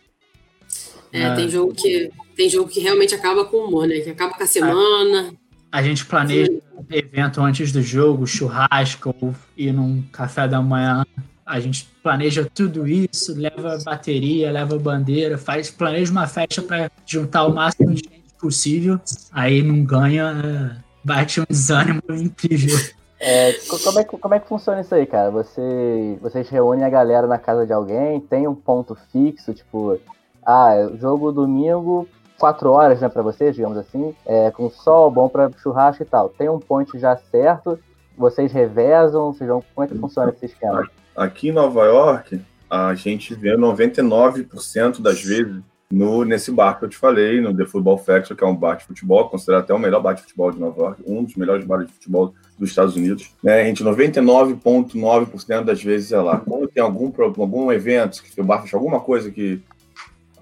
É, 1.12 1.24
ah. 1.24 1.34
tem 1.34 1.48
jogo 1.48 1.74
que 1.74 2.12
tem 2.36 2.48
jogo 2.48 2.68
que 2.68 2.78
realmente 2.78 3.14
acaba 3.14 3.44
com 3.44 3.56
o 3.56 3.68
humor, 3.68 3.88
né? 3.88 4.00
Que 4.00 4.10
acaba 4.10 4.34
com 4.34 4.42
a 4.42 4.46
semana. 4.46 5.32
A 5.74 5.82
gente 5.82 6.06
planeja 6.06 6.52
um 6.52 6.84
evento 6.88 7.40
antes 7.40 7.72
do 7.72 7.82
jogo, 7.82 8.28
churrasco, 8.28 9.12
ou 9.20 9.34
ir 9.56 9.72
num 9.72 10.04
café 10.12 10.46
da 10.46 10.62
manhã. 10.62 11.04
A 11.44 11.58
gente 11.58 11.90
planeja 12.00 12.48
tudo 12.54 12.86
isso, 12.86 13.34
leva 13.36 13.76
bateria, 13.84 14.52
leva 14.52 14.78
bandeira, 14.78 15.36
faz, 15.36 15.72
planeja 15.72 16.12
uma 16.12 16.28
festa 16.28 16.62
para 16.62 16.88
juntar 17.04 17.44
o 17.46 17.52
máximo 17.52 17.92
de 17.92 18.04
gente 18.04 18.34
possível. 18.40 19.00
Aí 19.32 19.64
não 19.64 19.82
ganha, 19.82 20.80
bate 21.02 21.40
um 21.40 21.44
desânimo 21.50 22.02
incrível. 22.08 22.78
É, 23.18 23.54
como, 23.66 23.98
é, 23.98 24.04
como 24.04 24.34
é 24.34 24.38
que 24.38 24.48
funciona 24.48 24.80
isso 24.80 24.94
aí, 24.94 25.06
cara? 25.06 25.32
Você, 25.32 26.16
vocês 26.22 26.48
reúnem 26.50 26.84
a 26.84 26.88
galera 26.88 27.26
na 27.26 27.38
casa 27.38 27.66
de 27.66 27.72
alguém, 27.72 28.20
tem 28.20 28.46
um 28.46 28.54
ponto 28.54 28.96
fixo, 29.10 29.52
tipo, 29.52 29.98
ah, 30.46 30.88
jogo 31.00 31.32
domingo, 31.32 32.08
quatro 32.44 32.70
horas, 32.72 33.00
né, 33.00 33.08
para 33.08 33.22
vocês, 33.22 33.56
digamos 33.56 33.78
assim, 33.78 34.14
é, 34.26 34.50
com 34.50 34.68
sol, 34.68 35.10
bom 35.10 35.30
para 35.30 35.50
churrasco 35.62 36.02
e 36.02 36.06
tal. 36.06 36.28
Tem 36.28 36.46
um 36.46 36.58
point 36.58 36.98
já 36.98 37.16
certo, 37.16 37.78
vocês 38.18 38.52
revezam, 38.52 39.32
vocês 39.32 39.48
vão, 39.48 39.64
como 39.74 39.86
é 39.86 39.88
que 39.88 39.98
funciona 39.98 40.30
esse 40.30 40.44
esquema? 40.44 40.86
Aqui 41.16 41.48
em 41.48 41.52
Nova 41.52 41.86
York, 41.86 42.38
a 42.68 42.94
gente 42.94 43.34
vê 43.34 43.56
99% 43.56 45.00
das 45.00 45.22
vezes 45.22 45.62
no, 45.90 46.22
nesse 46.22 46.50
bar 46.50 46.78
que 46.78 46.84
eu 46.84 46.88
te 46.90 46.98
falei, 46.98 47.40
no 47.40 47.56
The 47.56 47.64
Football 47.64 47.96
Factory, 47.96 48.36
que 48.36 48.44
é 48.44 48.46
um 48.46 48.54
bar 48.54 48.76
de 48.76 48.84
futebol, 48.84 49.26
considerado 49.30 49.62
até 49.62 49.72
o 49.72 49.78
melhor 49.78 50.02
bar 50.02 50.12
de 50.12 50.20
futebol 50.20 50.50
de 50.50 50.60
Nova 50.60 50.82
York, 50.82 51.02
um 51.06 51.24
dos 51.24 51.36
melhores 51.36 51.64
bares 51.64 51.86
de 51.86 51.94
futebol 51.94 52.34
dos 52.58 52.68
Estados 52.68 52.94
Unidos. 52.94 53.34
Né? 53.42 53.62
A 53.62 53.64
gente, 53.64 53.82
99,9% 53.82 55.64
das 55.64 55.82
vezes 55.82 56.12
é 56.12 56.20
lá. 56.20 56.40
Quando 56.40 56.68
tem 56.68 56.82
algum, 56.82 57.10
algum 57.16 57.72
evento, 57.72 58.22
que 58.22 58.38
o 58.38 58.44
bar 58.44 58.60
fecha 58.60 58.76
alguma 58.76 59.00
coisa 59.00 59.30
que 59.30 59.62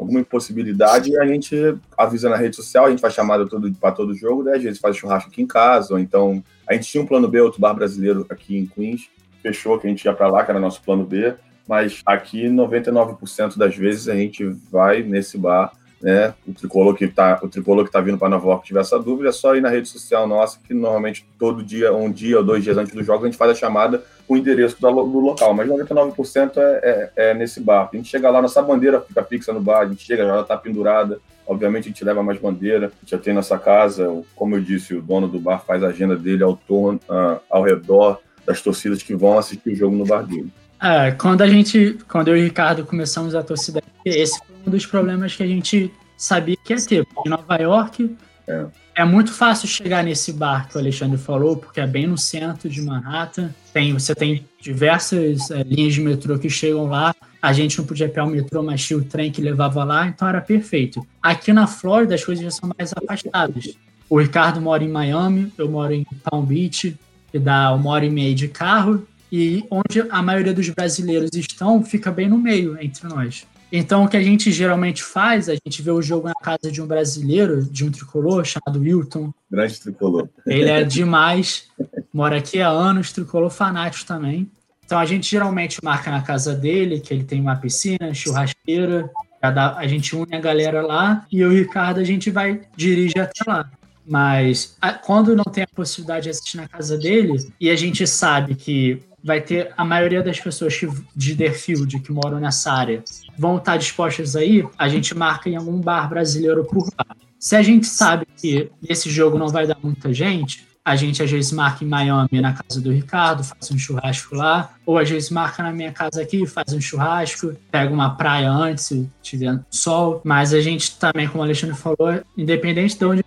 alguma 0.03 0.21
impossibilidade, 0.21 1.17
a 1.19 1.27
gente 1.27 1.57
avisa 1.97 2.29
na 2.29 2.37
rede 2.37 2.57
social, 2.57 2.87
a 2.87 2.91
gente 2.91 3.01
faz 3.01 3.15
chamada 3.15 3.47
todo, 3.47 3.73
para 3.73 3.93
todo 3.93 4.15
jogo, 4.15 4.43
né? 4.43 4.57
Às 4.57 4.63
vezes 4.63 4.81
faz 4.81 4.97
churrasco 4.97 5.31
aqui 5.31 5.43
em 5.43 5.47
casa, 5.47 5.95
ou 5.95 5.99
então 5.99 6.43
a 6.69 6.75
gente 6.75 6.89
tinha 6.89 7.03
um 7.03 7.07
plano 7.07 7.29
B, 7.29 7.41
outro 7.41 7.61
bar 7.61 7.75
brasileiro 7.75 8.27
aqui 8.29 8.57
em 8.57 8.67
Queens, 8.67 9.09
fechou 9.43 9.79
que 9.79 9.87
a 9.87 9.91
gente 9.91 10.05
ia 10.05 10.13
para 10.13 10.29
lá, 10.29 10.45
que 10.45 10.51
era 10.51 10.61
nosso 10.61 10.83
plano 10.83 11.05
B, 11.05 11.35
mas 11.67 12.03
aqui 12.05 12.49
99% 12.49 13.57
das 13.57 13.77
vezes 13.77 14.09
a 14.09 14.15
gente 14.15 14.45
vai 14.71 15.03
nesse 15.03 15.39
bar 15.39 15.73
né? 16.03 16.35
O 16.47 16.53
tricolor 16.53 16.95
que 16.95 17.07
tá, 17.07 17.39
o 17.43 17.49
tricolor 17.49 17.85
que 17.85 17.93
tá 17.93 18.01
vindo 18.01 18.19
para 18.19 18.29
Nova 18.29 18.47
York 18.49 18.67
tiver 18.67 18.81
essa 18.81 18.99
dúvida, 18.99 19.29
é 19.29 19.33
só 19.33 19.55
ir 19.55 19.61
na 19.61 19.69
rede 19.69 19.89
social 19.89 20.27
nossa, 20.27 20.59
que 20.67 20.75
normalmente 20.75 21.25
todo 21.39 21.63
dia, 21.63 21.93
um 21.95 22.11
dia 22.11 22.39
ou 22.39 22.45
dois 22.45 22.65
dias 22.65 22.77
antes 22.77 22.93
do 22.93 23.03
jogo, 23.03 23.25
a 23.25 23.29
gente 23.29 23.39
faz 23.39 23.53
a 23.53 23.55
chamada 23.55 24.03
com 24.27 24.35
o 24.35 24.37
endereço 24.37 24.81
do, 24.81 24.91
do 24.91 25.21
local. 25.21 25.55
Mas 25.55 25.69
99% 25.69 26.57
é, 26.57 26.61
é, 26.61 27.31
é, 27.31 27.35
nesse 27.35 27.61
bar. 27.61 27.89
A 27.93 27.97
gente 27.97 28.09
chega 28.09 28.29
lá, 28.29 28.43
nossa 28.43 28.61
bandeira 28.61 29.01
fica 29.01 29.23
fixa 29.23 29.53
no 29.53 29.61
bar, 29.61 29.81
a 29.81 29.87
gente 29.87 30.05
chega, 30.05 30.27
já 30.27 30.43
tá 30.43 30.57
pendurada. 30.57 31.21
Obviamente 31.47 31.85
a 31.85 31.89
gente 31.89 32.05
leva 32.05 32.23
mais 32.23 32.39
bandeira, 32.39 32.87
a 32.87 33.01
gente 33.01 33.11
já 33.11 33.19
tem 33.19 33.35
nossa 33.35 33.59
casa, 33.59 34.23
como 34.35 34.57
eu 34.57 34.61
disse, 34.61 34.95
o 34.95 35.03
dono 35.03 35.29
do 35.29 35.41
bar 35.41 35.65
faz 35.65 35.83
a 35.83 35.89
agenda 35.89 36.17
dele 36.17 36.43
ao, 36.43 36.57
torno, 36.57 37.01
uh, 37.09 37.41
ao 37.51 37.63
redor 37.63 38.21
das 38.47 38.61
torcidas 38.61 39.03
que 39.03 39.15
vão 39.15 39.39
assistir 39.39 39.71
o 39.71 39.77
jogo 39.77 39.95
no 39.95 40.05
bar 40.05 40.23
dele. 40.23 40.53
É, 40.83 41.13
quando 41.13 41.43
a 41.43 41.49
gente, 41.49 41.97
quando 42.09 42.29
eu 42.29 42.37
e 42.37 42.41
o 42.41 42.45
Ricardo 42.45 42.85
começamos 42.85 43.37
a 43.37 43.43
torcida, 43.43 43.81
esse 44.05 44.37
foi 44.39 44.57
um 44.67 44.71
dos 44.71 44.85
problemas 44.85 45.37
que 45.37 45.45
a 45.45 45.47
gente 45.47 45.93
sabia 46.17 46.57
que 46.57 46.73
ia 46.73 46.85
ter. 46.85 47.07
Em 47.25 47.29
Nova 47.29 47.57
York, 47.57 48.17
é. 48.49 48.67
é. 48.97 49.05
muito 49.05 49.33
fácil 49.33 49.69
chegar 49.69 50.03
nesse 50.03 50.33
bar 50.33 50.69
que 50.69 50.77
o 50.77 50.81
Alexandre 50.81 51.17
falou, 51.17 51.57
porque 51.57 51.81
é 51.81 51.87
bem 51.87 52.09
no 52.09 52.19
centro 52.19 52.69
de 52.69 52.83
Manhattan. 52.83 53.55
Tem, 53.73 53.93
você 53.93 54.13
tem 54.13 54.45
diversas 54.61 55.53
é, 55.53 55.63
linhas 55.63 55.95
de 55.95 56.01
metrô 56.01 56.37
que 56.37 56.51
chegam 56.51 56.87
lá. 56.87 57.15
A 57.41 57.53
gente 57.53 57.79
não 57.79 57.85
podia 57.85 58.09
pegar 58.09 58.25
o 58.25 58.31
metrô, 58.31 58.61
mas 58.65 58.85
tinha 58.85 58.99
o 58.99 59.05
trem 59.05 59.31
que 59.31 59.41
levava 59.41 59.85
lá, 59.85 60.09
então 60.09 60.27
era 60.27 60.41
perfeito. 60.41 61.07
Aqui 61.23 61.53
na 61.53 61.69
Flórida, 61.69 62.17
as 62.17 62.25
coisas 62.25 62.43
já 62.43 62.51
são 62.51 62.69
mais 62.77 62.93
afastadas. 62.93 63.77
O 64.11 64.19
Ricardo 64.19 64.61
mora 64.61 64.83
em 64.83 64.89
Miami, 64.89 65.53
eu 65.57 65.71
moro 65.71 65.93
em 65.93 66.05
Palm 66.25 66.45
Beach, 66.45 66.97
que 67.31 67.39
dá 67.39 67.73
uma 67.73 67.91
hora 67.91 68.05
e 68.05 68.11
meia 68.11 68.35
de 68.35 68.49
carro, 68.49 69.07
e 69.33 69.65
onde 69.71 70.07
a 70.11 70.23
maioria 70.23 70.53
dos 70.53 70.69
brasileiros 70.69 71.31
estão 71.33 71.83
fica 71.83 72.13
bem 72.13 72.29
no 72.29 72.37
meio 72.37 72.79
entre 72.79 73.09
nós. 73.09 73.47
Então, 73.73 74.05
o 74.05 74.09
que 74.09 74.19
a 74.19 74.23
gente 74.23 74.53
geralmente 74.53 75.03
faz, 75.03 75.49
a 75.49 75.55
gente 75.55 75.81
vê 75.81 75.91
o 75.91 76.03
jogo 76.03 76.29
na 76.29 76.35
casa 76.35 76.71
de 76.71 76.83
um 76.83 76.87
brasileiro, 76.87 77.65
de 77.65 77.87
um 77.87 77.91
tricolor 77.91 78.45
chamado 78.45 78.79
Wilton. 78.79 79.33
Grande 79.51 79.81
tricolor. 79.81 80.29
Ele 80.47 80.69
é 80.69 80.85
demais. 80.85 81.69
mora 82.13 82.37
aqui 82.37 82.61
há 82.61 82.69
anos, 82.69 83.11
tricolor 83.11 83.49
fanático 83.49 84.07
também. 84.07 84.51
Então 84.85 84.99
a 84.99 85.07
gente 85.07 85.31
geralmente 85.31 85.83
marca 85.83 86.11
na 86.11 86.21
casa 86.21 86.55
dele, 86.55 87.01
que 87.01 87.15
ele 87.15 87.25
tem 87.25 87.41
uma 87.41 87.57
piscina, 87.57 88.13
churrasqueira, 88.13 89.11
a 89.41 89.87
gente 89.87 90.15
une 90.15 90.37
a 90.37 90.41
galera 90.41 90.83
lá 90.83 91.27
e 91.33 91.41
eu 91.41 91.51
e 91.51 91.57
o 91.57 91.59
Ricardo 91.59 91.99
a 91.99 92.05
gente 92.05 92.31
vai 92.31 92.61
dirige 92.77 93.19
até 93.19 93.43
lá. 93.47 93.71
Mas 94.07 94.77
a, 94.81 94.93
quando 94.93 95.35
não 95.35 95.45
tem 95.45 95.65
a 95.65 95.69
possibilidade 95.75 96.25
de 96.25 96.31
assistir 96.31 96.59
na 96.59 96.69
casa 96.69 96.99
dele 96.99 97.51
e 97.59 97.71
a 97.71 97.77
gente 97.77 98.07
sabe 98.07 98.55
que 98.55 99.03
vai 99.23 99.41
ter 99.41 99.73
a 99.77 99.85
maioria 99.85 100.23
das 100.23 100.41
pessoas 100.41 100.77
que, 100.77 100.89
de 101.15 101.35
Deerfield 101.35 102.01
que 102.01 102.13
moram 102.13 102.41
nessa 102.41 102.73
área 102.73 103.03
vão 103.39 103.57
estar 103.57 103.77
dispostas 103.77 104.35
aí, 104.35 104.67
a 104.77 104.89
gente 104.89 105.15
marca 105.15 105.49
em 105.49 105.57
algum 105.57 105.81
bar 105.81 106.09
brasileiro 106.09 106.65
por 106.65 106.89
lá. 106.99 107.17
Se 107.39 107.57
a 107.57 107.63
gente 107.63 107.87
sabe 107.87 108.27
que 108.37 108.71
esse 108.89 109.11
jogo 109.11 109.39
não 109.39 109.49
vai 109.49 109.67
dar 109.67 109.77
muita 109.83 110.13
gente, 110.13 110.67
a 110.85 110.97
gente 110.97 111.23
às 111.23 111.31
vezes 111.31 111.53
marca 111.53 111.85
em 111.85 111.87
Miami 111.87 112.41
na 112.41 112.53
casa 112.53 112.81
do 112.81 112.91
Ricardo, 112.91 113.45
faz 113.45 113.71
um 113.71 113.79
churrasco 113.79 114.35
lá, 114.35 114.71
ou 114.85 114.99
às 114.99 115.09
vezes 115.09 115.31
marca 115.31 115.63
na 115.63 115.73
minha 115.73 115.93
casa 115.93 116.21
aqui, 116.21 116.45
faz 116.45 116.73
um 116.73 116.81
churrasco, 116.81 117.55
pega 117.71 117.93
uma 117.93 118.17
praia 118.17 118.51
antes, 118.51 118.87
se 118.87 119.09
tiver 119.23 119.61
sol. 119.71 120.21
Mas 120.25 120.53
a 120.53 120.61
gente 120.61 120.99
também, 120.99 121.29
como 121.29 121.41
o 121.41 121.45
Alexandre 121.45 121.77
falou, 121.77 122.21
independente 122.37 122.99
de 122.99 123.05
onde 123.05 123.23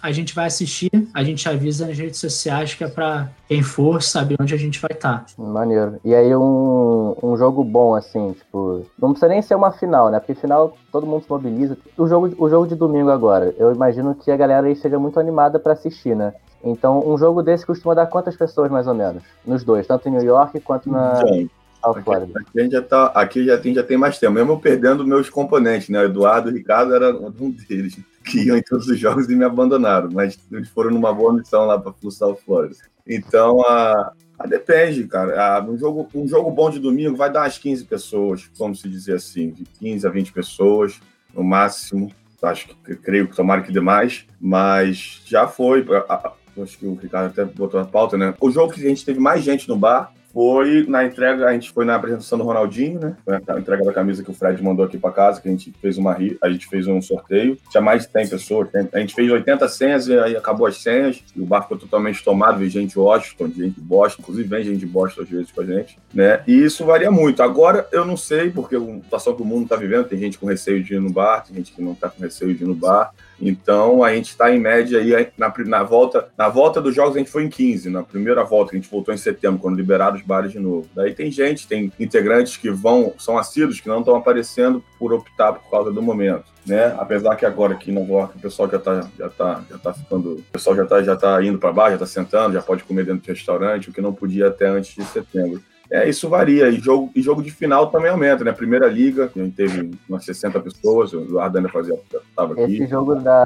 a 0.00 0.12
gente 0.12 0.34
vai 0.34 0.46
assistir, 0.46 0.90
a 1.12 1.24
gente 1.24 1.48
avisa 1.48 1.86
nas 1.86 1.98
redes 1.98 2.20
sociais 2.20 2.74
que 2.74 2.84
é 2.84 2.88
para 2.88 3.28
quem 3.48 3.62
for 3.62 4.00
saber 4.00 4.36
onde 4.40 4.54
a 4.54 4.58
gente 4.58 4.80
vai 4.80 4.92
estar. 4.92 5.24
Tá. 5.24 5.42
Maneiro. 5.42 5.98
E 6.04 6.14
aí 6.14 6.34
um, 6.36 7.16
um 7.20 7.36
jogo 7.36 7.64
bom, 7.64 7.96
assim, 7.96 8.32
tipo, 8.32 8.86
não 8.96 9.10
precisa 9.10 9.28
nem 9.28 9.42
ser 9.42 9.56
uma 9.56 9.72
final, 9.72 10.10
né? 10.10 10.20
Porque 10.20 10.40
final 10.40 10.76
todo 10.92 11.06
mundo 11.06 11.24
se 11.24 11.30
mobiliza. 11.30 11.76
O 11.98 12.06
jogo, 12.06 12.32
o 12.38 12.48
jogo 12.48 12.68
de 12.68 12.76
domingo 12.76 13.10
agora, 13.10 13.52
eu 13.58 13.74
imagino 13.74 14.14
que 14.14 14.30
a 14.30 14.36
galera 14.36 14.68
aí 14.68 14.76
seja 14.76 14.98
muito 14.98 15.18
animada 15.18 15.58
para 15.58 15.72
assistir, 15.72 16.14
né? 16.14 16.32
Então, 16.62 17.06
um 17.06 17.16
jogo 17.16 17.42
desse 17.42 17.64
costuma 17.64 17.94
dar 17.94 18.06
quantas 18.06 18.36
pessoas, 18.36 18.70
mais 18.70 18.86
ou 18.86 18.94
menos? 18.94 19.22
Nos 19.46 19.64
dois, 19.64 19.86
tanto 19.86 20.08
em 20.08 20.12
New 20.12 20.22
York 20.22 20.60
quanto 20.60 20.90
na 20.90 21.16
Sim. 21.26 21.48
Flórida. 22.04 22.38
Aqui, 22.38 22.60
a 22.60 22.62
gente 22.62 22.72
já 22.72 22.82
tá, 22.82 23.06
aqui 23.06 23.46
já 23.46 23.56
tem, 23.56 23.74
já 23.74 23.82
tem 23.82 23.96
mais 23.96 24.18
tempo. 24.18 24.34
Mesmo 24.34 24.52
eu 24.52 24.58
perdendo 24.58 25.06
meus 25.06 25.30
componentes, 25.30 25.88
né? 25.88 26.00
O 26.00 26.04
Eduardo 26.04 26.50
e 26.50 26.52
o 26.52 26.56
Ricardo 26.56 26.94
era 26.94 27.16
um 27.16 27.50
deles, 27.50 27.98
que 28.24 28.42
iam 28.44 28.56
em 28.56 28.62
todos 28.62 28.86
os 28.86 28.98
jogos 28.98 29.30
e 29.30 29.34
me 29.34 29.44
abandonaram. 29.44 30.10
Mas 30.12 30.38
eles 30.52 30.68
foram 30.68 30.90
numa 30.90 31.12
boa 31.12 31.32
missão 31.32 31.64
lá 31.64 31.78
para 31.78 31.92
Flussal 31.94 32.36
Flórida. 32.36 32.76
Então, 33.06 33.62
a, 33.62 34.12
a 34.38 34.46
depende, 34.46 35.04
cara. 35.04 35.56
A, 35.56 35.62
um, 35.62 35.78
jogo, 35.78 36.06
um 36.14 36.28
jogo 36.28 36.50
bom 36.50 36.68
de 36.68 36.78
domingo 36.78 37.16
vai 37.16 37.32
dar 37.32 37.40
umas 37.40 37.56
15 37.56 37.84
pessoas, 37.86 38.50
vamos 38.58 38.82
se 38.82 38.88
dizer 38.88 39.14
assim, 39.14 39.50
de 39.50 39.64
15 39.64 40.06
a 40.06 40.10
20 40.10 40.32
pessoas, 40.34 41.00
no 41.34 41.42
máximo 41.42 42.12
acho 42.42 42.68
que 42.68 42.96
creio 42.96 43.28
que 43.28 43.36
tomara 43.36 43.62
que 43.62 43.72
demais, 43.72 44.26
mas 44.40 45.20
já 45.26 45.46
foi 45.46 45.84
acho 46.62 46.78
que 46.78 46.86
o 46.86 46.94
Ricardo 46.94 47.30
até 47.30 47.44
botou 47.44 47.80
na 47.80 47.86
pauta, 47.86 48.16
né? 48.16 48.34
O 48.40 48.50
jogo 48.50 48.72
que 48.72 48.80
a 48.80 48.88
gente 48.88 49.04
teve 49.04 49.20
mais 49.20 49.42
gente 49.42 49.68
no 49.68 49.76
bar 49.76 50.12
foi 50.32 50.86
na 50.88 51.04
entrega, 51.04 51.46
a 51.46 51.52
gente 51.52 51.70
foi 51.70 51.84
na 51.84 51.96
apresentação 51.96 52.38
do 52.38 52.44
Ronaldinho, 52.44 53.00
né? 53.00 53.16
Foi 53.24 53.34
a 53.34 53.58
entrega 53.58 53.84
da 53.84 53.92
camisa 53.92 54.22
que 54.22 54.30
o 54.30 54.34
Fred 54.34 54.62
mandou 54.62 54.84
aqui 54.84 54.96
para 54.96 55.10
casa, 55.10 55.40
que 55.40 55.48
a 55.48 55.50
gente 55.50 55.72
fez 55.80 55.98
uma 55.98 56.16
a 56.40 56.50
gente 56.50 56.66
fez 56.66 56.86
um 56.86 57.00
sorteio. 57.02 57.58
Tinha 57.70 57.80
mais 57.80 58.06
de 58.06 58.12
100 58.12 58.28
pessoas, 58.28 58.68
a 58.92 58.98
gente 59.00 59.14
fez 59.14 59.30
80 59.30 59.68
senhas 59.68 60.06
e 60.08 60.18
aí 60.18 60.36
acabou 60.36 60.66
as 60.66 60.80
senhas. 60.80 61.22
E 61.34 61.40
o 61.40 61.46
bar 61.46 61.62
ficou 61.62 61.78
totalmente 61.78 62.22
tomado, 62.22 62.58
veio 62.58 62.70
gente 62.70 62.90
de 62.90 62.98
Washington, 62.98 63.48
gente 63.48 63.74
de 63.74 63.80
Boston, 63.80 64.22
inclusive 64.22 64.48
vem 64.48 64.64
gente 64.64 64.78
de 64.78 64.86
Boston 64.86 65.22
às 65.22 65.28
vezes 65.28 65.50
com 65.50 65.62
a 65.62 65.64
gente, 65.64 65.98
né? 66.14 66.42
E 66.46 66.52
isso 66.52 66.84
varia 66.84 67.10
muito. 67.10 67.42
Agora 67.42 67.88
eu 67.92 68.04
não 68.04 68.16
sei, 68.16 68.50
porque 68.50 68.76
a 68.76 68.80
situação 68.80 69.34
que 69.34 69.42
o 69.42 69.46
mundo 69.46 69.68
tá 69.68 69.76
vivendo, 69.76 70.06
tem 70.06 70.18
gente 70.18 70.38
com 70.38 70.46
receio 70.46 70.82
de 70.82 70.94
ir 70.94 71.00
no 71.00 71.10
bar, 71.10 71.44
tem 71.44 71.56
gente 71.56 71.72
que 71.72 71.82
não 71.82 71.94
tá 71.94 72.08
com 72.08 72.22
receio 72.22 72.54
de 72.54 72.62
ir 72.62 72.66
no 72.66 72.74
bar. 72.74 73.12
Então 73.40 74.04
a 74.04 74.14
gente 74.14 74.30
está 74.30 74.54
em 74.54 74.58
média 74.58 74.98
aí 74.98 75.28
na, 75.36 75.52
na, 75.66 75.82
volta. 75.82 76.28
Na 76.36 76.48
volta 76.48 76.80
dos 76.80 76.94
jogos 76.94 77.16
a 77.16 77.18
gente 77.18 77.30
foi 77.30 77.44
em 77.44 77.48
15. 77.48 77.88
Na 77.90 78.02
primeira 78.02 78.44
volta, 78.44 78.72
a 78.72 78.76
gente 78.76 78.90
voltou 78.90 79.14
em 79.14 79.18
setembro, 79.18 79.60
quando 79.60 79.76
liberaram 79.76 80.16
os 80.16 80.22
bares 80.22 80.52
de 80.52 80.58
novo. 80.58 80.88
Daí 80.94 81.14
tem 81.14 81.30
gente, 81.30 81.66
tem 81.66 81.92
integrantes 81.98 82.56
que 82.56 82.70
vão, 82.70 83.14
são 83.18 83.38
assíduos, 83.38 83.80
que 83.80 83.88
não 83.88 84.00
estão 84.00 84.16
aparecendo 84.16 84.84
por 84.98 85.12
optar 85.12 85.52
por 85.54 85.70
causa 85.70 85.90
do 85.90 86.02
momento. 86.02 86.44
Né? 86.66 86.94
Apesar 86.98 87.36
que 87.36 87.46
agora 87.46 87.72
aqui 87.72 87.90
no 87.90 88.06
Nova 88.06 88.32
o 88.36 88.40
pessoal 88.40 88.68
já 88.70 88.76
está 88.76 89.08
já 89.18 89.28
tá, 89.30 89.64
já 89.68 89.78
tá 89.78 89.94
ficando. 89.94 90.34
O 90.34 90.42
pessoal 90.52 90.76
já 90.76 90.82
está 90.82 91.02
já 91.02 91.16
tá 91.16 91.42
indo 91.42 91.58
para 91.58 91.72
baixo, 91.72 91.90
já 91.90 92.04
está 92.04 92.06
sentando, 92.06 92.52
já 92.52 92.62
pode 92.62 92.84
comer 92.84 93.04
dentro 93.04 93.22
do 93.22 93.28
restaurante, 93.28 93.88
o 93.88 93.92
que 93.92 94.00
não 94.00 94.12
podia 94.12 94.48
até 94.48 94.66
antes 94.66 94.94
de 94.94 95.04
setembro. 95.04 95.62
É, 95.90 96.08
isso 96.08 96.28
varia. 96.28 96.68
E 96.68 96.78
jogo, 96.78 97.10
e 97.14 97.20
jogo 97.20 97.42
de 97.42 97.50
final 97.50 97.90
também 97.90 98.10
aumenta, 98.10 98.44
né? 98.44 98.52
Primeira 98.52 98.86
liga, 98.86 99.30
a 99.34 99.38
gente 99.38 99.56
teve 99.56 99.90
umas 100.08 100.24
60 100.24 100.60
pessoas, 100.60 101.12
o 101.12 101.22
Eduardo 101.22 101.58
ainda 101.58 101.68
fazia, 101.68 101.94
estava 101.94 102.52
aqui. 102.52 102.76
Esse 102.76 102.86
jogo 102.86 103.16
da 103.16 103.42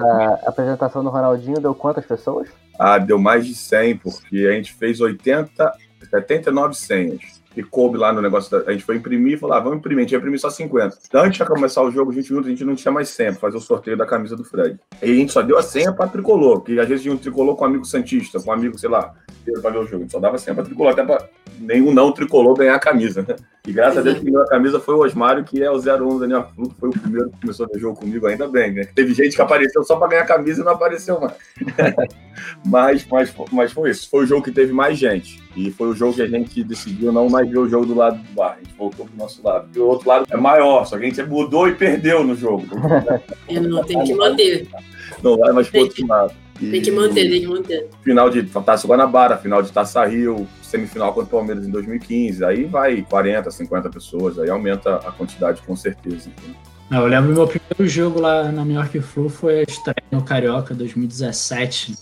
apresentação 0.46 1.02
do 1.02 1.10
Ronaldinho 1.10 1.60
deu 1.60 1.74
quantas 1.74 2.04
pessoas? 2.04 2.48
Ah, 2.78 2.98
deu 2.98 3.18
mais 3.18 3.46
de 3.46 3.54
100, 3.54 3.98
porque 3.98 4.46
a 4.46 4.52
gente 4.52 4.74
fez 4.74 5.00
80, 5.00 5.72
79 6.10 6.74
senhas 6.74 7.42
que 7.54 7.62
coube 7.62 7.96
lá 7.96 8.12
no 8.12 8.20
negócio. 8.20 8.50
Da, 8.50 8.68
a 8.68 8.72
gente 8.72 8.84
foi 8.84 8.96
imprimir 8.96 9.34
e 9.34 9.36
falou: 9.36 9.56
ah, 9.56 9.60
vamos 9.60 9.78
imprimir, 9.78 10.00
a 10.00 10.02
gente 10.02 10.12
ia 10.12 10.18
imprimir 10.18 10.40
só 10.40 10.50
50. 10.50 10.98
Então, 11.06 11.22
antes 11.22 11.38
de 11.38 11.44
começar 11.46 11.82
o 11.82 11.90
jogo, 11.90 12.10
20 12.10 12.28
minutos, 12.30 12.48
a 12.48 12.50
gente 12.50 12.64
não 12.64 12.74
tinha 12.74 12.92
mais 12.92 13.08
senha 13.08 13.32
fazer 13.32 13.56
o 13.56 13.60
sorteio 13.60 13.96
da 13.96 14.04
camisa 14.04 14.36
do 14.36 14.44
Fred. 14.44 14.78
E 15.00 15.10
a 15.10 15.14
gente 15.14 15.32
só 15.32 15.40
deu 15.40 15.56
a 15.56 15.62
senha 15.62 15.92
pra 15.92 16.08
tricolor, 16.08 16.60
porque 16.60 16.78
às 16.78 16.88
vezes 16.88 17.02
tinha 17.02 17.14
um 17.14 17.18
tricolor 17.18 17.56
com 17.56 17.64
um 17.64 17.68
amigo 17.68 17.84
Santista, 17.84 18.40
com 18.40 18.50
um 18.50 18.52
amigo, 18.52 18.76
sei 18.76 18.90
lá, 18.90 19.14
pra 19.62 19.70
ver 19.70 19.78
o 19.78 19.84
jogo. 19.84 19.96
A 19.96 20.00
gente 20.00 20.12
só 20.12 20.18
dava 20.18 20.36
senha 20.36 20.54
pra 20.54 20.64
tricolor, 20.64 20.92
até 20.92 21.04
pra 21.04 21.28
nenhum 21.58 21.92
não 21.92 22.12
tricolor 22.12 22.56
ganhar 22.56 22.74
a 22.74 22.80
camisa, 22.80 23.24
né? 23.26 23.36
E 23.66 23.72
graças 23.72 23.98
a 23.98 24.02
Deus 24.02 24.18
que 24.18 24.26
ganhou 24.26 24.42
a 24.42 24.46
camisa 24.46 24.78
foi 24.78 24.94
o 24.94 25.02
Osmário, 25.02 25.42
que 25.42 25.62
é 25.62 25.70
o 25.70 25.76
01 25.76 26.18
Daniel 26.18 26.48
Fruto, 26.54 26.74
foi 26.78 26.88
o 26.90 26.92
primeiro 26.92 27.30
que 27.30 27.40
começou 27.40 27.66
a 27.74 27.78
jogo 27.78 27.98
comigo, 27.98 28.26
ainda 28.26 28.46
bem, 28.46 28.72
né? 28.72 28.84
Teve 28.94 29.14
gente 29.14 29.34
que 29.34 29.40
apareceu 29.40 29.82
só 29.82 29.96
pra 29.96 30.08
ganhar 30.08 30.22
a 30.22 30.26
camisa 30.26 30.60
e 30.60 30.64
não 30.64 30.72
apareceu 30.72 31.18
mais. 31.18 31.32
mas, 32.66 33.06
mas, 33.10 33.34
mas 33.50 33.72
foi 33.72 33.90
isso. 33.90 34.10
Foi 34.10 34.24
o 34.24 34.26
jogo 34.26 34.42
que 34.42 34.52
teve 34.52 34.70
mais 34.70 34.98
gente. 34.98 35.42
E 35.56 35.70
foi 35.70 35.88
o 35.88 35.94
jogo 35.94 36.12
que 36.12 36.20
a 36.20 36.26
gente 36.26 36.62
decidiu 36.62 37.10
não 37.10 37.28
mais 37.30 37.48
ver 37.48 37.58
o 37.58 37.68
jogo 37.68 37.86
do 37.86 37.94
lado 37.94 38.18
do 38.18 38.34
bar. 38.34 38.58
A 38.58 38.62
gente 38.62 38.76
voltou 38.76 39.06
pro 39.06 39.16
nosso 39.16 39.42
lado. 39.42 39.66
E 39.74 39.78
o 39.78 39.86
outro 39.86 40.08
lado 40.10 40.26
é 40.28 40.36
maior, 40.36 40.84
só 40.84 40.98
que 40.98 41.04
a 41.04 41.08
gente 41.08 41.22
mudou 41.22 41.66
e 41.66 41.74
perdeu 41.74 42.22
no 42.22 42.34
jogo. 42.34 42.66
E 43.48 43.58
não 43.58 43.82
tem 43.82 44.04
que 44.04 44.14
manter. 44.14 44.68
Não 45.22 45.38
vai 45.38 45.52
mais 45.52 45.70
pro 45.70 45.80
outro 45.80 46.06
lado. 46.06 46.43
E 46.60 46.70
tem 46.70 46.82
que 46.82 46.90
manter, 46.90 47.28
tem 47.28 47.40
que 47.40 47.46
manter. 47.46 47.88
Final 48.02 48.30
de 48.30 48.42
Taça 48.44 48.86
Guanabara, 48.86 49.36
final 49.36 49.62
de 49.62 49.72
Taça 49.72 50.04
Rio, 50.04 50.46
semifinal 50.62 51.12
contra 51.12 51.28
o 51.28 51.38
Palmeiras 51.38 51.66
em 51.66 51.70
2015. 51.70 52.44
Aí 52.44 52.64
vai 52.64 53.02
40, 53.02 53.50
50 53.50 53.90
pessoas, 53.90 54.38
aí 54.38 54.48
aumenta 54.48 54.96
a 54.96 55.12
quantidade 55.12 55.62
com 55.62 55.74
certeza. 55.74 56.30
Não, 56.90 57.02
eu 57.02 57.06
lembro 57.06 57.32
meu 57.32 57.46
primeiro 57.46 57.88
jogo 57.88 58.20
lá 58.20 58.52
na 58.52 58.64
New 58.64 58.76
York 58.76 59.00
Flu 59.00 59.28
foi 59.28 59.60
a 59.60 59.62
estreia 59.62 60.04
no 60.10 60.22
Carioca 60.22 60.74
2017. 60.74 61.94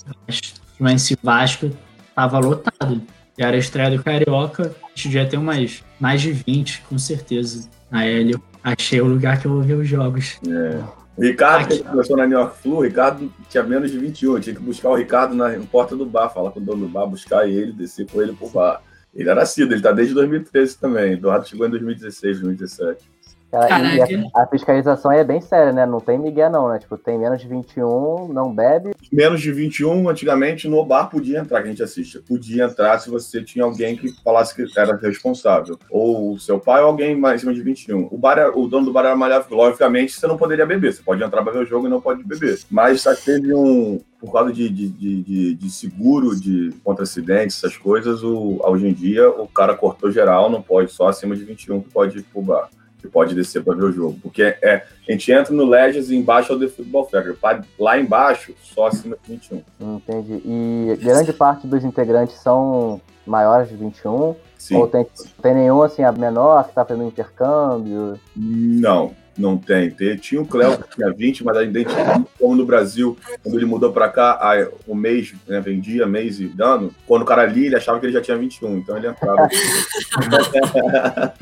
Fluminense 0.76 1.16
Vasco, 1.22 1.70
tava 2.14 2.38
lotado. 2.38 3.00
E 3.38 3.42
era 3.42 3.56
a 3.56 3.58
estreia 3.58 3.90
do 3.90 4.02
Carioca, 4.02 4.74
a 4.82 4.88
gente 4.88 5.08
devia 5.08 5.26
ter 5.26 5.38
umas 5.38 5.82
mais 5.98 6.20
de 6.20 6.32
20, 6.32 6.82
com 6.88 6.98
certeza. 6.98 7.68
Aí 7.90 8.32
eu 8.32 8.42
achei 8.62 9.00
o 9.00 9.06
lugar 9.06 9.40
que 9.40 9.46
eu 9.46 9.52
vou 9.52 9.62
ver 9.62 9.74
os 9.74 9.88
jogos. 9.88 10.38
É. 10.46 11.01
O 11.16 11.22
Ricardo, 11.22 11.68
que 11.68 11.82
começou 11.84 12.16
na 12.16 12.26
New 12.26 12.38
York 12.38 12.58
Flu, 12.58 12.76
o 12.76 12.82
Ricardo 12.82 13.32
tinha 13.48 13.62
menos 13.62 13.90
de 13.90 13.98
21. 13.98 14.34
Eu 14.34 14.40
tinha 14.40 14.56
que 14.56 14.62
buscar 14.62 14.88
o 14.88 14.94
Ricardo 14.94 15.34
na, 15.34 15.50
na 15.50 15.66
porta 15.66 15.94
do 15.94 16.06
bar, 16.06 16.30
falar 16.30 16.50
com 16.50 16.60
o 16.60 16.62
dono 16.62 16.86
do 16.86 16.92
bar, 16.92 17.06
buscar 17.06 17.46
ele, 17.46 17.72
descer 17.72 18.06
com 18.06 18.22
ele 18.22 18.32
pro 18.32 18.48
bar. 18.48 18.82
Ele 19.14 19.28
era 19.28 19.40
nascido, 19.40 19.72
ele 19.72 19.82
tá 19.82 19.92
desde 19.92 20.14
2013 20.14 20.78
também. 20.78 21.12
Eduardo 21.12 21.46
chegou 21.46 21.66
em 21.66 21.70
2016, 21.70 22.40
2017. 22.40 23.11
A, 23.52 24.42
a, 24.42 24.46
fiscalização 24.46 25.12
é 25.12 25.22
bem 25.22 25.40
séria, 25.40 25.72
né? 25.72 25.84
Não 25.84 26.00
tem 26.00 26.18
migué 26.18 26.48
não, 26.48 26.70
né? 26.70 26.78
Tipo, 26.78 26.96
tem 26.96 27.18
menos 27.18 27.38
de 27.38 27.46
21, 27.46 28.28
não 28.28 28.54
bebe. 28.54 28.92
Menos 29.12 29.42
de 29.42 29.52
21, 29.52 30.08
antigamente, 30.08 30.66
no 30.66 30.82
bar 30.84 31.08
podia 31.08 31.38
entrar, 31.38 31.60
que 31.60 31.68
a 31.68 31.70
gente 31.70 31.82
assiste. 31.82 32.18
Podia 32.18 32.64
entrar 32.64 32.98
se 32.98 33.10
você 33.10 33.42
tinha 33.42 33.64
alguém 33.64 33.94
que 33.94 34.10
falasse 34.22 34.54
que 34.54 34.78
era 34.78 34.96
responsável. 34.96 35.78
Ou 35.90 36.38
seu 36.38 36.58
pai 36.58 36.80
ou 36.80 36.88
alguém 36.88 37.14
mais 37.14 37.42
cima 37.42 37.52
de 37.52 37.62
21. 37.62 38.08
O, 38.10 38.16
bar, 38.16 38.56
o 38.56 38.66
dono 38.66 38.86
do 38.86 38.92
bar 38.92 39.04
era 39.04 39.14
malhável. 39.14 39.54
Logicamente, 39.54 40.14
você 40.14 40.26
não 40.26 40.38
poderia 40.38 40.64
beber. 40.64 40.94
Você 40.94 41.02
pode 41.02 41.22
entrar 41.22 41.42
para 41.42 41.52
ver 41.52 41.58
o 41.58 41.66
jogo 41.66 41.86
e 41.86 41.90
não 41.90 42.00
pode 42.00 42.24
beber. 42.24 42.58
Mas 42.70 43.02
só 43.02 43.14
teve 43.14 43.54
um, 43.54 44.00
por 44.18 44.32
causa 44.32 44.50
de, 44.50 44.66
de, 44.70 44.88
de, 44.88 45.54
de, 45.54 45.70
seguro, 45.70 46.34
de 46.40 46.72
contra 46.82 47.02
acidentes, 47.02 47.58
essas 47.58 47.76
coisas, 47.76 48.22
o, 48.22 48.58
hoje 48.62 48.88
em 48.88 48.94
dia 48.94 49.28
o 49.28 49.46
cara 49.46 49.74
cortou 49.74 50.10
geral, 50.10 50.48
não 50.48 50.62
pode, 50.62 50.92
só 50.92 51.08
acima 51.08 51.36
de 51.36 51.44
21 51.44 51.82
que 51.82 51.90
pode 51.90 52.18
ir 52.18 52.22
pro 52.22 52.40
bar 52.40 52.68
que 53.02 53.08
pode 53.08 53.34
descer 53.34 53.64
para 53.64 53.74
ver 53.74 53.84
o 53.84 53.92
jogo. 53.92 54.16
Porque 54.22 54.42
é, 54.42 54.86
a 55.06 55.12
gente 55.12 55.30
entra 55.32 55.52
no 55.52 55.64
Legends 55.64 56.08
e 56.08 56.16
embaixo 56.16 56.52
é 56.52 56.56
o 56.56 56.58
The 56.58 56.68
Football 56.68 57.08
Factory. 57.08 57.66
Lá 57.78 57.98
embaixo, 57.98 58.54
só 58.62 58.86
acima 58.86 59.16
de 59.22 59.32
21. 59.32 59.62
Entendi. 59.80 60.40
E 60.44 60.96
grande 61.02 61.32
parte 61.32 61.66
dos 61.66 61.84
integrantes 61.84 62.36
são 62.36 63.00
maiores 63.26 63.68
de 63.68 63.76
21? 63.76 64.36
Sim. 64.56 64.76
Ou 64.76 64.86
tem, 64.86 65.04
tem 65.42 65.54
nenhum, 65.54 65.82
assim, 65.82 66.04
a 66.04 66.12
menor 66.12 66.62
que 66.62 66.70
está 66.70 66.84
fazendo 66.84 67.08
intercâmbio? 67.08 68.18
Não. 68.36 69.12
Não 69.36 69.56
tem. 69.56 69.90
tem 69.90 70.16
tinha 70.16 70.40
o 70.40 70.46
Cléo 70.46 70.76
que 70.78 70.96
tinha 70.96 71.10
20, 71.10 71.44
mas 71.44 71.56
a 71.56 71.64
identidade, 71.64 72.24
como 72.38 72.54
no 72.54 72.66
Brasil, 72.66 73.16
quando 73.42 73.56
ele 73.56 73.64
mudou 73.64 73.92
para 73.92 74.08
cá, 74.08 74.32
a, 74.32 74.68
o 74.86 74.94
mês, 74.94 75.34
né, 75.46 75.60
vendia 75.60 76.06
mês 76.06 76.38
e 76.38 76.46
dano, 76.46 76.94
quando 77.06 77.22
o 77.22 77.24
cara 77.24 77.46
lia, 77.46 77.66
ele 77.66 77.76
achava 77.76 77.98
que 77.98 78.06
ele 78.06 78.12
já 78.12 78.20
tinha 78.20 78.36
21, 78.36 78.78
então 78.78 78.96
ele 78.96 79.08
entrava. 79.08 79.48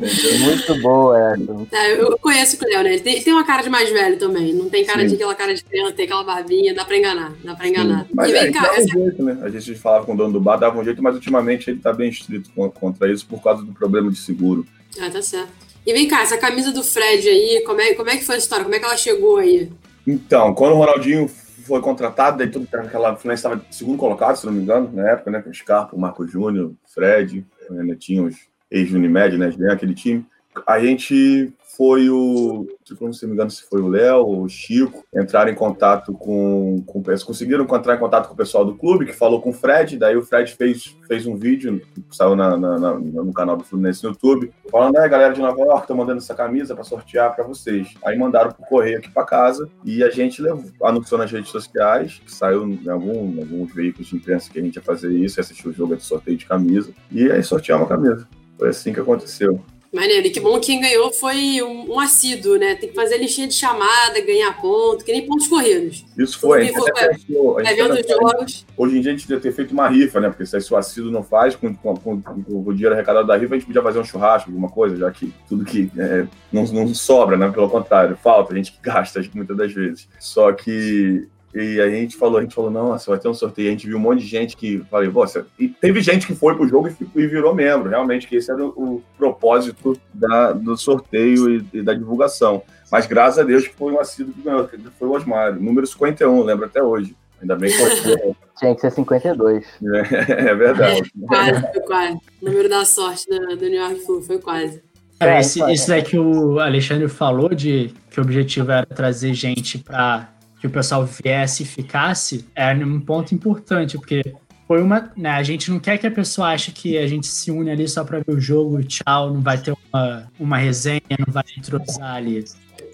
Muito 0.40 0.80
boa 0.80 1.32
essa. 1.32 1.42
É, 1.72 2.00
eu 2.00 2.16
conheço 2.18 2.56
o 2.56 2.58
Cléo, 2.58 2.82
né? 2.84 2.92
Ele 2.92 3.00
tem, 3.00 3.14
ele 3.14 3.24
tem, 3.24 3.32
uma 3.32 3.44
cara 3.44 3.62
de 3.62 3.70
mais 3.70 3.90
velho 3.90 4.18
também. 4.18 4.52
Não 4.54 4.68
tem 4.68 4.84
cara 4.84 5.00
Sim. 5.00 5.08
de 5.08 5.14
aquela 5.14 5.34
cara 5.34 5.54
de 5.54 5.64
criança, 5.64 5.92
tem 5.92 6.04
aquela 6.04 6.24
barbinha, 6.24 6.74
dá 6.74 6.84
pra 6.84 6.96
enganar. 6.96 7.32
Dá 7.42 7.54
pra 7.54 7.68
enganar. 7.68 8.04
Sim. 8.04 8.12
Mas 8.14 8.30
e 8.30 8.32
vem 8.32 8.42
é, 8.42 8.52
cá, 8.52 8.72
essa... 8.74 8.98
um 8.98 9.02
jeito, 9.02 9.22
né? 9.24 9.38
A 9.42 9.48
gente 9.48 9.74
falava 9.74 10.04
com 10.04 10.14
o 10.14 10.16
dono 10.16 10.32
do 10.32 10.40
bar, 10.40 10.56
dava 10.56 10.78
um 10.78 10.84
jeito, 10.84 11.02
mas 11.02 11.14
ultimamente 11.14 11.70
ele 11.70 11.80
tá 11.80 11.92
bem 11.92 12.08
estrito 12.08 12.50
contra 12.74 13.10
isso 13.12 13.26
por 13.26 13.42
causa 13.42 13.64
do 13.64 13.72
problema 13.72 14.10
de 14.10 14.18
seguro. 14.18 14.64
Ah, 15.00 15.10
tá 15.10 15.22
certo. 15.22 15.69
E 15.86 15.92
vem 15.92 16.08
cá, 16.08 16.22
essa 16.22 16.36
camisa 16.36 16.72
do 16.72 16.82
Fred 16.82 17.28
aí, 17.28 17.62
como 17.64 17.80
é, 17.80 17.94
como 17.94 18.10
é 18.10 18.16
que 18.16 18.24
foi 18.24 18.34
a 18.34 18.38
história? 18.38 18.64
Como 18.64 18.74
é 18.74 18.78
que 18.78 18.84
ela 18.84 18.96
chegou 18.96 19.38
aí? 19.38 19.70
Então, 20.06 20.54
quando 20.54 20.72
o 20.72 20.78
Ronaldinho 20.78 21.28
foi 21.28 21.80
contratado, 21.80 22.38
daí 22.38 22.48
tudo 22.48 22.68
aquela 22.72 23.16
Fluminense 23.16 23.40
estava 23.46 23.64
segundo 23.70 23.96
colocado, 23.96 24.36
se 24.36 24.44
não 24.44 24.52
me 24.52 24.62
engano, 24.62 24.90
na 24.92 25.10
época, 25.10 25.30
né? 25.30 25.40
Com 25.40 25.50
o 25.50 25.54
Scarpa, 25.54 25.96
o 25.96 26.00
Marco 26.00 26.26
Júnior, 26.26 26.72
Fred, 26.92 27.46
né, 27.70 27.96
tinha 27.98 28.22
os 28.22 28.36
ex-Unimed, 28.70 29.38
né? 29.38 29.52
Aquele 29.70 29.94
time. 29.94 30.26
A 30.66 30.80
gente 30.80 31.52
foi 31.80 32.10
o, 32.10 32.66
não 33.00 33.10
se 33.10 33.26
me 33.26 33.32
engano 33.32 33.50
se 33.50 33.62
foi 33.62 33.80
o 33.80 33.88
Léo 33.88 34.26
ou 34.26 34.42
o 34.42 34.48
Chico, 34.50 35.02
entraram 35.14 35.50
em 35.50 35.54
contato 35.54 36.12
com, 36.12 36.82
com 36.84 37.02
conseguiram 37.24 37.64
entrar 37.64 37.94
em 37.94 37.98
contato 37.98 38.28
com 38.28 38.34
o 38.34 38.36
pessoal 38.36 38.66
do 38.66 38.74
clube, 38.74 39.06
que 39.06 39.14
falou 39.14 39.40
com 39.40 39.48
o 39.48 39.54
Fred, 39.54 39.96
daí 39.96 40.14
o 40.14 40.22
Fred 40.22 40.54
fez, 40.54 40.94
fez 41.08 41.26
um 41.26 41.36
vídeo, 41.36 41.80
saiu 42.10 42.36
na, 42.36 42.54
na, 42.54 42.78
na, 42.78 42.94
no 42.98 43.32
canal 43.32 43.56
do 43.56 43.64
Fluminense 43.64 44.04
no 44.04 44.10
YouTube, 44.10 44.52
falando, 44.70 44.92
né, 44.92 45.08
galera 45.08 45.32
de 45.32 45.40
Nova 45.40 45.58
York, 45.58 45.86
tô 45.86 45.94
mandando 45.94 46.18
essa 46.18 46.34
camisa 46.34 46.74
para 46.74 46.84
sortear 46.84 47.34
para 47.34 47.44
vocês. 47.44 47.94
Aí 48.04 48.18
mandaram 48.18 48.52
pro 48.52 48.66
correio 48.66 48.98
aqui 48.98 49.10
para 49.10 49.24
casa 49.24 49.66
e 49.82 50.04
a 50.04 50.10
gente 50.10 50.42
levou, 50.42 50.70
anunciou 50.82 51.18
nas 51.18 51.32
redes 51.32 51.50
sociais, 51.50 52.20
que 52.22 52.30
saiu 52.30 52.68
em, 52.68 52.90
algum, 52.90 53.32
em 53.32 53.40
alguns 53.40 53.72
veículos 53.72 54.08
de 54.08 54.16
imprensa 54.16 54.50
que 54.50 54.58
a 54.58 54.62
gente 54.62 54.76
ia 54.76 54.82
fazer 54.82 55.12
isso, 55.12 55.40
assistir 55.40 55.66
o 55.66 55.72
jogo 55.72 55.96
de 55.96 56.02
sorteio 56.02 56.36
de 56.36 56.44
camisa, 56.44 56.92
e 57.10 57.30
aí 57.30 57.42
sorteamos 57.42 57.86
a 57.86 57.96
camisa. 57.96 58.28
Foi 58.58 58.68
assim 58.68 58.92
que 58.92 59.00
aconteceu. 59.00 59.58
Maneiro, 59.92 60.28
e 60.28 60.30
que 60.30 60.38
bom 60.38 60.58
que 60.60 60.66
quem 60.66 60.80
ganhou 60.80 61.12
foi 61.12 61.60
um, 61.62 61.94
um 61.94 62.00
assíduo, 62.00 62.56
né? 62.56 62.76
Tem 62.76 62.88
que 62.88 62.94
fazer 62.94 63.18
listinha 63.18 63.48
de 63.48 63.54
chamada, 63.54 64.20
ganhar 64.20 64.52
ponto, 64.60 65.04
que 65.04 65.10
nem 65.10 65.26
pontos 65.26 65.48
corridos. 65.48 66.04
Isso 66.16 66.38
foi. 66.38 66.60
A 66.60 66.64
gente 66.64 66.78
foi, 66.78 66.92
pensou, 66.92 67.58
a 67.58 67.64
gente 67.64 68.08
jogos. 68.08 68.66
Hoje 68.76 68.98
em 68.98 69.00
dia 69.00 69.10
a 69.10 69.16
gente 69.16 69.28
deve 69.28 69.40
ter 69.40 69.52
feito 69.52 69.72
uma 69.72 69.88
rifa, 69.88 70.20
né? 70.20 70.28
Porque 70.28 70.46
se 70.46 70.72
o 70.72 70.76
assíduo 70.76 71.10
não 71.10 71.24
faz, 71.24 71.56
com, 71.56 71.74
com, 71.74 71.96
com, 71.96 72.22
com, 72.22 72.64
o 72.64 72.72
dinheiro 72.72 72.94
arrecadado 72.94 73.26
da 73.26 73.36
rifa, 73.36 73.54
a 73.54 73.58
gente 73.58 73.66
podia 73.66 73.82
fazer 73.82 73.98
um 73.98 74.04
churrasco, 74.04 74.48
alguma 74.48 74.68
coisa, 74.68 74.96
já 74.96 75.10
que 75.10 75.34
tudo 75.48 75.64
que 75.64 75.90
é, 75.98 76.24
não, 76.52 76.62
não 76.66 76.94
sobra, 76.94 77.36
né? 77.36 77.50
Pelo 77.50 77.68
contrário, 77.68 78.16
falta, 78.16 78.52
a 78.52 78.56
gente 78.56 78.78
gasta 78.80 79.20
muitas 79.34 79.56
das 79.56 79.72
vezes. 79.72 80.08
Só 80.20 80.52
que 80.52 81.28
e 81.52 81.80
a 81.80 81.90
gente 81.90 82.16
falou, 82.16 82.38
a 82.38 82.42
gente 82.42 82.54
falou, 82.54 82.70
nossa, 82.70 83.10
vai 83.10 83.18
ter 83.18 83.28
um 83.28 83.34
sorteio. 83.34 83.68
A 83.68 83.70
gente 83.72 83.86
viu 83.86 83.96
um 83.96 84.00
monte 84.00 84.20
de 84.20 84.26
gente 84.26 84.56
que 84.56 84.78
falei, 84.90 85.08
você. 85.08 85.44
E 85.58 85.68
teve 85.68 86.00
gente 86.00 86.26
que 86.26 86.34
foi 86.34 86.54
pro 86.54 86.68
jogo 86.68 86.88
e, 86.88 87.26
virou 87.26 87.54
membro, 87.54 87.88
realmente, 87.88 88.28
que 88.28 88.36
esse 88.36 88.50
era 88.50 88.64
o, 88.64 88.68
o 88.68 89.02
propósito 89.18 89.98
da, 90.14 90.52
do 90.52 90.76
sorteio 90.76 91.50
e, 91.50 91.66
e, 91.72 91.82
da 91.82 91.92
divulgação. 91.92 92.62
Mas 92.90 93.06
graças 93.06 93.40
a 93.40 93.42
Deus 93.42 93.66
que 93.66 93.74
foi 93.74 93.92
um 93.92 93.98
assíduo 93.98 94.32
que 94.32 94.42
ganhou, 94.42 94.66
que 94.66 94.78
foi 94.98 95.08
o 95.08 95.12
Osmar, 95.12 95.54
número 95.54 95.86
51, 95.86 96.42
lembro 96.42 96.66
até 96.66 96.82
hoje. 96.82 97.16
Ainda 97.40 97.56
bem 97.56 97.70
que 97.70 97.76
Tinha 98.58 98.74
que 98.74 98.80
ser 98.82 98.90
52. 98.92 99.64
É, 99.82 100.50
é 100.50 100.54
verdade. 100.54 101.10
Quase, 101.26 101.60
foi 101.72 101.80
quase. 101.80 102.18
O 102.42 102.44
número 102.44 102.68
da 102.68 102.84
sorte 102.84 103.26
do, 103.26 103.56
do 103.56 103.68
New 103.68 103.80
York 103.80 104.00
Flu 104.04 104.22
foi 104.22 104.38
quase. 104.38 104.82
É, 105.18 105.40
esse, 105.40 105.62
esse 105.70 105.88
daí 105.88 106.02
que 106.02 106.18
o 106.18 106.58
Alexandre 106.58 107.08
falou 107.08 107.54
de 107.54 107.94
que 108.10 108.20
o 108.20 108.22
objetivo 108.22 108.70
era 108.70 108.86
trazer 108.86 109.32
gente 109.34 109.78
para 109.78 110.28
que 110.60 110.66
o 110.66 110.70
pessoal 110.70 111.06
viesse 111.06 111.62
e 111.62 111.66
ficasse, 111.66 112.44
é 112.54 112.72
um 112.74 113.00
ponto 113.00 113.34
importante, 113.34 113.96
porque 113.96 114.34
foi 114.68 114.82
uma. 114.82 115.10
Né, 115.16 115.30
a 115.30 115.42
gente 115.42 115.70
não 115.70 115.80
quer 115.80 115.98
que 115.98 116.06
a 116.06 116.10
pessoa 116.10 116.48
ache 116.48 116.70
que 116.70 116.98
a 116.98 117.06
gente 117.06 117.26
se 117.26 117.50
une 117.50 117.70
ali 117.70 117.88
só 117.88 118.04
para 118.04 118.18
ver 118.18 118.34
o 118.34 118.40
jogo, 118.40 118.82
tchau, 118.84 119.32
não 119.32 119.40
vai 119.40 119.58
ter 119.58 119.74
uma, 119.92 120.30
uma 120.38 120.58
resenha, 120.58 121.00
não 121.18 121.32
vai 121.32 121.44
entrosar 121.56 122.14
ali. 122.14 122.44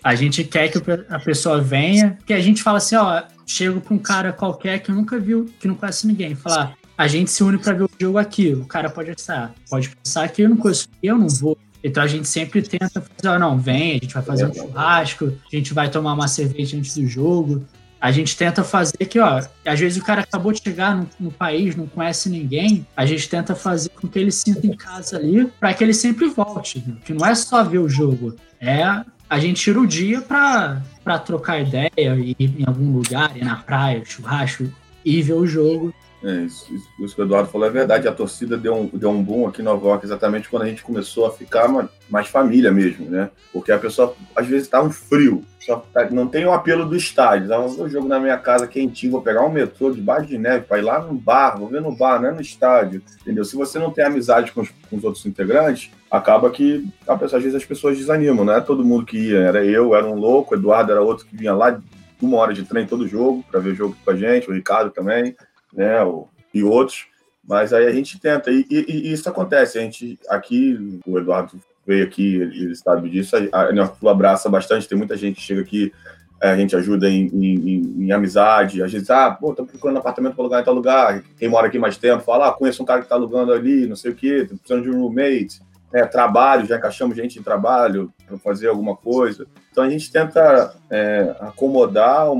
A 0.03 0.14
gente 0.14 0.45
quer 0.45 0.69
que 0.69 0.79
a 1.09 1.19
pessoa 1.19 1.61
venha, 1.61 2.17
que 2.25 2.33
a 2.33 2.41
gente 2.41 2.62
fala 2.62 2.79
assim, 2.79 2.95
ó, 2.95 3.25
chego 3.45 3.81
para 3.81 3.95
um 3.95 3.99
cara 3.99 4.33
qualquer 4.33 4.79
que 4.79 4.93
nunca 4.93 5.19
viu, 5.19 5.47
que 5.59 5.67
não 5.67 5.75
conhece 5.75 6.07
ninguém, 6.07 6.35
falar, 6.37 6.77
a 6.97 7.07
gente 7.07 7.31
se 7.31 7.43
une 7.43 7.59
para 7.59 7.75
ver 7.75 7.85
o 7.85 7.91
jogo 8.01 8.17
aqui. 8.17 8.55
O 8.55 8.64
cara 8.64 8.89
pode 8.89 9.11
pensar, 9.11 9.53
pode 9.69 9.91
pensar 9.91 10.29
que 10.29 10.43
eu 10.43 10.49
não 10.49 10.57
conheço, 10.57 10.89
eu 11.03 11.19
não 11.19 11.29
vou. 11.29 11.59
Então 11.87 12.03
a 12.03 12.07
gente 12.09 12.26
sempre 12.26 12.61
tenta 12.62 13.01
fazer, 13.01 13.37
oh, 13.37 13.39
não, 13.39 13.57
vem, 13.57 13.93
a 13.93 13.95
gente 13.95 14.12
vai 14.12 14.22
fazer 14.24 14.45
um 14.45 14.53
churrasco, 14.53 15.32
a 15.53 15.57
gente 15.57 15.72
vai 15.72 15.89
tomar 15.89 16.14
uma 16.14 16.26
cerveja 16.26 16.76
antes 16.76 16.97
do 16.97 17.07
jogo. 17.07 17.64
A 18.01 18.11
gente 18.11 18.37
tenta 18.37 18.64
fazer 18.64 18.99
que, 19.09 19.20
ó, 19.20 19.41
às 19.64 19.78
vezes 19.80 19.97
o 19.97 20.05
cara 20.05 20.22
acabou 20.22 20.53
de 20.53 20.61
chegar 20.61 20.97
no, 20.97 21.09
no, 21.18 21.30
país, 21.30 21.76
não 21.76 21.87
conhece 21.87 22.28
ninguém, 22.28 22.84
a 22.97 23.07
gente 23.07 23.28
tenta 23.28 23.55
fazer 23.55 23.91
com 23.91 24.09
que 24.09 24.18
ele 24.18 24.32
sinta 24.32 24.66
em 24.66 24.76
casa 24.76 25.16
ali, 25.16 25.47
para 25.61 25.72
que 25.72 25.84
ele 25.84 25.95
sempre 25.95 26.26
volte. 26.26 26.82
Né? 26.84 26.97
Que 27.05 27.14
não 27.14 27.24
é 27.24 27.37
só 27.37 27.62
ver 27.62 27.78
o 27.78 27.89
jogo, 27.89 28.34
é 28.61 28.82
a 29.30 29.39
gente 29.39 29.62
tira 29.62 29.80
o 29.80 29.87
dia 29.87 30.20
para 30.20 31.18
trocar 31.24 31.61
ideia, 31.61 31.91
ir 31.97 32.37
em 32.41 32.64
algum 32.66 32.93
lugar, 32.93 33.37
ir 33.37 33.45
na 33.45 33.57
praia, 33.57 34.03
churrasco, 34.05 34.68
e 35.05 35.22
ver 35.22 35.34
o 35.34 35.47
jogo 35.47 35.95
é, 36.27 36.43
isso, 36.43 36.74
isso, 36.99 37.14
que 37.14 37.22
o 37.22 37.24
Eduardo 37.24 37.49
falou 37.49 37.68
é 37.68 37.70
verdade. 37.70 38.09
A 38.09 38.12
torcida 38.12 38.57
deu 38.57 38.74
um, 38.74 38.87
deu 38.87 39.11
um 39.11 39.22
boom 39.22 39.47
aqui 39.47 39.62
em 39.62 39.64
Nova 39.64 39.87
York 39.87 40.05
exatamente 40.05 40.49
quando 40.49 40.62
a 40.62 40.66
gente 40.66 40.83
começou 40.83 41.24
a 41.24 41.31
ficar 41.31 41.66
uma, 41.66 41.89
mais 42.11 42.27
família 42.27 42.72
mesmo, 42.72 43.09
né? 43.09 43.31
Porque 43.53 43.70
a 43.70 43.79
pessoa, 43.79 44.12
às 44.35 44.45
vezes, 44.45 44.66
tá 44.66 44.83
um 44.83 44.91
frio, 44.91 45.45
tá, 45.64 46.11
não 46.11 46.27
tem 46.27 46.45
o 46.45 46.53
apelo 46.53 46.85
do 46.85 46.97
estádio. 46.97 47.55
Ah, 47.55 47.59
vou 47.59 47.89
jogo 47.89 48.09
na 48.09 48.18
minha 48.18 48.37
casa 48.39 48.66
quentinho, 48.66 49.12
vou 49.12 49.22
pegar 49.22 49.45
um 49.45 49.53
metrô 49.53 49.93
debaixo 49.93 50.27
de 50.27 50.37
neve 50.37 50.64
para 50.64 50.79
ir 50.79 50.83
lá 50.83 51.01
no 51.01 51.14
bar, 51.14 51.57
vou 51.57 51.68
ver 51.68 51.81
no 51.81 51.95
bar, 51.95 52.20
não 52.20 52.31
é 52.31 52.33
no 52.33 52.41
estádio, 52.41 53.01
entendeu? 53.20 53.45
Se 53.45 53.55
você 53.55 53.79
não 53.79 53.93
tem 53.93 54.05
amizade 54.05 54.51
com 54.51 54.62
os, 54.62 54.70
com 54.91 54.97
os 54.97 55.05
outros 55.05 55.24
integrantes, 55.27 55.93
acaba 56.11 56.51
que, 56.51 56.85
a 57.07 57.16
pessoa, 57.16 57.39
às 57.39 57.45
vezes, 57.45 57.55
as 57.55 57.64
pessoas 57.64 57.97
desanimam, 57.97 58.45
não 58.45 58.55
é 58.55 58.61
todo 58.61 58.85
mundo 58.85 59.07
que 59.07 59.29
ia. 59.29 59.39
Era 59.39 59.64
eu, 59.64 59.95
era 59.95 60.05
um 60.05 60.16
louco, 60.16 60.57
o 60.57 60.59
Eduardo 60.59 60.91
era 60.91 61.01
outro 61.01 61.24
que 61.24 61.37
vinha 61.37 61.55
lá 61.55 61.81
uma 62.20 62.39
hora 62.39 62.53
de 62.53 62.64
trem 62.64 62.85
todo 62.85 63.07
jogo 63.07 63.45
para 63.49 63.61
ver 63.61 63.77
jogo 63.77 63.95
com 64.05 64.11
a 64.11 64.16
gente, 64.16 64.51
o 64.51 64.53
Ricardo 64.55 64.91
também 64.91 65.37
né, 65.77 65.97
e 66.53 66.64
outros, 66.64 67.07
mas 67.47 67.72
aí 67.72 67.87
a 67.87 67.93
gente 67.93 68.18
tenta, 68.18 68.51
e, 68.51 68.66
e, 68.68 68.85
e, 68.89 69.12
isso 69.12 69.29
acontece, 69.29 69.79
a 69.79 69.83
gente, 69.83 70.18
aqui, 70.29 71.01
o 71.07 71.18
Eduardo 71.18 71.61
veio 71.87 72.05
aqui, 72.05 72.37
ele 72.37 72.74
sabe 72.74 73.09
disso, 73.09 73.37
a 73.53 73.70
Neoflu 73.70 74.09
abraça 74.09 74.49
bastante, 74.49 74.89
tem 74.89 74.99
muita 74.99 75.16
gente 75.16 75.37
que 75.37 75.43
chega 75.43 75.61
aqui, 75.61 75.93
é, 76.43 76.51
a 76.51 76.57
gente 76.57 76.74
ajuda 76.74 77.09
em, 77.09 77.27
em, 77.29 78.05
em, 78.05 78.12
amizade, 78.12 78.83
às 78.83 78.93
vezes, 78.93 79.09
ah, 79.11 79.31
pô, 79.31 79.55
tô 79.55 79.64
procurando 79.64 79.99
apartamento 79.99 80.35
para 80.35 80.43
alugar 80.43 80.61
em 80.61 80.64
tal 80.64 80.74
lugar, 80.74 81.22
quem 81.39 81.49
mora 81.49 81.68
aqui 81.68 81.79
mais 81.79 81.97
tempo, 81.97 82.24
fala, 82.24 82.49
ah, 82.49 82.53
conheço 82.53 82.83
um 82.83 82.87
cara 82.87 83.03
que 83.03 83.09
tá 83.09 83.14
alugando 83.14 83.53
ali, 83.53 83.87
não 83.87 83.97
sei 83.97 84.11
o 84.11 84.14
quê, 84.14 84.45
tô 84.49 84.57
precisando 84.57 84.83
de 84.83 84.91
um 84.91 85.01
roommate, 85.03 85.61
é, 85.93 86.05
trabalho, 86.05 86.66
já 86.66 86.76
encaixamos 86.76 87.16
gente 87.16 87.39
em 87.39 87.43
trabalho 87.43 88.12
para 88.26 88.37
fazer 88.39 88.68
alguma 88.68 88.97
coisa. 88.97 89.47
Então 89.70 89.84
a 89.84 89.91
gente 89.91 90.11
tenta 90.11 90.74
é, 90.91 91.34
acomodar 91.41 92.30
o, 92.30 92.34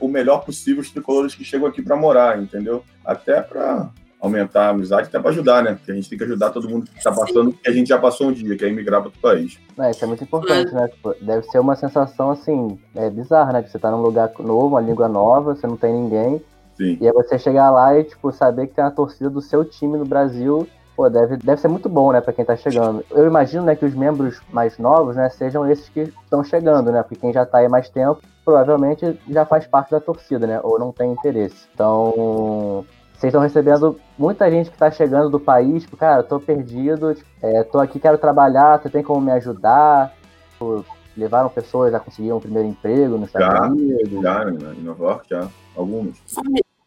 o, 0.00 0.08
melhor 0.08 0.44
possível 0.44 0.80
os 0.80 0.90
tricolores 0.90 1.34
que 1.34 1.44
chegam 1.44 1.66
aqui 1.66 1.82
para 1.82 1.96
morar, 1.96 2.40
entendeu? 2.40 2.84
Até 3.04 3.40
para 3.40 3.90
aumentar 4.20 4.66
a 4.66 4.68
amizade, 4.70 5.08
até 5.08 5.18
para 5.18 5.30
ajudar, 5.30 5.62
né? 5.62 5.74
Porque 5.74 5.90
a 5.90 5.94
gente 5.94 6.08
tem 6.08 6.18
que 6.18 6.24
ajudar 6.24 6.50
todo 6.50 6.68
mundo 6.68 6.90
que 6.90 6.98
está 6.98 7.10
passando, 7.10 7.52
porque 7.52 7.70
a 7.70 7.72
gente 7.72 7.88
já 7.88 7.98
passou 7.98 8.28
um 8.28 8.32
dia, 8.32 8.54
que 8.56 8.64
é 8.64 8.68
emigrar 8.68 9.00
para 9.00 9.08
outro 9.08 9.20
país. 9.20 9.58
É, 9.78 9.90
isso 9.90 10.04
é 10.04 10.08
muito 10.08 10.22
importante, 10.22 10.74
né? 10.74 10.88
Tipo, 10.88 11.14
deve 11.22 11.46
ser 11.46 11.58
uma 11.58 11.74
sensação, 11.74 12.30
assim, 12.30 12.78
é, 12.94 13.08
bizarra, 13.08 13.54
né? 13.54 13.62
Que 13.62 13.70
você 13.70 13.78
está 13.78 13.90
num 13.90 14.02
lugar 14.02 14.30
novo, 14.38 14.68
uma 14.68 14.80
língua 14.80 15.08
nova, 15.08 15.54
você 15.54 15.66
não 15.66 15.76
tem 15.76 15.94
ninguém. 15.94 16.42
Sim. 16.76 16.98
E 17.00 17.06
aí 17.06 17.12
você 17.12 17.38
chegar 17.38 17.70
lá 17.70 17.98
e, 17.98 18.04
tipo, 18.04 18.30
saber 18.30 18.66
que 18.66 18.74
tem 18.74 18.84
uma 18.84 18.90
torcida 18.90 19.30
do 19.30 19.40
seu 19.40 19.64
time 19.64 19.96
no 19.96 20.04
Brasil 20.04 20.68
pô, 20.96 21.08
deve, 21.08 21.36
deve 21.36 21.60
ser 21.60 21.68
muito 21.68 21.88
bom, 21.88 22.12
né, 22.12 22.20
para 22.20 22.32
quem 22.32 22.44
tá 22.44 22.56
chegando. 22.56 23.04
Eu 23.10 23.26
imagino, 23.26 23.64
né, 23.64 23.74
que 23.74 23.84
os 23.84 23.94
membros 23.94 24.40
mais 24.52 24.78
novos, 24.78 25.16
né, 25.16 25.28
sejam 25.30 25.70
esses 25.70 25.88
que 25.88 26.00
estão 26.00 26.44
chegando, 26.44 26.92
né, 26.92 27.02
porque 27.02 27.16
quem 27.16 27.32
já 27.32 27.44
tá 27.46 27.58
aí 27.58 27.68
mais 27.68 27.88
tempo, 27.88 28.20
provavelmente 28.44 29.18
já 29.28 29.44
faz 29.44 29.66
parte 29.66 29.90
da 29.90 30.00
torcida, 30.00 30.46
né, 30.46 30.60
ou 30.62 30.78
não 30.78 30.92
tem 30.92 31.12
interesse. 31.12 31.68
Então, 31.74 32.84
vocês 33.14 33.30
estão 33.30 33.42
recebendo 33.42 34.00
muita 34.18 34.50
gente 34.50 34.70
que 34.70 34.76
está 34.76 34.90
chegando 34.90 35.28
do 35.28 35.38
país, 35.38 35.82
tipo, 35.82 35.96
cara, 35.96 36.22
tô 36.22 36.40
perdido, 36.40 37.14
é, 37.42 37.62
tô 37.62 37.78
aqui, 37.78 37.98
quero 37.98 38.16
trabalhar, 38.16 38.80
você 38.80 38.88
tem 38.88 39.02
como 39.02 39.20
me 39.20 39.32
ajudar? 39.32 40.14
Tipo, 40.52 40.84
levaram 41.16 41.48
pessoas 41.50 41.92
a 41.92 42.00
conseguir 42.00 42.32
um 42.32 42.40
primeiro 42.40 42.68
emprego 42.68 43.18
nos 43.18 43.28
Estados 43.28 43.70
Unidos? 43.72 44.22
Já, 44.22 44.44
em 44.48 44.82
Nova 44.82 45.04
York, 45.04 45.26
já, 45.28 45.48
alguns. 45.76 46.22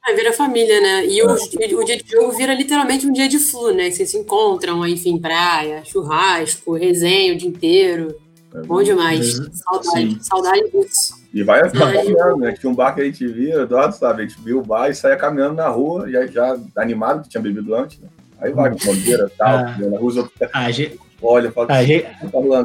Aí 0.05 0.15
vira 0.15 0.33
família, 0.33 0.81
né? 0.81 1.05
E 1.05 1.21
o, 1.23 1.31
o, 1.31 1.83
dia 1.85 1.97
de 1.97 2.11
jogo 2.11 2.31
vira 2.33 2.53
literalmente 2.53 3.07
um 3.07 3.13
dia 3.13 3.27
de 3.29 3.39
flu, 3.39 3.73
né? 3.73 3.89
Vocês 3.89 4.09
se 4.09 4.17
encontram, 4.17 4.85
enfim, 4.85 5.17
praia, 5.17 5.81
churrasco, 5.85 6.73
resenha 6.73 7.33
o 7.33 7.37
dia 7.37 7.47
inteiro. 7.47 8.15
É 8.53 8.61
bom 8.61 8.83
demais. 8.83 9.39
É, 9.39 9.43
saudade, 9.53 10.11
sim. 10.11 10.19
saudade 10.21 10.71
disso. 10.71 11.23
E 11.33 11.41
vai 11.41 11.67
caminhando, 11.71 12.37
né? 12.37 12.51
Tinha 12.51 12.69
um 12.69 12.75
bar 12.75 12.93
que 12.93 13.01
a 13.01 13.05
gente 13.05 13.25
via, 13.25 13.61
Eduardo 13.61 13.95
sabe, 13.95 14.23
a 14.23 14.27
gente 14.27 14.39
viu 14.41 14.59
o 14.59 14.63
bar 14.63 14.89
e 14.89 14.93
saía 14.95 15.15
caminhando 15.15 15.55
na 15.55 15.69
rua, 15.69 16.07
já, 16.09 16.27
já 16.27 16.57
animado, 16.75 17.23
que 17.23 17.29
tinha 17.29 17.41
bebido 17.41 17.73
antes, 17.73 17.97
né? 17.99 18.09
Aí 18.39 18.51
vai, 18.51 18.71
bandeira 18.71 19.25
e 19.25 19.29
tal, 19.37 19.57
Ah. 19.57 19.75
na 19.79 19.97
rua, 19.97 20.29
A 20.53 20.69
gente, 20.69 20.99
olha, 21.21 21.49
fala 21.51 21.67
a 21.71 21.83
gente, 21.83 22.03
"Tá 22.03 22.09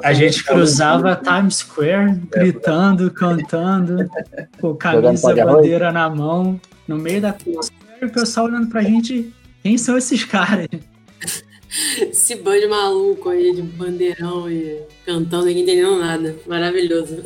a 0.02 0.12
gente 0.12 0.44
tá 0.44 0.50
rolando". 0.52 0.66
cruzava 0.66 1.20
Times 1.24 1.54
Square, 1.56 2.20
gritando, 2.30 3.10
cantando, 3.12 4.10
com 4.60 4.74
camisa, 4.74 5.34
bandeira 5.34 5.90
na 5.92 6.10
mão, 6.10 6.60
no 6.88 6.96
meio 6.96 7.20
da 7.20 7.32
Times 7.32 7.66
Square, 7.66 8.06
o 8.06 8.12
pessoal 8.12 8.46
olhando 8.46 8.68
pra 8.68 8.82
gente, 8.82 9.32
quem 9.62 9.76
são 9.76 9.98
esses 9.98 10.24
caras? 10.24 10.66
Esse 12.00 12.34
bando 12.36 12.60
de 12.62 12.66
maluco 12.66 13.28
aí, 13.28 13.54
de 13.54 13.60
bandeirão 13.60 14.50
e 14.50 14.80
cantando, 15.04 15.44
ninguém 15.44 15.64
entendendo 15.64 15.98
nada. 15.98 16.34
Maravilhoso. 16.46 17.22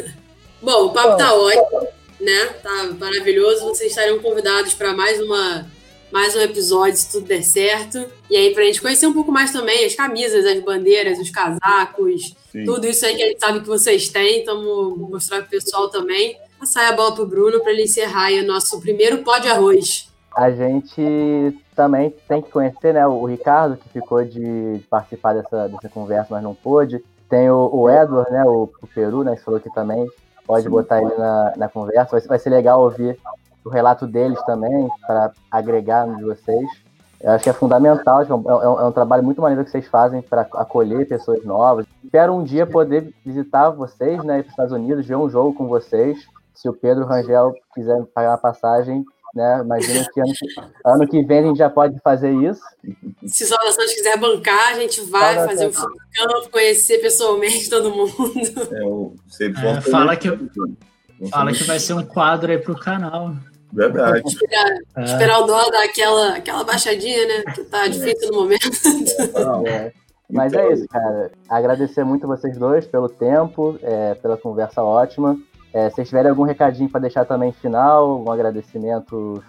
Bom, 0.60 0.86
o 0.86 0.90
papo 0.90 1.16
tá 1.16 1.34
ótimo, 1.34 1.88
né? 2.20 2.46
Tá 2.62 2.94
maravilhoso. 2.98 3.64
Vocês 3.64 3.90
estariam 3.90 4.18
convidados 4.18 4.74
para 4.74 4.92
mais 4.92 5.18
uma 5.20 5.66
mais 6.12 6.36
um 6.36 6.40
episódio, 6.40 6.96
se 6.96 7.10
tudo 7.10 7.26
der 7.26 7.42
certo. 7.42 8.06
E 8.30 8.36
aí, 8.36 8.54
pra 8.54 8.64
gente 8.64 8.80
conhecer 8.80 9.06
um 9.06 9.12
pouco 9.12 9.32
mais 9.32 9.50
também 9.50 9.84
as 9.84 9.94
camisas, 9.94 10.44
as 10.44 10.60
bandeiras, 10.60 11.18
os 11.18 11.30
casacos, 11.30 12.34
Sim. 12.52 12.64
tudo 12.64 12.86
isso 12.86 13.04
aí 13.04 13.16
que 13.16 13.22
a 13.22 13.26
gente 13.26 13.40
sabe 13.40 13.60
que 13.60 13.66
vocês 13.66 14.08
têm. 14.08 14.40
Então, 14.40 14.96
mostrar 14.96 15.40
pro 15.40 15.50
pessoal 15.50 15.88
também. 15.88 16.36
Passar 16.58 16.88
a 16.92 16.96
bola 16.96 17.14
pro 17.14 17.26
Bruno 17.26 17.60
para 17.60 17.72
ele 17.72 17.84
encerrar 17.84 18.24
aí 18.24 18.42
o 18.42 18.46
nosso 18.46 18.80
primeiro 18.80 19.22
pó 19.22 19.38
de 19.38 19.48
arroz. 19.48 20.10
A 20.34 20.50
gente 20.50 21.58
também 21.74 22.14
tem 22.28 22.42
que 22.42 22.50
conhecer 22.50 22.92
né, 22.94 23.06
o 23.06 23.24
Ricardo, 23.24 23.76
que 23.76 23.88
ficou 23.88 24.22
de, 24.24 24.80
participar 24.90 25.34
dessa, 25.34 25.68
dessa 25.68 25.88
conversa, 25.88 26.28
mas 26.30 26.42
não 26.42 26.54
pôde. 26.54 27.02
Tem 27.28 27.50
o, 27.50 27.70
o 27.72 27.90
Edward, 27.90 28.30
né, 28.30 28.44
o, 28.44 28.70
o 28.82 28.86
Peru, 28.86 29.24
né, 29.24 29.36
que 29.36 29.42
falou 29.42 29.58
aqui 29.58 29.72
também. 29.74 30.06
Pode 30.46 30.64
Sim. 30.64 30.70
botar 30.70 31.00
ele 31.00 31.14
na, 31.16 31.52
na 31.56 31.68
conversa. 31.68 32.10
Vai, 32.12 32.20
ser- 32.20 32.28
vai 32.28 32.38
ser 32.38 32.50
legal 32.50 32.82
ouvir 32.82 33.18
o 33.64 33.68
relato 33.68 34.06
deles 34.06 34.40
também, 34.44 34.88
para 35.06 35.32
agregar 35.50 36.06
de 36.14 36.22
vocês. 36.22 36.66
Eu 37.20 37.32
acho 37.32 37.44
que 37.44 37.50
é 37.50 37.54
fundamental, 37.54 38.20
é, 38.22 38.26
é 38.28 38.34
um, 38.34 38.80
é 38.80 38.84
um 38.84 38.92
trabalho 38.92 39.24
muito 39.24 39.40
maneiro 39.40 39.64
que 39.64 39.70
vocês 39.70 39.88
fazem 39.88 40.20
para 40.22 40.42
acolher 40.42 41.08
pessoas 41.08 41.42
novas. 41.44 41.86
Espero 42.04 42.34
um 42.34 42.44
dia 42.44 42.66
poder 42.66 43.12
visitar 43.24 43.70
vocês, 43.70 44.22
né, 44.22 44.38
ir 44.38 44.42
para 44.42 44.48
os 44.48 44.52
Estados 44.52 44.72
Unidos, 44.72 45.06
ver 45.06 45.16
um 45.16 45.28
jogo 45.28 45.54
com 45.54 45.66
vocês. 45.66 46.18
Se 46.56 46.68
o 46.68 46.72
Pedro 46.72 47.04
Rangel 47.06 47.54
quiser 47.74 48.02
pagar 48.14 48.30
uma 48.30 48.38
passagem, 48.38 49.04
né, 49.34 49.60
imagino 49.62 50.04
que 50.12 50.20
ano, 50.20 50.32
ano 50.84 51.06
que 51.08 51.22
vem 51.22 51.38
a 51.40 51.42
gente 51.42 51.58
já 51.58 51.68
pode 51.70 51.98
fazer 52.00 52.32
isso. 52.32 52.62
Se 53.26 53.44
o 53.44 53.46
Saudação 53.46 53.84
quiser 53.86 54.18
bancar, 54.18 54.70
a 54.70 54.74
gente 54.74 55.00
vai 55.02 55.34
fazer 55.46 55.66
o 55.66 55.70
do 55.70 55.76
campo, 55.76 56.50
conhecer 56.50 56.98
pessoalmente 56.98 57.68
todo 57.70 57.90
mundo. 57.90 58.12
É, 58.72 58.82
o, 58.84 59.14
vocês 59.28 59.54
É, 59.62 59.80
fala 59.82 60.16
que- 60.16 60.30
Fala 61.30 61.50
que 61.52 61.64
vai 61.64 61.78
ser 61.78 61.94
um 61.94 62.04
quadro 62.04 62.50
aí 62.50 62.58
pro 62.58 62.78
canal. 62.78 63.34
Verdade. 63.72 64.22
É, 64.96 65.02
Esperar 65.04 65.40
o 65.40 65.46
dólar 65.46 65.70
dar 65.70 65.84
aquela, 65.84 66.36
aquela 66.36 66.62
baixadinha, 66.64 67.26
né? 67.26 67.42
Que 67.54 67.64
tá 67.64 67.86
difícil 67.88 68.30
no 68.30 68.40
momento. 68.40 68.66
É, 69.66 69.92
Mas 70.30 70.52
Então, 70.52 70.62
é 70.68 70.72
isso, 70.72 70.86
cara. 70.88 71.30
Agradecer 71.48 72.04
muito 72.04 72.26
vocês 72.26 72.56
dois 72.58 72.86
pelo 72.86 73.08
tempo, 73.08 73.78
é, 73.82 74.14
pela 74.14 74.36
conversa 74.36 74.82
ótima. 74.82 75.38
É, 75.76 75.90
se 75.90 75.96
vocês 75.96 76.08
tiverem 76.08 76.30
algum 76.30 76.44
recadinho 76.44 76.88
para 76.88 77.02
deixar 77.02 77.26
também 77.26 77.52
final, 77.52 78.24
um 78.24 78.32
agradecimento 78.32 79.44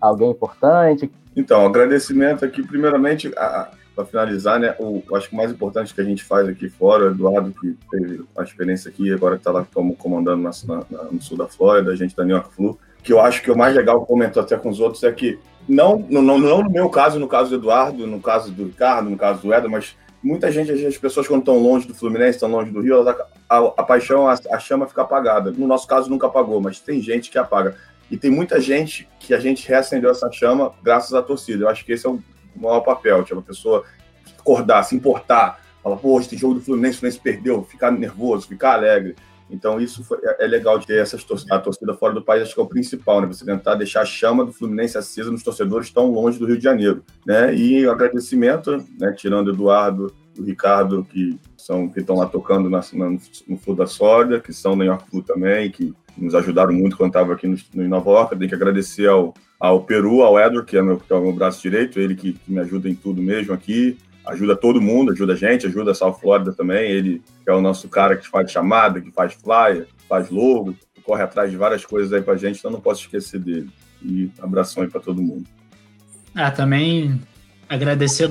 a 0.00 0.06
alguém 0.06 0.30
importante. 0.30 1.12
Então, 1.36 1.66
agradecimento 1.66 2.46
aqui, 2.46 2.62
primeiramente, 2.66 3.28
para 3.28 4.06
finalizar, 4.06 4.58
né? 4.58 4.74
O, 4.78 5.02
acho 5.14 5.28
que 5.28 5.34
o 5.34 5.36
mais 5.36 5.52
importante 5.52 5.94
que 5.94 6.00
a 6.00 6.04
gente 6.04 6.24
faz 6.24 6.48
aqui 6.48 6.70
fora, 6.70 7.04
o 7.04 7.10
Eduardo, 7.10 7.52
que 7.60 7.76
teve 7.90 8.24
a 8.38 8.42
experiência 8.42 8.88
aqui, 8.88 9.12
agora 9.12 9.36
está 9.36 9.50
lá 9.52 9.66
como 9.74 9.94
comandando 9.94 10.42
na- 10.42 10.50
na- 10.90 11.04
no 11.12 11.20
sul 11.20 11.36
da 11.36 11.46
Flórida, 11.46 11.92
a 11.92 11.96
gente 11.96 12.16
da 12.16 12.24
New 12.24 12.36
York 12.36 12.54
Flu, 12.54 12.78
que 13.02 13.12
eu 13.12 13.20
acho 13.20 13.42
que 13.42 13.50
o 13.50 13.58
mais 13.58 13.76
legal, 13.76 14.00
comentou 14.06 14.42
até 14.42 14.56
com 14.56 14.70
os 14.70 14.80
outros, 14.80 15.02
é 15.04 15.12
que, 15.12 15.38
não, 15.68 15.98
não, 16.08 16.22
não, 16.22 16.62
no 16.62 16.70
meu 16.70 16.88
caso, 16.88 17.18
no 17.18 17.28
caso 17.28 17.50
do 17.50 17.56
Eduardo, 17.56 18.06
no 18.06 18.18
caso 18.18 18.50
do 18.50 18.64
Ricardo, 18.64 19.10
no 19.10 19.16
caso 19.18 19.42
do 19.42 19.52
Eda, 19.52 19.68
mas 19.68 19.94
muita 20.22 20.50
gente, 20.50 20.70
as 20.72 20.96
pessoas 20.96 21.26
quando 21.28 21.40
estão 21.40 21.58
longe 21.58 21.86
do 21.86 21.94
Fluminense, 21.94 22.36
estão 22.36 22.50
longe 22.50 22.70
do 22.70 22.80
Rio, 22.80 23.08
a, 23.08 23.56
a 23.58 23.82
paixão, 23.82 24.28
a, 24.28 24.38
a 24.50 24.58
chama 24.58 24.86
fica 24.86 25.02
apagada. 25.02 25.50
No 25.50 25.66
nosso 25.66 25.86
caso, 25.86 26.10
nunca 26.10 26.26
apagou, 26.26 26.60
mas 26.60 26.80
tem 26.80 27.00
gente 27.00 27.30
que 27.30 27.38
apaga. 27.38 27.76
E 28.10 28.16
tem 28.16 28.30
muita 28.30 28.60
gente 28.60 29.08
que 29.18 29.34
a 29.34 29.40
gente 29.40 29.66
reacendeu 29.66 30.10
essa 30.10 30.30
chama 30.30 30.72
graças 30.82 31.12
à 31.14 31.22
torcida. 31.22 31.64
Eu 31.64 31.68
acho 31.68 31.84
que 31.84 31.92
esse 31.92 32.06
é 32.06 32.10
o 32.10 32.22
maior 32.54 32.80
papel, 32.80 33.22
tipo, 33.24 33.40
a 33.40 33.42
pessoa 33.42 33.84
acordar, 34.38 34.82
se 34.84 34.94
importar, 34.94 35.60
falar, 35.82 35.96
pô, 35.96 36.20
tem 36.20 36.38
jogo 36.38 36.54
do 36.54 36.60
Fluminense, 36.60 36.96
o 36.96 37.00
Fluminense 37.00 37.22
perdeu, 37.22 37.64
ficar 37.64 37.90
nervoso, 37.90 38.46
ficar 38.46 38.74
alegre. 38.74 39.16
Então 39.50 39.80
isso 39.80 40.02
foi- 40.04 40.18
é 40.24 40.44
é 40.44 40.46
legal 40.46 40.78
de 40.78 40.86
ter 40.86 40.98
essas 41.00 41.22
tor- 41.24 41.40
a 41.50 41.58
torcida 41.58 41.94
fora 41.94 42.12
do 42.12 42.22
país, 42.22 42.42
acho 42.42 42.54
que 42.54 42.60
é 42.60 42.62
o 42.62 42.66
principal, 42.68 43.20
né? 43.20 43.26
Você 43.28 43.44
tentar 43.44 43.74
deixar 43.76 44.00
a 44.02 44.04
chama 44.04 44.44
do 44.44 44.52
Fluminense 44.52 44.98
acesa 44.98 45.30
nos 45.30 45.42
torcedores 45.42 45.90
tão 45.90 46.10
longe 46.10 46.38
do 46.38 46.46
Rio 46.46 46.56
de 46.58 46.64
Janeiro, 46.64 47.02
né? 47.24 47.54
E 47.54 47.86
agradecimento, 47.86 48.82
né? 48.98 49.12
Tirando 49.12 49.48
o 49.48 49.50
Eduardo, 49.52 50.12
o 50.38 50.42
Ricardo, 50.42 51.04
que 51.04 51.38
são 51.56 51.88
que 51.88 52.00
estão 52.00 52.16
lá 52.16 52.26
tocando 52.26 52.68
na, 52.68 52.80
na- 52.92 53.10
no 53.10 53.56
Flu 53.58 53.74
da 53.74 53.86
Sólia, 53.86 54.40
que 54.40 54.52
são 54.52 54.72
no 54.72 54.78
New 54.78 54.86
York 54.86 55.08
Flu 55.10 55.22
também, 55.22 55.70
que 55.70 55.94
nos 56.18 56.34
ajudaram 56.34 56.72
muito 56.72 56.96
quando 56.96 57.10
estava 57.10 57.32
aqui 57.34 57.46
no, 57.46 57.56
no 57.74 57.88
Nova 57.88 58.10
York. 58.10 58.36
Tem 58.38 58.48
que 58.48 58.54
agradecer 58.54 59.06
ao, 59.08 59.32
ao 59.60 59.82
Peru, 59.84 60.22
ao 60.22 60.38
Edward, 60.40 60.66
que 60.66 60.76
é, 60.76 60.82
meu, 60.82 60.96
que 60.98 61.12
é 61.12 61.16
o 61.16 61.20
meu 61.22 61.32
braço 61.32 61.60
direito, 61.62 62.00
ele 62.00 62.14
que, 62.16 62.32
que 62.32 62.50
me 62.52 62.58
ajuda 62.58 62.88
em 62.88 62.94
tudo 62.94 63.22
mesmo 63.22 63.52
aqui. 63.52 63.96
Ajuda 64.26 64.56
todo 64.56 64.80
mundo, 64.80 65.12
ajuda 65.12 65.34
a 65.34 65.36
gente, 65.36 65.66
ajuda 65.66 65.92
a 65.92 65.94
South 65.94 66.14
Florida 66.14 66.52
também. 66.52 66.90
Ele 66.90 67.22
é 67.46 67.52
o 67.52 67.60
nosso 67.60 67.88
cara 67.88 68.16
que 68.16 68.28
faz 68.28 68.50
chamada, 68.50 69.00
que 69.00 69.10
faz 69.12 69.34
flyer, 69.34 69.86
faz 70.08 70.30
logo, 70.30 70.74
corre 71.04 71.22
atrás 71.22 71.50
de 71.50 71.56
várias 71.56 71.84
coisas 71.84 72.12
aí 72.12 72.20
pra 72.20 72.36
gente, 72.36 72.58
então 72.58 72.70
não 72.70 72.80
posso 72.80 73.02
esquecer 73.02 73.38
dele. 73.38 73.70
E 74.02 74.28
abração 74.40 74.82
aí 74.82 74.88
pra 74.88 75.00
todo 75.00 75.22
mundo. 75.22 75.46
Ah, 76.34 76.50
também 76.50 77.20
agradecer 77.68 78.30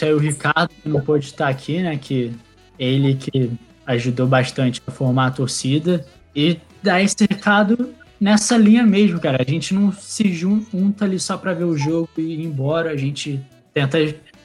aí 0.00 0.14
o 0.14 0.18
Ricardo, 0.18 0.70
que 0.82 0.88
não 0.88 1.00
pôde 1.00 1.26
estar 1.26 1.48
aqui, 1.48 1.82
né? 1.82 1.98
Que 1.98 2.32
ele 2.78 3.14
que 3.14 3.50
ajudou 3.86 4.26
bastante 4.26 4.80
a 4.86 4.90
formar 4.90 5.26
a 5.26 5.30
torcida. 5.32 6.06
E 6.34 6.58
dar 6.82 7.02
esse 7.02 7.16
recado 7.28 7.92
nessa 8.18 8.56
linha 8.56 8.84
mesmo, 8.84 9.20
cara. 9.20 9.44
A 9.46 9.50
gente 9.50 9.74
não 9.74 9.92
se 9.92 10.32
junta 10.32 11.04
ali 11.04 11.18
só 11.18 11.36
para 11.36 11.52
ver 11.52 11.64
o 11.64 11.76
jogo 11.76 12.08
e 12.16 12.22
ir 12.22 12.44
embora. 12.44 12.90
A 12.90 12.96
gente 12.96 13.44
tenta 13.74 13.98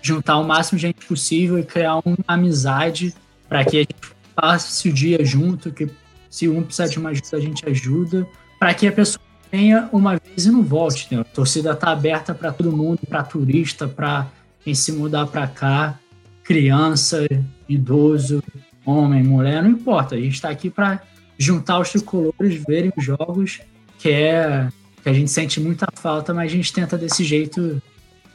juntar 0.08 0.38
o 0.38 0.44
máximo 0.44 0.78
de 0.78 0.88
gente 0.88 1.06
possível 1.06 1.60
e 1.60 1.64
criar 1.64 2.00
uma 2.06 2.18
amizade 2.28 3.14
para 3.48 3.64
que 3.64 3.78
a 3.78 3.80
gente 3.82 3.96
passe 4.36 4.90
o 4.90 4.94
dia 4.94 5.24
junto, 5.26 5.72
que 5.72 5.90
se 6.30 6.48
um 6.48 6.64
precisar 6.64 6.88
de 6.88 7.00
uma 7.00 7.10
ajuda, 7.10 7.38
a 7.38 7.40
gente 7.40 7.68
ajuda, 7.68 8.28
para 8.60 8.74
que 8.74 8.88
a 8.88 8.92
pessoa 8.92 9.24
venha 9.52 9.90
uma 9.92 10.18
vez 10.18 10.46
e 10.46 10.52
não 10.52 10.64
volte. 10.64 11.08
Né? 11.14 11.22
A 11.22 11.24
torcida 11.24 11.76
tá 11.76 11.92
aberta 11.92 12.34
para 12.34 12.52
todo 12.52 12.72
mundo, 12.72 13.00
para 13.08 13.24
turista, 13.24 13.88
para 13.88 14.28
quem 14.64 14.76
se 14.76 14.92
mudar 14.92 15.26
para 15.28 15.48
cá, 15.48 15.98
criança, 16.44 17.26
idoso, 17.68 18.44
homem, 18.86 19.24
mulher, 19.24 19.64
não 19.64 19.72
importa. 19.72 20.16
A 20.16 20.20
gente 20.20 20.36
está 20.36 20.50
aqui 20.50 20.70
para 20.70 21.02
juntar 21.38 21.80
os 21.80 21.90
tricolores, 21.90 22.64
verem 22.68 22.92
os 22.96 23.04
jogos, 23.04 23.62
que 23.98 24.10
é 24.10 24.70
que 25.02 25.10
a 25.10 25.14
gente 25.14 25.32
sente 25.32 25.60
muita 25.60 25.88
falta, 25.96 26.34
mas 26.34 26.52
a 26.52 26.56
gente 26.56 26.74
tenta 26.74 26.98
desse 26.98 27.24
jeito 27.24 27.82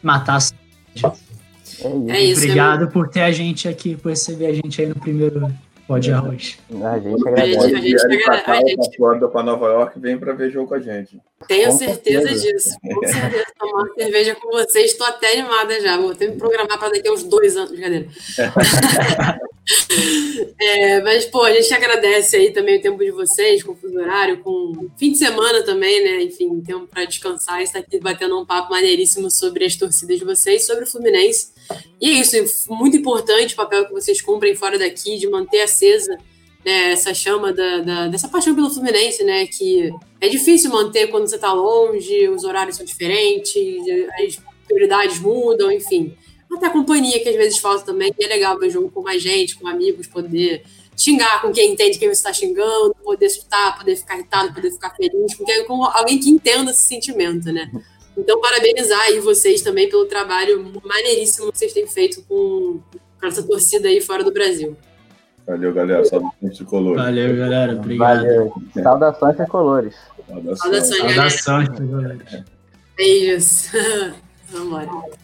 matar 0.02 0.36
a 0.36 0.40
saudade. 0.40 1.31
É 1.80 1.88
isso. 1.88 2.10
É 2.10 2.20
isso. 2.20 2.40
Obrigado 2.42 2.88
por 2.90 3.08
ter 3.08 3.20
a 3.22 3.32
gente 3.32 3.68
aqui, 3.68 3.96
por 3.96 4.10
receber 4.10 4.46
a 4.46 4.52
gente 4.52 4.80
aí 4.80 4.86
no 4.88 4.94
primeiro 4.96 5.52
pó 5.86 5.98
de 5.98 6.12
arroz. 6.12 6.58
A 6.70 6.98
gente 6.98 7.24
A 7.24 7.28
agradece. 7.28 7.52
gente- 7.52 7.74
a 7.76 7.80
gente 7.80 7.96
a 8.06 8.10
gente- 8.10 8.76
pra 8.76 8.90
Flórida, 8.96 9.28
pra 9.28 9.42
Nova 9.42 9.66
York, 9.66 9.98
vem 9.98 10.16
pra 10.18 10.32
ver 10.32 10.50
jogo 10.50 10.68
com 10.68 10.74
a 10.74 10.80
gente. 10.80 11.18
Tenho 11.48 11.70
Com 11.70 11.78
certeza 11.78 12.28
certeza. 12.28 12.52
disso. 12.52 12.70
Com 12.82 13.06
certeza. 13.08 13.44
Tomar 13.58 13.82
uma 13.82 13.94
cerveja 13.94 14.34
com 14.36 14.48
vocês. 14.50 14.92
Estou 14.92 15.06
até 15.06 15.32
animada 15.38 15.80
já. 15.80 15.96
Vou 15.96 16.12
até 16.12 16.28
me 16.28 16.36
programar 16.36 16.78
para 16.78 16.90
daqui 16.90 17.08
a 17.08 17.12
uns 17.12 17.24
dois 17.24 17.56
anos. 17.56 17.70
Brincadeira. 17.72 18.06
É, 20.60 21.00
mas, 21.02 21.24
pô, 21.26 21.42
a 21.42 21.52
gente 21.52 21.72
agradece 21.72 22.34
aí 22.36 22.50
também 22.52 22.78
o 22.78 22.82
tempo 22.82 22.98
de 22.98 23.10
vocês, 23.12 23.62
com 23.62 23.72
o 23.72 23.76
fuso 23.76 23.96
horário, 23.96 24.38
com 24.42 24.88
fim 24.98 25.12
de 25.12 25.18
semana 25.18 25.62
também, 25.62 26.02
né? 26.02 26.22
Enfim, 26.24 26.60
tempo 26.60 26.86
para 26.86 27.04
descansar 27.04 27.60
e 27.60 27.64
estar 27.64 27.78
aqui 27.78 27.98
batendo 28.00 28.38
um 28.40 28.44
papo 28.44 28.70
maneiríssimo 28.72 29.30
sobre 29.30 29.64
as 29.64 29.76
torcidas 29.76 30.18
de 30.18 30.24
vocês, 30.24 30.66
sobre 30.66 30.82
o 30.84 30.86
Fluminense. 30.86 31.52
E 32.00 32.08
é 32.10 32.12
isso, 32.20 32.36
muito 32.72 32.96
importante 32.96 33.54
o 33.54 33.56
papel 33.56 33.86
que 33.86 33.92
vocês 33.92 34.20
cumprem 34.20 34.54
fora 34.54 34.78
daqui, 34.78 35.18
de 35.18 35.28
manter 35.28 35.62
acesa 35.62 36.16
né, 36.64 36.92
essa 36.92 37.12
chama 37.12 37.52
da, 37.52 37.78
da- 37.80 38.08
dessa 38.08 38.28
paixão 38.28 38.54
pelo 38.54 38.70
Fluminense, 38.70 39.24
né? 39.24 39.46
Que 39.46 39.90
é 40.20 40.28
difícil 40.28 40.70
manter 40.70 41.08
quando 41.08 41.26
você 41.26 41.34
está 41.36 41.52
longe, 41.52 42.28
os 42.28 42.44
horários 42.44 42.76
são 42.76 42.86
diferentes, 42.86 43.56
as 44.24 44.38
prioridades 44.66 45.18
mudam, 45.18 45.72
enfim. 45.72 46.14
Até 46.54 46.66
a 46.66 46.70
companhia 46.70 47.18
que 47.20 47.28
às 47.28 47.34
vezes 47.36 47.58
falta 47.58 47.84
também, 47.86 48.12
e 48.18 48.24
é 48.24 48.28
legal 48.28 48.58
ver 48.58 48.70
jogo 48.70 48.90
com 48.90 49.02
mais 49.02 49.22
gente, 49.22 49.56
com 49.56 49.66
amigos, 49.66 50.06
poder 50.06 50.62
xingar 50.96 51.40
com 51.40 51.50
quem 51.50 51.72
entende 51.72 51.98
quem 51.98 52.06
você 52.08 52.12
está 52.12 52.32
xingando, 52.32 52.94
poder 53.02 53.26
escutar, 53.26 53.76
poder 53.78 53.96
ficar 53.96 54.16
irritado, 54.18 54.52
poder 54.54 54.70
ficar 54.70 54.90
feliz, 54.94 55.34
com, 55.34 55.44
quem- 55.44 55.64
com 55.64 55.82
alguém 55.84 56.18
que 56.20 56.28
entenda 56.30 56.70
esse 56.70 56.82
sentimento, 56.86 57.50
né? 57.50 57.70
Então, 58.16 58.40
parabenizar 58.40 59.00
aí 59.02 59.20
vocês 59.20 59.62
também 59.62 59.88
pelo 59.88 60.06
trabalho 60.06 60.72
maneiríssimo 60.84 61.50
que 61.50 61.58
vocês 61.58 61.72
têm 61.72 61.86
feito 61.86 62.22
com, 62.28 62.80
com 63.20 63.26
essa 63.26 63.42
torcida 63.42 63.88
aí 63.88 64.00
fora 64.00 64.22
do 64.22 64.32
Brasil. 64.32 64.76
Valeu, 65.46 65.72
galera. 65.72 66.04
Salve 66.04 66.28
tricolor. 66.54 66.96
Valeu, 66.96 67.36
galera. 67.36 67.72
Obrigado. 67.74 68.18
Valeu. 68.18 68.52
Saudações 68.82 69.36
tricolores. 69.36 69.94
Saudações. 70.28 70.58
Saudações, 70.58 71.02
galera. 71.02 71.30
Saudações, 71.30 71.90
galera. 71.90 72.44
Beijos. 72.96 73.70
Vambora. 74.52 75.21